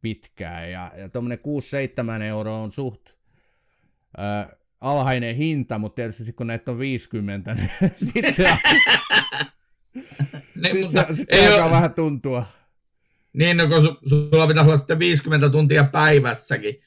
pitkään, 0.02 0.72
ja, 0.72 0.92
ja 0.98 1.10
tuommoinen 1.10 1.40
6-7 2.20 2.22
euroa 2.24 2.58
on 2.58 2.72
suht 2.72 3.10
äh, 4.20 4.50
alhainen 4.82 5.36
hinta, 5.36 5.78
mutta 5.78 5.96
tietysti 5.96 6.34
kun 6.34 6.48
näitä 6.48 6.72
on 6.72 6.80
50, 6.80 7.54
niin 7.54 7.72
sitten 8.06 8.34
se, 8.34 8.58
ne, 10.56 10.70
sit 10.72 10.82
mutta, 10.82 11.06
se, 11.08 11.16
sit 11.16 11.34
ei 11.34 11.48
alkaa 11.48 11.66
ole... 11.66 11.72
vähän 11.72 11.94
tuntua. 11.94 12.46
Niin, 13.34 13.58
no 13.58 13.68
kun 13.68 13.82
su, 13.82 14.00
sulla 14.10 14.48
pitäisi 14.48 14.68
olla 14.68 14.78
sitten 14.78 15.00
50 15.00 15.50
tuntia 15.50 15.84
päivässäkin. 15.84 16.82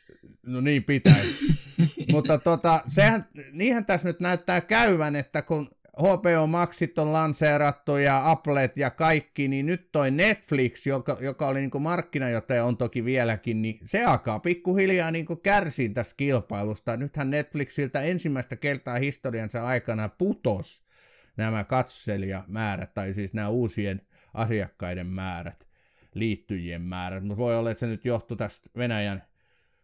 No 0.47 0.61
niin 0.61 0.85
pitäisi. 0.85 1.45
mutta 2.13 2.39
tota, 2.39 2.81
sehän, 2.87 3.29
niinhän 3.53 3.87
tässä 3.87 4.09
nyt 4.09 4.21
näyttää 4.21 4.61
käyvän, 4.61 5.17
että 5.17 5.43
kun 5.43 5.69
HBO 5.99 6.47
Maxit 6.47 6.99
on 6.99 7.13
lanseerattu 7.13 7.97
ja 7.97 8.31
Applet 8.31 8.77
ja 8.77 8.91
kaikki, 8.91 9.49
niin 9.49 9.67
nyt 9.67 9.93
toi 9.93 10.11
Netflix, 10.11 10.87
joka, 10.87 11.19
joka 11.21 11.47
oli 11.47 11.61
niin 11.61 11.83
markkinajohtaja 11.83 12.65
on 12.65 12.77
toki 12.77 13.05
vieläkin, 13.05 13.63
niin 13.63 13.79
se 13.85 14.05
alkaa 14.05 14.41
pikkuhiljaa 14.41 15.11
niin 15.11 15.27
kärsiä 15.43 15.89
tästä 15.95 16.15
kilpailusta. 16.17 16.97
Nythän 16.97 17.31
Netflixiltä 17.31 18.03
ensimmäistä 18.03 18.57
kertaa 18.57 18.99
historiansa 18.99 19.67
aikana 19.67 20.09
putos 20.09 20.83
nämä 21.37 21.65
katselijamäärät, 21.65 22.95
tai 22.95 23.15
siis 23.15 23.35
nämä 23.35 23.49
uusien 23.49 24.01
asiakkaiden 24.35 25.07
määrät, 25.07 25.67
liittyjien 26.15 26.83
määrät, 26.83 27.25
mutta 27.25 27.37
voi 27.37 27.57
olla, 27.57 27.71
että 27.71 27.81
se 27.81 27.87
nyt 27.87 28.05
johtui 28.05 28.37
tästä 28.37 28.71
Venäjän 28.77 29.23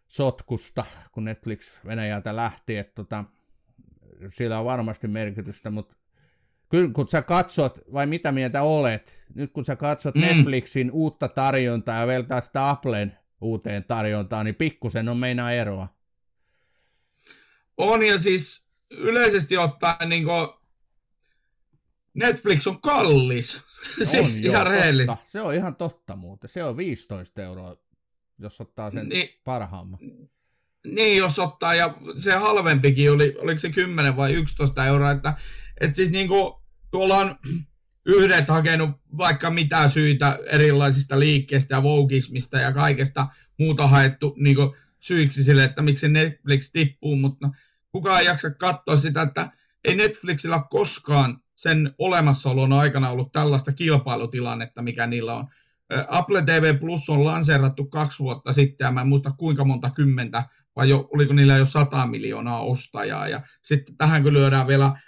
sotkusta, 0.08 0.84
kun 1.12 1.24
Netflix 1.24 1.84
Venäjältä 1.84 2.36
lähti, 2.36 2.76
että 2.76 2.94
tota, 2.94 3.24
sillä 4.34 4.58
on 4.58 4.64
varmasti 4.64 5.08
merkitystä, 5.08 5.70
mutta 5.70 5.96
kyllä 6.68 6.90
kun 6.92 7.08
sä 7.08 7.22
katsot, 7.22 7.78
vai 7.92 8.06
mitä 8.06 8.32
mieltä 8.32 8.62
olet, 8.62 9.24
nyt 9.34 9.52
kun 9.52 9.64
sä 9.64 9.76
katsot 9.76 10.14
mm. 10.14 10.20
Netflixin 10.20 10.90
uutta 10.90 11.28
tarjontaa 11.28 12.00
ja 12.00 12.06
veltaa 12.06 12.40
sitä 12.40 12.68
Applen 12.68 13.18
uuteen 13.40 13.84
tarjontaan, 13.84 14.44
niin 14.46 14.54
pikkusen 14.54 15.08
on 15.08 15.16
meinaa 15.16 15.52
eroa. 15.52 15.88
On 17.76 18.06
ja 18.06 18.18
siis 18.18 18.66
yleisesti 18.90 19.56
ottaen 19.56 20.08
niin 20.08 20.24
Netflix 22.14 22.66
on 22.66 22.80
kallis. 22.80 23.60
On 24.00 24.06
siis 24.06 24.38
joo, 24.38 24.54
ihan 24.54 25.06
totta. 25.06 25.16
Se 25.26 25.40
on 25.40 25.54
ihan 25.54 25.76
totta 25.76 26.16
muuten. 26.16 26.50
Se 26.50 26.64
on 26.64 26.76
15 26.76 27.42
euroa, 27.42 27.76
jos 28.38 28.60
ottaa 28.60 28.90
sen 28.90 29.08
niin, 29.08 29.28
parhaamman. 29.44 30.00
Niin, 30.86 31.18
jos 31.18 31.38
ottaa, 31.38 31.74
ja 31.74 31.94
se 32.16 32.32
halvempikin 32.32 33.12
oli, 33.12 33.34
oliko 33.38 33.58
se 33.58 33.70
10 33.70 34.16
vai 34.16 34.32
11 34.32 34.86
euroa, 34.86 35.10
että, 35.10 35.34
että 35.80 35.96
siis 35.96 36.10
niin 36.10 36.28
kuin, 36.28 36.54
tuolla 36.90 37.16
on 37.16 37.38
yhdet 38.06 38.48
hakenut 38.48 38.90
vaikka 39.18 39.50
mitä 39.50 39.88
syitä 39.88 40.38
erilaisista 40.46 41.20
liikkeistä 41.20 41.74
ja 41.74 41.82
voukismista 41.82 42.58
ja 42.58 42.72
kaikesta 42.72 43.26
muuta 43.58 43.88
haettu 43.88 44.34
niin 44.38 44.56
kuin, 44.56 44.74
syiksi 44.98 45.44
sille, 45.44 45.64
että 45.64 45.82
miksi 45.82 46.08
Netflix 46.08 46.70
tippuu, 46.72 47.16
mutta 47.16 47.50
kukaan 47.92 48.20
ei 48.20 48.26
jaksa 48.26 48.50
katsoa 48.50 48.96
sitä, 48.96 49.22
että 49.22 49.50
ei 49.84 49.94
Netflixillä 49.94 50.62
koskaan 50.70 51.40
sen 51.54 51.94
olemassaolon 51.98 52.72
aikana 52.72 53.10
ollut 53.10 53.32
tällaista 53.32 53.72
kilpailutilannetta, 53.72 54.82
mikä 54.82 55.06
niillä 55.06 55.34
on. 55.34 55.48
Apple 56.08 56.42
TV 56.42 56.78
Plus 56.78 57.10
on 57.10 57.24
lanseerattu 57.24 57.84
kaksi 57.84 58.18
vuotta 58.18 58.52
sitten, 58.52 58.84
ja 58.84 58.90
mä 58.92 59.00
en 59.00 59.08
muista 59.08 59.30
kuinka 59.30 59.64
monta 59.64 59.90
kymmentä 59.90 60.44
vai 60.76 60.88
jo, 60.88 61.08
oliko 61.12 61.32
niillä 61.32 61.56
jo 61.56 61.64
100 61.64 62.06
miljoonaa 62.06 62.60
ostajaa. 62.60 63.28
Ja 63.28 63.40
sitten 63.62 63.96
tähän 63.96 64.22
kun 64.22 64.32
lyödään 64.32 64.66
vielä 64.66 65.00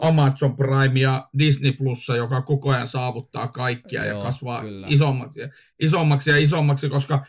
Amazon 0.00 0.56
Prime 0.56 1.00
ja 1.00 1.28
Disney 1.38 1.72
Plus, 1.72 2.08
joka 2.08 2.42
koko 2.42 2.70
ajan 2.70 2.88
saavuttaa 2.88 3.48
kaikkia 3.48 4.04
Joo, 4.04 4.18
ja 4.18 4.24
kasvaa 4.24 4.62
isommaksi, 4.86 5.40
isommaksi 5.80 6.30
ja 6.30 6.36
isommaksi, 6.36 6.88
koska 6.88 7.26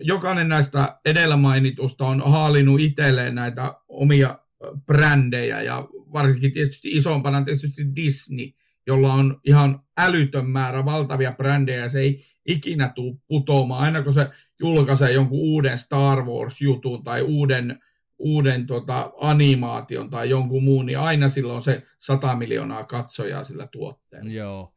jokainen 0.00 0.48
näistä 0.48 0.98
edellä 1.04 1.36
mainitusta 1.36 2.06
on 2.06 2.22
haalinut 2.30 2.80
itselleen 2.80 3.34
näitä 3.34 3.74
omia 3.88 4.38
brändejä 4.86 5.62
ja 5.62 5.88
varsinkin 6.12 6.52
tietysti 6.52 6.88
isompana 6.88 7.42
tietysti 7.42 7.96
Disney, 7.96 8.50
jolla 8.86 9.14
on 9.14 9.40
ihan 9.44 9.80
älytön 10.00 10.46
määrä 10.46 10.84
valtavia 10.84 11.32
brändejä 11.32 11.82
ja 11.82 11.88
se 11.88 12.00
ei 12.00 12.24
ikinä 12.46 12.92
tule 12.94 13.16
putoamaan. 13.28 13.84
Aina 13.84 14.02
kun 14.02 14.12
se 14.12 14.28
julkaisee 14.60 15.12
jonkun 15.12 15.38
uuden 15.38 15.78
Star 15.78 16.22
Wars-jutun 16.24 17.04
tai 17.04 17.22
uuden, 17.22 17.78
uuden 18.18 18.66
tota, 18.66 19.12
animaation 19.20 20.10
tai 20.10 20.30
jonkun 20.30 20.64
muun, 20.64 20.86
niin 20.86 20.98
aina 20.98 21.28
silloin 21.28 21.62
se 21.62 21.82
100 21.98 22.36
miljoonaa 22.36 22.84
katsojaa 22.84 23.44
sillä 23.44 23.66
tuotteella. 23.66 24.30
Joo. 24.30 24.74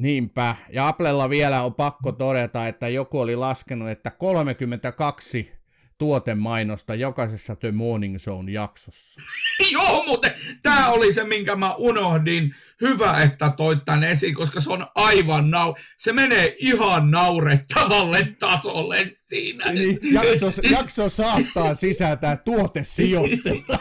Niinpä. 0.00 0.56
Ja 0.72 0.88
Applella 0.88 1.30
vielä 1.30 1.62
on 1.62 1.74
pakko 1.74 2.12
todeta, 2.12 2.68
että 2.68 2.88
joku 2.88 3.20
oli 3.20 3.36
laskenut, 3.36 3.90
että 3.90 4.10
32 4.10 5.61
tuotemainosta 6.02 6.94
jokaisessa 6.94 7.56
The 7.56 7.72
Morning 7.72 8.18
Zone 8.18 8.52
jaksossa. 8.52 9.20
Joo, 9.72 10.04
mutta 10.06 10.28
tämä 10.62 10.88
oli 10.88 11.12
se, 11.12 11.24
minkä 11.24 11.56
mä 11.56 11.74
unohdin. 11.74 12.54
Hyvä, 12.80 13.22
että 13.22 13.52
toit 13.56 13.84
tän 13.84 14.04
esiin, 14.04 14.34
koska 14.34 14.60
se 14.60 14.70
on 14.70 14.86
aivan 14.94 15.50
nau... 15.50 15.74
Se 15.98 16.12
menee 16.12 16.56
ihan 16.58 17.10
naurettavalle 17.10 18.28
tasolle 18.38 19.04
siinä. 19.26 19.72
Niin, 19.72 19.98
jakso, 20.02 20.52
jakso 20.70 21.08
saattaa 21.08 21.74
sisältää 21.74 22.36
tuotesijoittelua. 22.36 23.78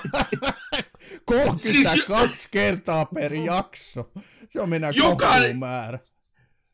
32 1.26 1.72
siis, 1.72 2.48
kertaa 2.52 3.06
per 3.06 3.34
jakso. 3.34 4.12
Se 4.50 4.62
on 4.62 4.70
minä 4.70 4.90
joka, 4.96 5.34
määrä 5.60 6.00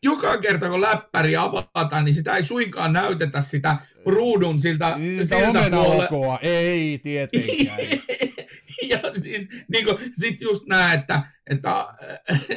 joka 0.03 0.37
kerta 0.37 0.69
kun 0.69 0.81
läppäri 0.81 1.35
avataan, 1.35 2.05
niin 2.05 2.13
sitä 2.13 2.35
ei 2.35 2.43
suinkaan 2.43 2.93
näytetä 2.93 3.41
sitä 3.41 3.77
ruudun 4.05 4.61
siltä, 4.61 4.97
niin, 4.97 5.27
siltä 5.27 5.69
puolella. 6.09 6.39
Ei 6.41 6.99
tietenkään. 7.03 7.79
ja 8.89 8.99
siis 9.21 9.49
niin 9.71 9.85
kuin, 9.85 9.97
sit 10.13 10.41
just 10.41 10.65
näe, 10.65 10.95
että, 10.95 11.23
että, 11.49 11.87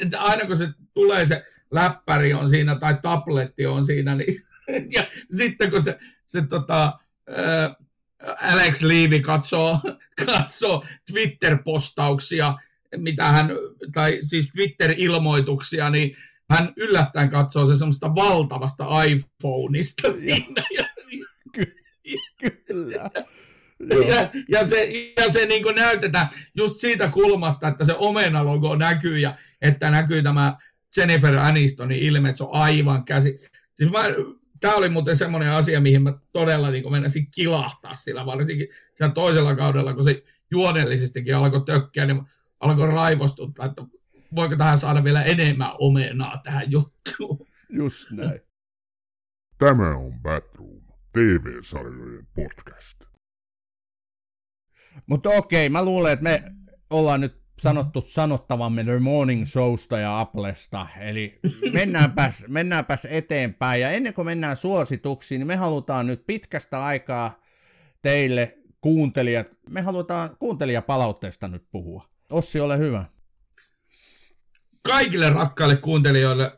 että, 0.02 0.20
aina 0.20 0.46
kun 0.46 0.56
se 0.56 0.68
tulee 0.94 1.26
se 1.26 1.44
läppäri 1.70 2.34
on 2.34 2.48
siinä 2.48 2.74
tai 2.74 2.98
tabletti 3.02 3.66
on 3.66 3.86
siinä, 3.86 4.14
niin 4.14 4.34
ja 4.96 5.06
sitten 5.30 5.70
kun 5.70 5.82
se, 5.82 5.98
se 6.26 6.46
tota, 6.46 6.98
Alex 8.40 8.82
Levy 8.82 9.20
katsoo, 9.20 9.78
katsoo 10.26 10.84
Twitter-postauksia, 11.12 12.54
mitä 12.96 13.24
hän, 13.24 13.50
tai 13.92 14.18
siis 14.22 14.48
Twitter-ilmoituksia, 14.52 15.90
niin 15.90 16.16
hän 16.50 16.72
yllättäen 16.76 17.30
katsoo 17.30 17.66
se 17.66 17.78
semmoista 17.78 18.14
valtavasta 18.14 19.02
iPhoneista 19.02 20.12
siinä. 20.12 20.64
Ja, 20.76 20.84
Kyllä. 22.66 23.10
Ja, 24.08 24.30
ja, 24.48 24.66
se, 24.66 24.92
ja 25.16 25.32
se 25.32 25.46
niin 25.46 25.74
näytetään 25.74 26.28
just 26.56 26.76
siitä 26.76 27.08
kulmasta, 27.08 27.68
että 27.68 27.84
se 27.84 27.94
omena-logo 27.98 28.76
näkyy 28.76 29.18
ja 29.18 29.36
että 29.62 29.90
näkyy 29.90 30.22
tämä 30.22 30.56
Jennifer 30.96 31.36
Anistonin 31.36 31.98
ilme, 31.98 32.28
että 32.28 32.38
se 32.38 32.44
on 32.44 32.54
aivan 32.54 33.04
käsi. 33.04 33.38
Siis 33.74 33.90
mä, 33.90 33.98
tämä 34.60 34.74
oli 34.74 34.88
muuten 34.88 35.16
semmoinen 35.16 35.50
asia, 35.50 35.80
mihin 35.80 36.02
mä 36.02 36.18
todella 36.32 36.70
niin 36.70 36.92
menisin 36.92 37.30
kilahtaa 37.30 37.94
sillä, 37.94 38.26
varsinkin 38.26 38.68
siellä 38.94 39.14
toisella 39.14 39.56
kaudella, 39.56 39.94
kun 39.94 40.04
se 40.04 40.22
juonellisestikin 40.50 41.36
alkoi 41.36 41.64
tökkiä, 41.64 42.06
niin 42.06 42.22
alkoi 42.60 42.88
raivostuttaa, 42.88 43.66
että 43.66 43.82
voiko 44.36 44.56
tähän 44.56 44.78
saada 44.78 45.04
vielä 45.04 45.22
enemmän 45.22 45.72
omenaa 45.78 46.40
tähän 46.44 46.70
juttuun. 46.70 47.46
Just 47.68 48.10
näin. 48.10 48.40
Tämä 49.58 49.96
on 49.96 50.20
Batroom, 50.22 50.82
TV-sarjojen 51.12 52.26
podcast. 52.34 53.00
Mutta 55.06 55.30
okei, 55.30 55.68
mä 55.68 55.84
luulen, 55.84 56.12
että 56.12 56.22
me 56.22 56.42
ollaan 56.90 57.20
nyt 57.20 57.40
sanottu 57.60 58.00
sanottavamme 58.00 58.84
The 58.84 58.98
Morning 58.98 59.46
Showsta 59.46 59.98
ja 59.98 60.20
Applesta, 60.20 60.86
eli 61.00 61.38
mennäänpäs, 61.72 62.44
mennäänpäs 62.48 63.06
eteenpäin. 63.10 63.80
Ja 63.80 63.90
ennen 63.90 64.14
kuin 64.14 64.26
mennään 64.26 64.56
suosituksiin, 64.56 65.38
niin 65.38 65.46
me 65.46 65.56
halutaan 65.56 66.06
nyt 66.06 66.26
pitkästä 66.26 66.84
aikaa 66.84 67.40
teille 68.02 68.58
kuuntelijat, 68.80 69.46
me 69.70 69.80
halutaan 69.80 70.36
kuuntelijapalautteesta 70.36 71.48
nyt 71.48 71.66
puhua. 71.72 72.04
Ossi, 72.30 72.60
ole 72.60 72.78
hyvä 72.78 73.04
kaikille 74.82 75.30
rakkaille 75.30 75.76
kuuntelijoille 75.76 76.52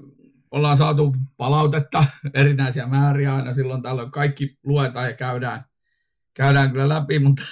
ollaan 0.50 0.76
saatu 0.76 1.16
palautetta, 1.36 2.04
erinäisiä 2.34 2.86
määriä 2.86 3.34
aina 3.34 3.52
silloin 3.52 3.82
tällöin. 3.82 4.10
Kaikki 4.10 4.58
luetaan 4.62 5.06
ja 5.06 5.16
käydään, 5.16 5.64
käydään 6.34 6.70
kyllä 6.70 6.88
läpi, 6.88 7.18
mutta 7.18 7.42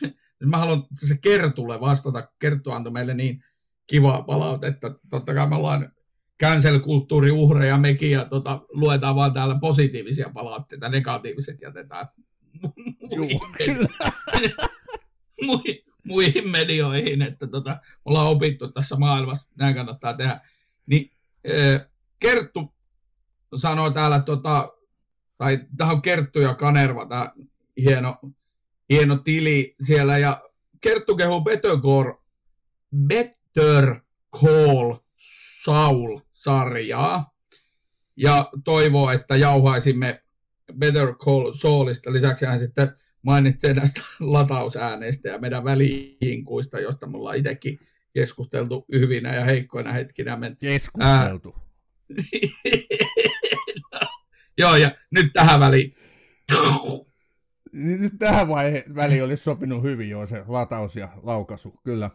mä 0.50 0.56
haluan 0.56 0.86
se 0.98 1.16
Kertulle 1.22 1.80
vastata. 1.80 2.28
Kertu 2.38 2.70
antoi 2.70 2.92
meille 2.92 3.14
niin 3.14 3.44
kivaa 3.86 4.22
palautetta. 4.22 4.94
Totta 5.10 5.34
kai 5.34 5.48
me 5.48 5.56
ollaan 5.56 5.92
cancel-kulttuuriuhreja 6.42 7.78
mekin 7.78 8.10
ja 8.10 8.24
tota, 8.24 8.60
luetaan 8.68 9.16
vaan 9.16 9.32
täällä 9.32 9.58
positiivisia 9.60 10.30
palautteita, 10.34 10.88
negatiiviset 10.88 11.62
jätetään 11.62 12.08
Joo, 13.16 13.46
kyllä 13.56 13.88
muihin 15.46 15.89
medioihin, 16.50 17.22
että 17.22 17.46
tota, 17.46 17.80
ollaan 18.04 18.26
opittu 18.26 18.68
tässä 18.68 18.96
maailmassa, 18.96 19.52
näin 19.56 19.74
kannattaa 19.74 20.14
tehdä. 20.14 20.40
Niin 20.86 21.10
Kerttu 22.18 22.74
sanoi 23.56 23.92
täällä, 23.92 24.20
tota, 24.20 24.72
tai 25.38 25.58
tämä 25.76 25.92
on 25.92 26.02
Kerttu 26.02 26.40
ja 26.40 26.54
Kanerva, 26.54 27.06
tämä 27.06 27.32
hieno, 27.76 28.20
hieno 28.90 29.16
tili 29.16 29.76
siellä, 29.80 30.18
ja 30.18 30.42
Kerttu 30.80 31.16
kehuu 31.16 31.40
Better 31.40 31.70
Call, 31.70 32.12
Better 33.06 34.00
Call 34.40 34.94
Saul-sarjaa, 35.62 37.30
ja 38.16 38.50
toivoo, 38.64 39.10
että 39.10 39.36
jauhaisimme 39.36 40.22
Better 40.78 41.14
Call 41.14 41.52
Saulista. 41.52 42.12
Lisäksi 42.12 42.46
hän 42.46 42.58
sitten 42.58 42.96
mainitsee 43.22 43.74
näistä 43.74 44.02
latausääneistä 44.20 45.28
ja 45.28 45.38
meidän 45.38 45.64
väliinkuista, 45.64 46.80
josta 46.80 47.06
me 47.06 47.16
ollaan 47.16 47.36
itsekin 47.36 47.78
keskusteltu 48.14 48.84
hyvinä 48.92 49.34
ja 49.34 49.44
heikkoina 49.44 49.92
hetkinä. 49.92 50.38
Keskusteltu. 50.60 51.54
Joo, 54.58 54.76
ja 54.76 54.94
nyt 55.10 55.32
tähän 55.32 55.60
väliin. 55.60 55.94
Nyt 57.72 58.12
tähän 58.18 58.48
vaihe, 58.48 58.84
väliin 58.94 59.24
olisi 59.24 59.42
sopinut 59.42 59.82
hyvin 59.82 60.10
jo 60.10 60.26
se 60.26 60.44
lataus 60.46 60.96
ja 60.96 61.08
laukaisu, 61.22 61.80
kyllä. 61.84 62.10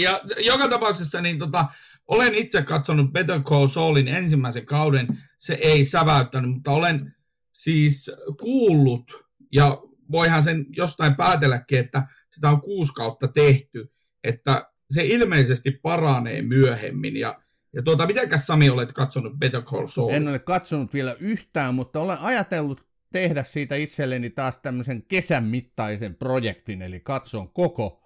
Ja 0.00 0.20
joka 0.44 0.68
tapauksessa 0.68 1.20
niin 1.20 1.38
tota, 1.38 1.66
olen 2.08 2.34
itse 2.34 2.62
katsonut 2.62 3.12
Better 3.12 3.42
Call 3.42 3.66
Saulin 3.66 4.08
ensimmäisen 4.08 4.64
kauden. 4.64 5.06
Se 5.38 5.58
ei 5.62 5.84
säväyttänyt, 5.84 6.50
mutta 6.50 6.70
olen 6.70 7.14
siis 7.52 8.10
kuullut 8.40 9.24
ja 9.52 9.82
voihan 10.10 10.42
sen 10.42 10.66
jostain 10.76 11.14
päätelläkin, 11.14 11.78
että 11.78 12.02
sitä 12.30 12.50
on 12.50 12.60
kuusi 12.60 12.92
kautta 12.92 13.28
tehty, 13.28 13.92
että 14.24 14.70
se 14.90 15.06
ilmeisesti 15.06 15.70
paranee 15.70 16.42
myöhemmin. 16.42 17.16
Ja, 17.16 17.42
ja 17.72 17.82
tuota, 17.82 18.06
mitenkäs 18.06 18.46
Sami 18.46 18.70
olet 18.70 18.92
katsonut 18.92 19.38
Better 19.38 19.62
Call 19.62 19.86
Saul? 19.86 20.10
En 20.12 20.28
ole 20.28 20.38
katsonut 20.38 20.94
vielä 20.94 21.16
yhtään, 21.20 21.74
mutta 21.74 22.00
olen 22.00 22.18
ajatellut 22.20 22.86
tehdä 23.12 23.44
siitä 23.44 23.76
itselleni 23.76 24.30
taas 24.30 24.58
tämmöisen 24.58 25.02
kesän 25.02 25.44
mittaisen 25.44 26.14
projektin, 26.14 26.82
eli 26.82 27.00
katson 27.00 27.52
koko 27.52 28.02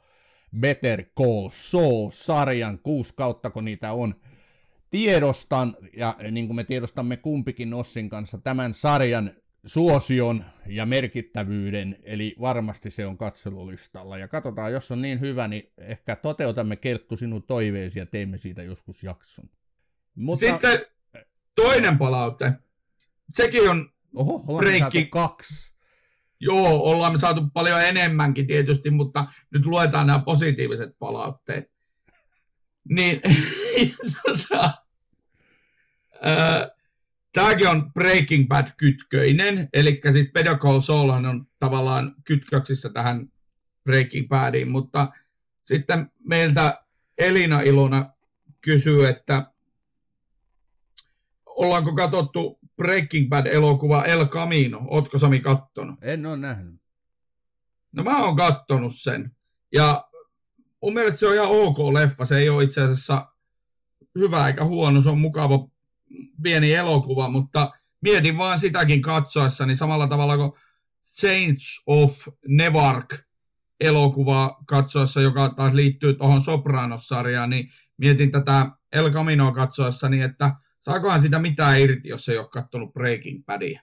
Better 0.60 1.04
Call 1.18 1.50
Saul-sarjan 1.52 2.78
kuusi 2.78 3.12
kautta, 3.16 3.50
kun 3.50 3.64
niitä 3.64 3.92
on. 3.92 4.14
Tiedostan, 4.90 5.76
ja 5.96 6.16
niin 6.30 6.46
kuin 6.46 6.56
me 6.56 6.64
tiedostamme 6.64 7.16
kumpikin 7.16 7.74
Ossin 7.74 8.08
kanssa, 8.08 8.38
tämän 8.38 8.74
sarjan 8.74 9.30
suosion 9.66 10.44
ja 10.66 10.86
merkittävyyden, 10.86 11.98
eli 12.02 12.36
varmasti 12.40 12.90
se 12.90 13.06
on 13.06 13.18
katselulistalla. 13.18 14.18
Ja 14.18 14.28
katsotaan, 14.28 14.72
jos 14.72 14.90
on 14.90 15.02
niin 15.02 15.20
hyvä, 15.20 15.48
niin 15.48 15.72
ehkä 15.78 16.16
toteutamme 16.16 16.76
Kerttu 16.76 17.16
sinun 17.16 17.42
toiveesi 17.42 17.98
ja 17.98 18.06
teemme 18.06 18.38
siitä 18.38 18.62
joskus 18.62 19.02
jakson. 19.02 19.50
Mutta... 20.14 20.46
Sitten 20.46 20.80
toinen 21.54 21.98
palaute. 21.98 22.52
Sekin 23.30 23.70
on 23.70 23.92
Oho, 24.14 24.44
ollaan 24.46 24.92
kaksi. 25.10 25.72
Joo, 26.40 26.82
ollaan 26.82 27.12
me 27.12 27.18
saatu 27.18 27.42
paljon 27.54 27.82
enemmänkin 27.82 28.46
tietysti, 28.46 28.90
mutta 28.90 29.26
nyt 29.50 29.66
luetaan 29.66 30.06
nämä 30.06 30.18
positiiviset 30.18 30.98
palautteet. 30.98 31.72
Niin, 32.88 33.20
tota, 34.26 34.74
Tämäkin 37.32 37.68
on 37.68 37.92
Breaking 37.92 38.48
Bad-kytköinen, 38.48 39.68
eli 39.72 40.00
siis 40.12 40.32
Better 40.32 40.58
Call 40.58 40.80
Saulhan 40.80 41.26
on 41.26 41.46
tavallaan 41.58 42.14
kytköksissä 42.24 42.88
tähän 42.88 43.32
Breaking 43.84 44.28
Badiin, 44.28 44.70
mutta 44.70 45.12
sitten 45.60 46.10
meiltä 46.24 46.84
Elina 47.18 47.60
Ilona 47.60 48.10
kysyy, 48.60 49.06
että 49.06 49.52
ollaanko 51.46 51.94
katsottu 51.94 52.58
Breaking 52.76 53.28
Bad-elokuva 53.28 54.04
El 54.04 54.26
Camino? 54.26 54.82
Ootko 54.88 55.18
Sami 55.18 55.40
kattonut? 55.40 55.98
En 56.02 56.26
ole 56.26 56.36
nähnyt. 56.36 56.82
No 57.92 58.02
mä 58.02 58.24
oon 58.24 58.36
kattonut 58.36 58.92
sen. 58.96 59.36
Ja 59.72 60.08
mun 60.82 60.94
mielestä 60.94 61.20
se 61.20 61.26
on 61.26 61.34
ihan 61.34 61.50
ok 61.50 61.78
leffa. 61.78 62.24
Se 62.24 62.38
ei 62.38 62.48
ole 62.48 62.64
itse 62.64 62.82
asiassa 62.82 63.28
hyvä 64.18 64.46
eikä 64.46 64.64
huono. 64.64 65.00
Se 65.00 65.08
on 65.08 65.20
mukava 65.20 65.68
pieni 66.42 66.72
elokuva, 66.72 67.28
mutta 67.28 67.70
mietin 68.00 68.38
vaan 68.38 68.58
sitäkin 68.58 69.02
katsoessa, 69.02 69.66
niin 69.66 69.76
samalla 69.76 70.06
tavalla 70.06 70.36
kuin 70.36 70.52
Saints 71.00 71.82
of 71.86 72.28
Nevark 72.48 73.14
elokuva 73.80 74.58
katsoessa, 74.66 75.20
joka 75.20 75.48
taas 75.48 75.72
liittyy 75.72 76.14
tuohon 76.14 76.40
Sopranos-sarjaan, 76.40 77.50
niin 77.50 77.70
mietin 77.96 78.30
tätä 78.30 78.70
El 78.92 79.10
Caminoa 79.10 79.52
katsoessa, 79.52 80.08
niin 80.08 80.22
että 80.22 80.54
saakohan 80.78 81.20
sitä 81.20 81.38
mitään 81.38 81.80
irti, 81.80 82.08
jos 82.08 82.28
ei 82.28 82.38
ole 82.38 82.48
katsonut 82.48 82.92
Breaking 82.92 83.44
Badia. 83.46 83.80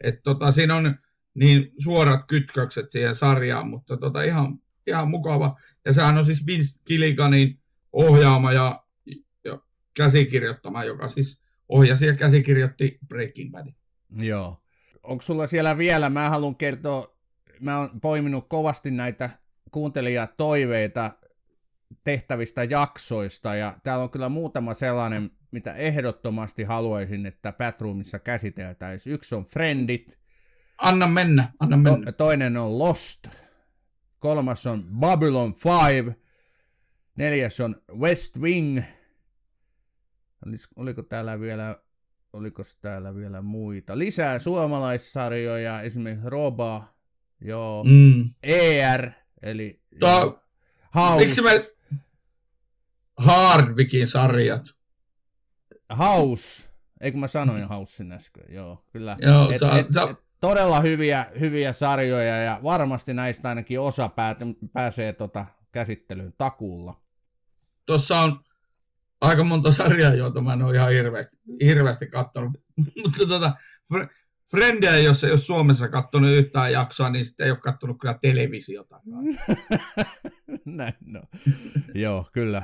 Et 0.00 0.22
tota, 0.22 0.50
siinä 0.50 0.76
on 0.76 0.94
niin 1.34 1.72
suorat 1.78 2.20
kytkökset 2.28 2.90
siihen 2.90 3.14
sarjaan, 3.14 3.68
mutta 3.68 3.96
tota, 3.96 4.22
ihan, 4.22 4.58
ihan 4.86 5.10
mukava. 5.10 5.60
Ja 5.84 5.92
sehän 5.92 6.18
on 6.18 6.24
siis 6.24 6.46
Vince 6.46 6.82
Gilliganin 6.86 7.60
ohjaama 7.92 8.52
ja, 8.52 8.62
ja 8.62 8.84
käsikirjoittama, 9.98 10.84
joka 10.84 11.08
siis 11.08 11.42
ohjasi 11.68 12.06
ja 12.06 12.14
käsikirjoitti 12.14 12.98
Breaking 13.08 13.50
Badin. 13.52 13.76
Joo. 14.16 14.62
Onko 15.02 15.22
sulla 15.22 15.46
siellä 15.46 15.78
vielä, 15.78 16.10
mä 16.10 16.30
haluan 16.30 16.56
kertoa, 16.56 17.16
mä 17.60 17.78
oon 17.78 18.00
poiminut 18.00 18.48
kovasti 18.48 18.90
näitä 18.90 19.30
kuuntelijatoiveita 19.70 21.10
tehtävistä 22.04 22.64
jaksoista, 22.64 23.54
ja 23.54 23.76
täällä 23.82 24.02
on 24.02 24.10
kyllä 24.10 24.28
muutama 24.28 24.74
sellainen, 24.74 25.30
mitä 25.50 25.74
ehdottomasti 25.74 26.62
haluaisin, 26.62 27.26
että 27.26 27.52
Batroomissa 27.52 28.18
käsiteltäisiin. 28.18 29.14
Yksi 29.14 29.34
on 29.34 29.44
Friendit. 29.44 30.18
Anna 30.78 31.06
mennä, 31.06 31.52
anna 31.60 31.76
mennä. 31.76 32.06
To- 32.06 32.12
toinen 32.12 32.56
on 32.56 32.78
Lost. 32.78 33.26
Kolmas 34.18 34.66
on 34.66 34.84
Babylon 35.00 35.54
5. 36.04 36.18
Neljäs 37.16 37.60
on 37.60 37.82
West 37.98 38.36
Wing. 38.36 38.80
Oliko 40.76 41.02
täällä 41.02 41.40
vielä, 41.40 41.82
oliko 42.32 42.62
täällä 42.80 43.14
vielä 43.14 43.42
muita? 43.42 43.98
Lisää 43.98 44.38
suomalaissarjoja, 44.38 45.80
esimerkiksi 45.80 46.30
Roba, 46.30 46.94
joo, 47.40 47.84
mm. 47.84 48.30
ER, 48.42 49.10
eli 49.42 49.82
to, 50.00 50.42
House. 50.94 51.24
Miksi 51.26 51.42
me 51.42 51.70
Hardwickin 53.16 54.06
sarjat? 54.06 54.64
House, 55.98 56.62
eikö 57.00 57.18
mä 57.18 57.28
sanoin 57.28 57.68
Housein 57.68 58.12
äsken, 58.12 58.44
joo, 58.48 58.84
kyllä. 58.92 59.16
Joo, 59.20 59.50
et, 59.50 59.58
sä, 59.58 59.78
et, 59.78 59.86
sä... 59.90 60.02
Et, 60.10 60.28
todella 60.40 60.80
hyviä, 60.80 61.26
hyviä 61.40 61.72
sarjoja 61.72 62.36
ja 62.36 62.60
varmasti 62.62 63.14
näistä 63.14 63.48
ainakin 63.48 63.80
osa 63.80 64.08
pää, 64.08 64.36
pääsee 64.72 65.12
tota 65.12 65.46
käsittelyyn 65.72 66.34
takuulla. 66.38 67.00
Tuossa 67.86 68.20
on 68.20 68.44
aika 69.20 69.44
monta 69.44 69.72
sarjaa, 69.72 70.14
joita 70.14 70.40
mä 70.40 70.52
en 70.52 70.62
ole 70.62 70.74
ihan 70.74 70.92
hirveästi, 70.92 71.36
hirveästi 71.64 72.06
katsonut. 72.06 72.52
Mutta 73.02 73.26
tota, 73.28 73.54
Frendia, 74.50 74.98
jos 74.98 75.24
ei 75.24 75.30
ole 75.30 75.38
Suomessa 75.38 75.88
katsonut 75.88 76.30
yhtään 76.30 76.72
jaksoa, 76.72 77.10
niin 77.10 77.24
sitten 77.24 77.44
ei 77.44 77.50
ole 77.50 77.58
katsonut 77.60 77.98
kyllä 78.00 78.18
televisiota. 78.20 79.00
Näin, 80.64 80.94
no. 81.06 81.22
Joo, 81.94 82.26
kyllä. 82.32 82.62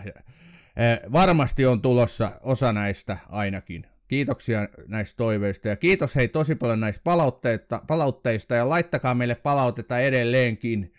Eh, 0.77 1.01
varmasti 1.13 1.67
on 1.67 1.83
tulossa 1.83 2.33
osa 2.43 2.73
näistä 2.73 3.19
ainakin. 3.29 3.87
Kiitoksia 4.09 4.69
näistä 4.89 5.17
toiveista 5.17 5.69
ja 5.69 5.77
kiitos 5.77 6.17
hei 6.17 6.29
tosi 6.29 6.55
paljon 6.55 6.81
näistä 6.81 7.01
palautteista, 7.05 7.83
palautteista 7.87 8.55
ja 8.55 8.69
laittakaa 8.69 9.15
meille 9.15 9.35
palautetta 9.35 9.99
edelleenkin 9.99 10.93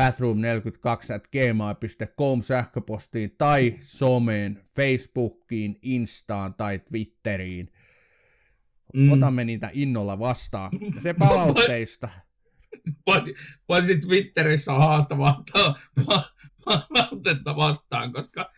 bathroom42 0.00 1.14
at 1.14 1.28
gmail.com 1.28 2.42
sähköpostiin 2.42 3.34
tai 3.38 3.76
someen, 3.80 4.64
Facebookiin, 4.76 5.78
Instaan 5.82 6.54
tai 6.54 6.78
Twitteriin. 6.78 7.72
Mm. 8.94 9.12
Otamme 9.12 9.44
niitä 9.44 9.70
innolla 9.72 10.18
vastaan. 10.18 10.70
Se 11.02 11.14
palautteista. 11.14 12.08
Voisi 13.68 13.96
Twitterissä 13.96 14.72
haastavaa 14.72 15.44
palautetta 16.64 17.56
vastaan, 17.56 18.12
koska 18.12 18.52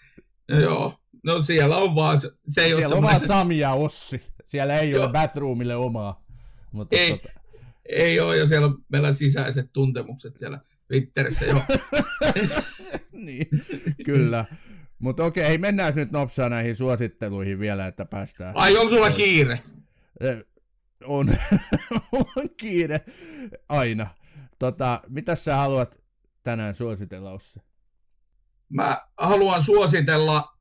joo, 0.63 1.01
no 1.25 1.43
siellä 1.43 1.77
on 1.77 1.95
vaan, 1.95 2.21
se 2.21 2.63
ei 2.63 2.69
siellä 2.69 2.87
ole 2.87 2.95
on 2.95 3.03
vaan 3.03 3.21
Sami 3.21 3.59
ja 3.59 3.73
Ossi. 3.73 4.23
Siellä 4.45 4.79
ei 4.79 4.91
joo. 4.91 5.05
ole 5.05 5.13
Bathroomille 5.13 5.77
omaa. 5.77 6.25
Mutta 6.73 6.97
ei, 6.97 7.11
tota... 7.11 7.29
ei 7.89 8.21
ole, 8.21 8.37
ja 8.37 8.47
siellä 8.47 8.67
on 8.67 8.85
meillä 8.89 9.13
sisäiset 9.13 9.73
tuntemukset 9.73 10.39
siellä 10.39 10.61
Twitterissä 10.89 11.45
jo. 11.45 11.63
niin, 13.13 13.49
kyllä. 14.05 14.45
Mutta 14.99 15.25
okei, 15.25 15.59
mennään 15.59 15.95
nyt 15.95 16.13
nopsaa 16.13 16.49
näihin 16.49 16.77
suositteluihin 16.77 17.59
vielä, 17.59 17.87
että 17.87 18.05
päästään. 18.05 18.57
Ai, 18.57 18.77
onko 18.77 18.89
sulla 18.89 19.11
kiire? 19.11 19.63
On, 21.05 21.29
on 22.37 22.51
kiire 22.57 23.01
aina. 23.69 24.07
Tota, 24.59 25.01
mitä 25.09 25.37
sä 25.37 25.57
haluat 25.57 25.97
tänään 26.43 26.75
suositella, 26.75 27.31
Ossi? 27.31 27.61
Mä 28.69 29.01
haluan 29.17 29.65
suositella 29.65 30.59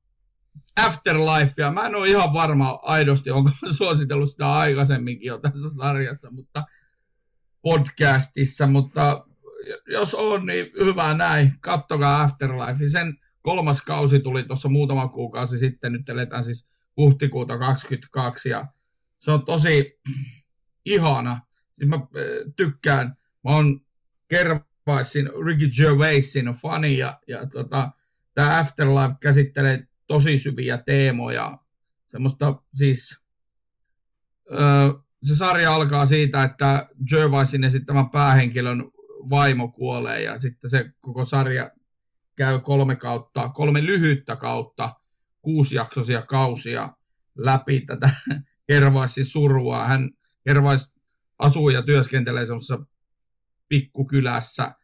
Afterlifea. 0.77 1.71
Mä 1.71 1.85
en 1.85 1.95
ole 1.95 2.07
ihan 2.07 2.33
varma 2.33 2.79
aidosti, 2.81 3.31
onko 3.31 3.49
mä 3.61 3.73
suositellut 3.73 4.31
sitä 4.31 4.53
aikaisemminkin 4.53 5.27
jo 5.27 5.37
tässä 5.37 5.69
sarjassa, 5.77 6.31
mutta 6.31 6.65
podcastissa, 7.61 8.67
mutta 8.67 9.26
jos 9.87 10.15
on, 10.15 10.45
niin 10.45 10.71
hyvä 10.79 11.13
näin. 11.13 11.51
Kattokaa 11.59 12.21
Afterlife. 12.21 12.89
Sen 12.89 13.17
kolmas 13.41 13.81
kausi 13.81 14.19
tuli 14.19 14.43
tuossa 14.43 14.69
muutama 14.69 15.07
kuukausi 15.07 15.57
sitten. 15.57 15.91
Nyt 15.91 16.09
eletään 16.09 16.43
siis 16.43 16.69
huhtikuuta 16.97 17.57
22 17.57 18.49
ja 18.49 18.67
se 19.17 19.31
on 19.31 19.45
tosi 19.45 19.99
ihana. 20.85 21.41
Siis 21.71 21.89
mä 21.89 21.95
äh, 21.95 22.01
tykkään. 22.55 23.17
Mä 23.43 23.51
oon 23.51 23.81
Kervaisin 24.27 25.29
Ricky 25.45 25.69
Gervaisin 25.77 26.45
fani 26.45 26.97
ja, 26.97 27.19
ja 27.27 27.47
tota, 27.47 27.91
tämä 28.33 28.59
Afterlife 28.59 29.15
käsittelee 29.21 29.87
tosi 30.07 30.37
syviä 30.37 30.77
teemoja. 30.77 31.57
Semmoista 32.05 32.61
siis... 32.75 33.21
Öö, 34.51 34.93
se 35.23 35.35
sarja 35.35 35.75
alkaa 35.75 36.05
siitä, 36.05 36.43
että 36.43 36.89
Gervaisin 37.09 37.63
esittämän 37.63 38.09
päähenkilön 38.09 38.91
vaimo 39.29 39.67
kuolee 39.67 40.21
ja 40.21 40.37
sitten 40.37 40.69
se 40.69 40.91
koko 40.99 41.25
sarja 41.25 41.71
käy 42.35 42.59
kolme 42.59 42.95
kautta, 42.95 43.49
kolme 43.49 43.85
lyhyttä 43.85 44.35
kautta, 44.35 44.95
kuusijaksoisia 45.41 46.21
kausia 46.21 46.93
läpi 47.37 47.81
tätä 47.81 48.09
Hervaisin 48.69 49.25
surua. 49.25 49.87
Hän 49.87 50.09
Hervais 50.45 50.91
asuu 51.39 51.69
ja 51.69 51.81
työskentelee 51.81 52.45
semmoisessa 52.45 52.79
pikkukylässä 53.69 54.75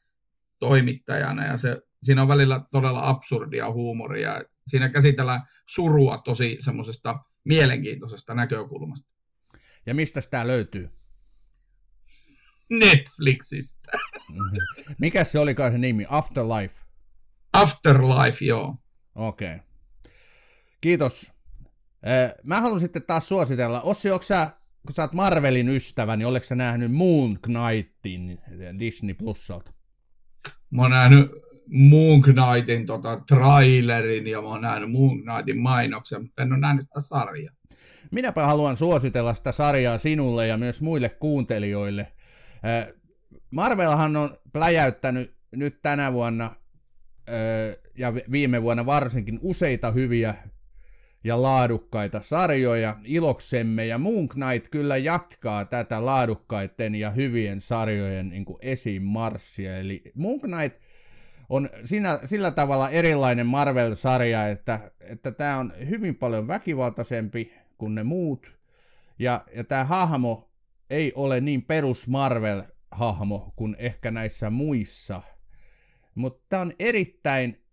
toimittajana 0.59 1.45
ja 1.45 1.57
se, 1.57 1.81
siinä 2.03 2.21
on 2.21 2.27
välillä 2.27 2.65
todella 2.71 3.07
absurdia 3.07 3.71
huumoria. 3.71 4.41
Siinä 4.67 4.89
käsitellään 4.89 5.41
surua 5.65 6.17
tosi 6.17 6.57
semmoisesta 6.59 7.19
mielenkiintoisesta 7.43 8.33
näkökulmasta. 8.33 9.13
Ja 9.85 9.93
mistä 9.93 10.21
tämä 10.21 10.47
löytyy? 10.47 10.89
Netflixistä. 12.79 13.91
Mikä 15.01 15.23
se 15.23 15.39
olikaan 15.39 15.71
se 15.71 15.77
nimi? 15.77 16.05
Afterlife? 16.09 16.75
Afterlife, 17.53 18.45
joo. 18.45 18.75
Okei. 19.15 19.55
Okay. 19.55 19.59
Kiitos. 20.81 21.31
Mä 22.43 22.61
haluan 22.61 22.79
sitten 22.79 23.03
taas 23.03 23.27
suositella. 23.27 23.81
Ossi, 23.81 24.11
onko 24.11 24.23
sä, 24.23 24.51
kun 24.87 24.95
sä 24.95 25.01
oot 25.01 25.13
Marvelin 25.13 25.69
ystävä, 25.69 26.15
niin 26.15 26.27
oletko 26.27 26.47
sä 26.47 26.55
nähnyt 26.55 26.91
Moon 26.91 27.39
Knightin 27.41 28.39
Disney 28.79 29.13
Plusalta? 29.13 29.71
Mä 30.69 30.81
oon 30.81 30.91
nähnyt 30.91 31.31
Moon 31.67 32.21
Knightin 32.21 32.85
tota, 32.85 33.21
trailerin 33.27 34.27
ja 34.27 34.41
mä 34.41 34.47
oon 34.47 34.61
nähnyt 34.61 34.91
Moon 34.91 35.21
Knightin 35.23 35.57
mainoksen, 35.57 36.21
mutta 36.21 36.41
en 36.41 36.51
ole 36.51 36.59
nähnyt 36.59 36.81
sitä 36.81 37.01
sarjaa. 37.01 37.53
Minäpä 38.11 38.45
haluan 38.45 38.77
suositella 38.77 39.33
sitä 39.33 39.51
sarjaa 39.51 39.97
sinulle 39.97 40.47
ja 40.47 40.57
myös 40.57 40.81
muille 40.81 41.09
kuuntelijoille. 41.09 42.11
Marvelhan 43.51 44.15
on 44.15 44.37
pläjäyttänyt 44.53 45.35
nyt 45.51 45.81
tänä 45.81 46.13
vuonna 46.13 46.55
ja 47.95 48.13
viime 48.13 48.61
vuonna 48.61 48.85
varsinkin 48.85 49.39
useita 49.41 49.91
hyviä 49.91 50.35
ja 51.23 51.41
laadukkaita 51.41 52.21
sarjoja 52.21 52.97
iloksemme, 53.03 53.85
ja 53.85 53.97
Moon 53.97 54.29
Knight 54.29 54.69
kyllä 54.71 54.97
jatkaa 54.97 55.65
tätä 55.65 56.05
laadukkaiden 56.05 56.95
ja 56.95 57.09
hyvien 57.09 57.61
sarjojen 57.61 58.29
niin 58.29 58.45
kuin 58.45 58.57
esiin 58.61 59.03
marssia, 59.03 59.77
eli 59.77 60.03
Moon 60.15 60.39
Knight 60.39 60.81
on 61.49 61.69
siinä, 61.85 62.19
sillä 62.25 62.51
tavalla 62.51 62.89
erilainen 62.89 63.45
Marvel-sarja, 63.45 64.47
että, 64.47 64.91
että 64.99 65.31
tämä 65.31 65.57
on 65.57 65.73
hyvin 65.89 66.15
paljon 66.15 66.47
väkivaltaisempi 66.47 67.53
kuin 67.77 67.95
ne 67.95 68.03
muut, 68.03 68.51
ja, 69.19 69.41
ja 69.55 69.63
tämä 69.63 69.83
hahmo 69.83 70.52
ei 70.93 71.11
ole 71.15 71.41
niin 71.41 71.63
perus 71.63 72.07
Marvel-hahmo 72.07 73.53
kuin 73.55 73.75
ehkä 73.79 74.11
näissä 74.11 74.49
muissa, 74.49 75.21
mutta 76.15 76.45
tämä 76.49 76.61
on 76.61 76.73
erittäin 76.79 77.63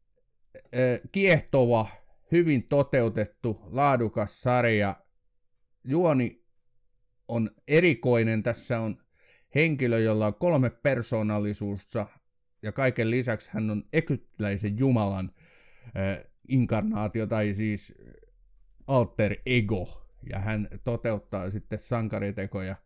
äh, 0.57 1.01
kiehtova, 1.12 1.87
hyvin 2.33 2.62
toteutettu, 2.62 3.61
laadukas 3.64 4.43
sarja. 4.43 4.97
Juoni 5.85 6.45
on 7.29 7.51
erikoinen. 7.68 8.43
Tässä 8.43 8.81
on 8.81 9.03
henkilö, 9.55 9.99
jolla 9.99 10.27
on 10.27 10.35
kolme 10.35 10.71
persoonallisuutta 10.71 12.07
ja 12.62 12.73
kaiken 12.73 13.11
lisäksi 13.11 13.51
hän 13.53 13.71
on 13.71 13.85
egyptiläisen 13.93 14.79
jumalan 14.79 15.33
äh, 15.85 16.25
inkarnaatio 16.49 17.27
tai 17.27 17.55
siis 17.55 17.93
alter 18.87 19.37
ego 19.47 20.07
ja 20.31 20.39
hän 20.39 20.68
toteuttaa 20.85 21.51
sitten 21.51 21.79
sankaritekoja 21.79 22.77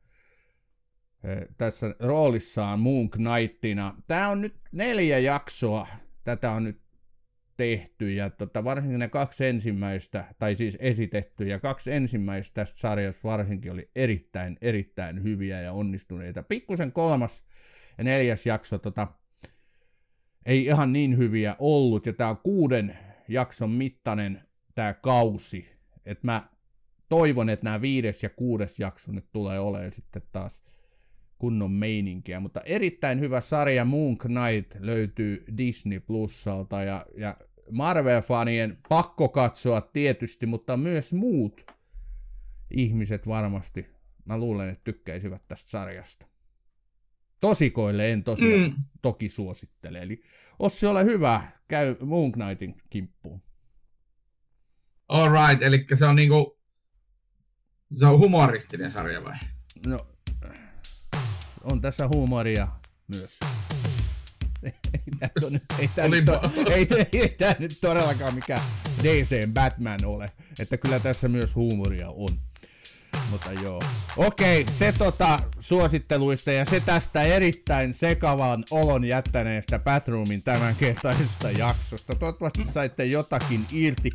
tässä 1.57 1.95
roolissaan 1.99 2.81
Moon 2.81 3.11
Knightina. 3.11 3.95
Tämä 4.07 4.29
on 4.29 4.41
nyt 4.41 4.55
neljä 4.73 5.19
jaksoa, 5.19 5.87
tätä 6.25 6.51
on 6.51 6.65
nyt 6.65 6.81
tehty 7.57 8.13
ja 8.13 8.31
tota, 8.31 8.65
varsinkin 8.65 8.99
ne 8.99 9.09
kaksi 9.09 9.47
ensimmäistä, 9.47 10.25
tai 10.39 10.57
siis 10.57 10.77
esitetty 10.81 11.45
ja 11.45 11.61
kaksi 11.61 11.93
ensimmäistä 11.93 12.55
tästä 12.55 12.79
sarjasta 12.79 13.21
varsinkin 13.25 13.73
oli 13.73 13.91
erittäin, 13.97 14.59
erittäin 14.61 15.23
hyviä 15.23 15.61
ja 15.61 15.73
onnistuneita. 15.73 16.43
Pikkusen 16.43 16.93
kolmas 16.93 17.45
ja 17.99 18.05
neljäs 18.05 18.47
jakso 18.47 18.79
tota, 18.79 19.09
ei 20.47 20.65
ihan 20.65 20.93
niin 20.93 21.19
hyviä 21.19 21.57
ollut 21.59 22.07
ja 22.07 22.13
tämä 22.13 22.31
on 22.31 22.39
kuuden 22.39 22.99
jakson 23.29 23.71
mittainen 23.71 24.43
tämä 24.75 24.95
kausi, 24.95 25.69
että 26.07 26.27
mä 26.27 26.43
toivon, 27.09 27.49
että 27.49 27.65
nämä 27.65 27.81
viides 27.81 28.23
ja 28.23 28.31
kuudes 28.31 28.79
jakso 28.79 29.13
nyt 29.13 29.33
tulee 29.33 29.59
olemaan 29.59 29.93
sitten 29.93 30.23
taas 30.33 30.63
kunnon 31.39 31.73
meininkiä, 31.73 32.41
mutta 32.41 32.61
erittäin 32.61 33.21
hyvä 33.21 33.41
sarja 33.41 33.85
Moon 33.85 34.19
Knight 34.19 34.75
löytyy 34.79 35.45
Disney 35.57 36.01
Plusalta 36.01 36.83
ja, 36.83 37.07
ja 37.17 37.37
Marvel-fanien 37.71 38.77
pakko 38.89 39.29
katsoa 39.29 39.81
tietysti, 39.81 40.47
mutta 40.47 40.77
myös 40.77 41.13
muut 41.13 41.67
ihmiset 42.71 43.27
varmasti, 43.27 43.87
mä 44.25 44.39
luulen, 44.39 44.69
että 44.69 44.85
tykkäisivät 44.85 45.43
tästä 45.49 45.71
sarjasta. 45.71 46.27
Tosikoille 47.41 48.13
en 48.13 48.25
tosiaan 48.25 48.71
mm. 48.71 48.75
toki 49.03 49.29
suosittele, 49.29 50.03
eli 50.03 50.23
Ossi, 50.59 50.87
ole 50.87 51.05
hyvä, 51.05 51.53
käy 51.69 51.97
Moon 52.01 52.33
Knightin 52.33 52.83
kimppuun. 52.91 53.43
All 55.09 55.33
right, 55.33 55.63
eli 55.63 55.87
se 55.95 56.07
on 56.07 56.17
niinku, 56.17 56.59
se 57.99 58.07
on 58.07 58.19
humoristinen 58.19 58.91
sarja 58.91 59.25
vai? 59.25 59.37
No, 59.87 60.07
on 61.65 61.81
tässä 61.81 62.09
huumoria 62.09 62.69
myös. 63.09 63.39
ei 64.65 64.73
tämä 65.19 65.51
nyt, 65.51 65.63
ei 65.79 65.91
tämä 65.97 66.09
nyt, 66.09 66.29
ei, 66.71 66.89
ei, 66.97 67.21
ei 67.23 67.29
tämä 67.29 67.55
nyt 67.59 67.79
todellakaan 67.81 68.35
mikään 68.35 68.63
DC 69.03 69.49
Batman 69.53 70.05
ole, 70.05 70.33
että 70.59 70.77
kyllä 70.77 71.01
tässä 71.01 71.29
myös 71.29 71.55
huumoria 71.55 72.11
on. 72.11 72.29
Mutta 73.31 73.53
joo. 73.53 73.83
Okei, 74.17 74.67
se 74.79 74.95
tota 74.99 75.41
suositteluista 75.61 76.53
ja 76.53 76.65
se 76.65 76.81
tästä 76.81 77.23
erittäin 77.23 77.95
sekavan 77.95 78.65
olon 78.71 79.05
jättäneestä 79.05 79.79
Batroomin 79.79 80.43
tämänkertaisesta 80.43 81.51
jaksosta. 81.51 82.15
Toivottavasti 82.15 82.67
saitte 82.73 83.05
jotakin 83.05 83.67
irti. 83.73 84.11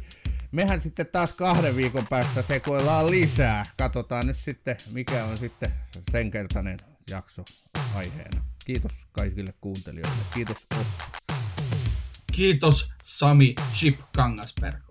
Mehän 0.52 0.82
sitten 0.82 1.08
taas 1.12 1.34
kahden 1.34 1.76
viikon 1.76 2.08
päästä 2.10 2.42
sekoillaan 2.42 3.12
lisää. 3.12 3.66
Katsotaan 3.78 4.28
nyt 4.28 4.38
sitten, 4.38 4.78
mikä 4.94 5.26
on 5.26 5.38
sitten 5.38 5.72
sen 6.12 6.32
kertainen 6.32 6.80
jakso 7.10 7.46
aiheena. 7.96 8.46
Kiitos 8.66 8.92
kaikille 9.12 9.54
kuuntelijoille. 9.62 10.24
Kiitos. 10.34 10.68
Kiitos 12.32 12.92
Sami 13.04 13.56
Chip 13.74 14.00
Kangasberg. 14.16 14.89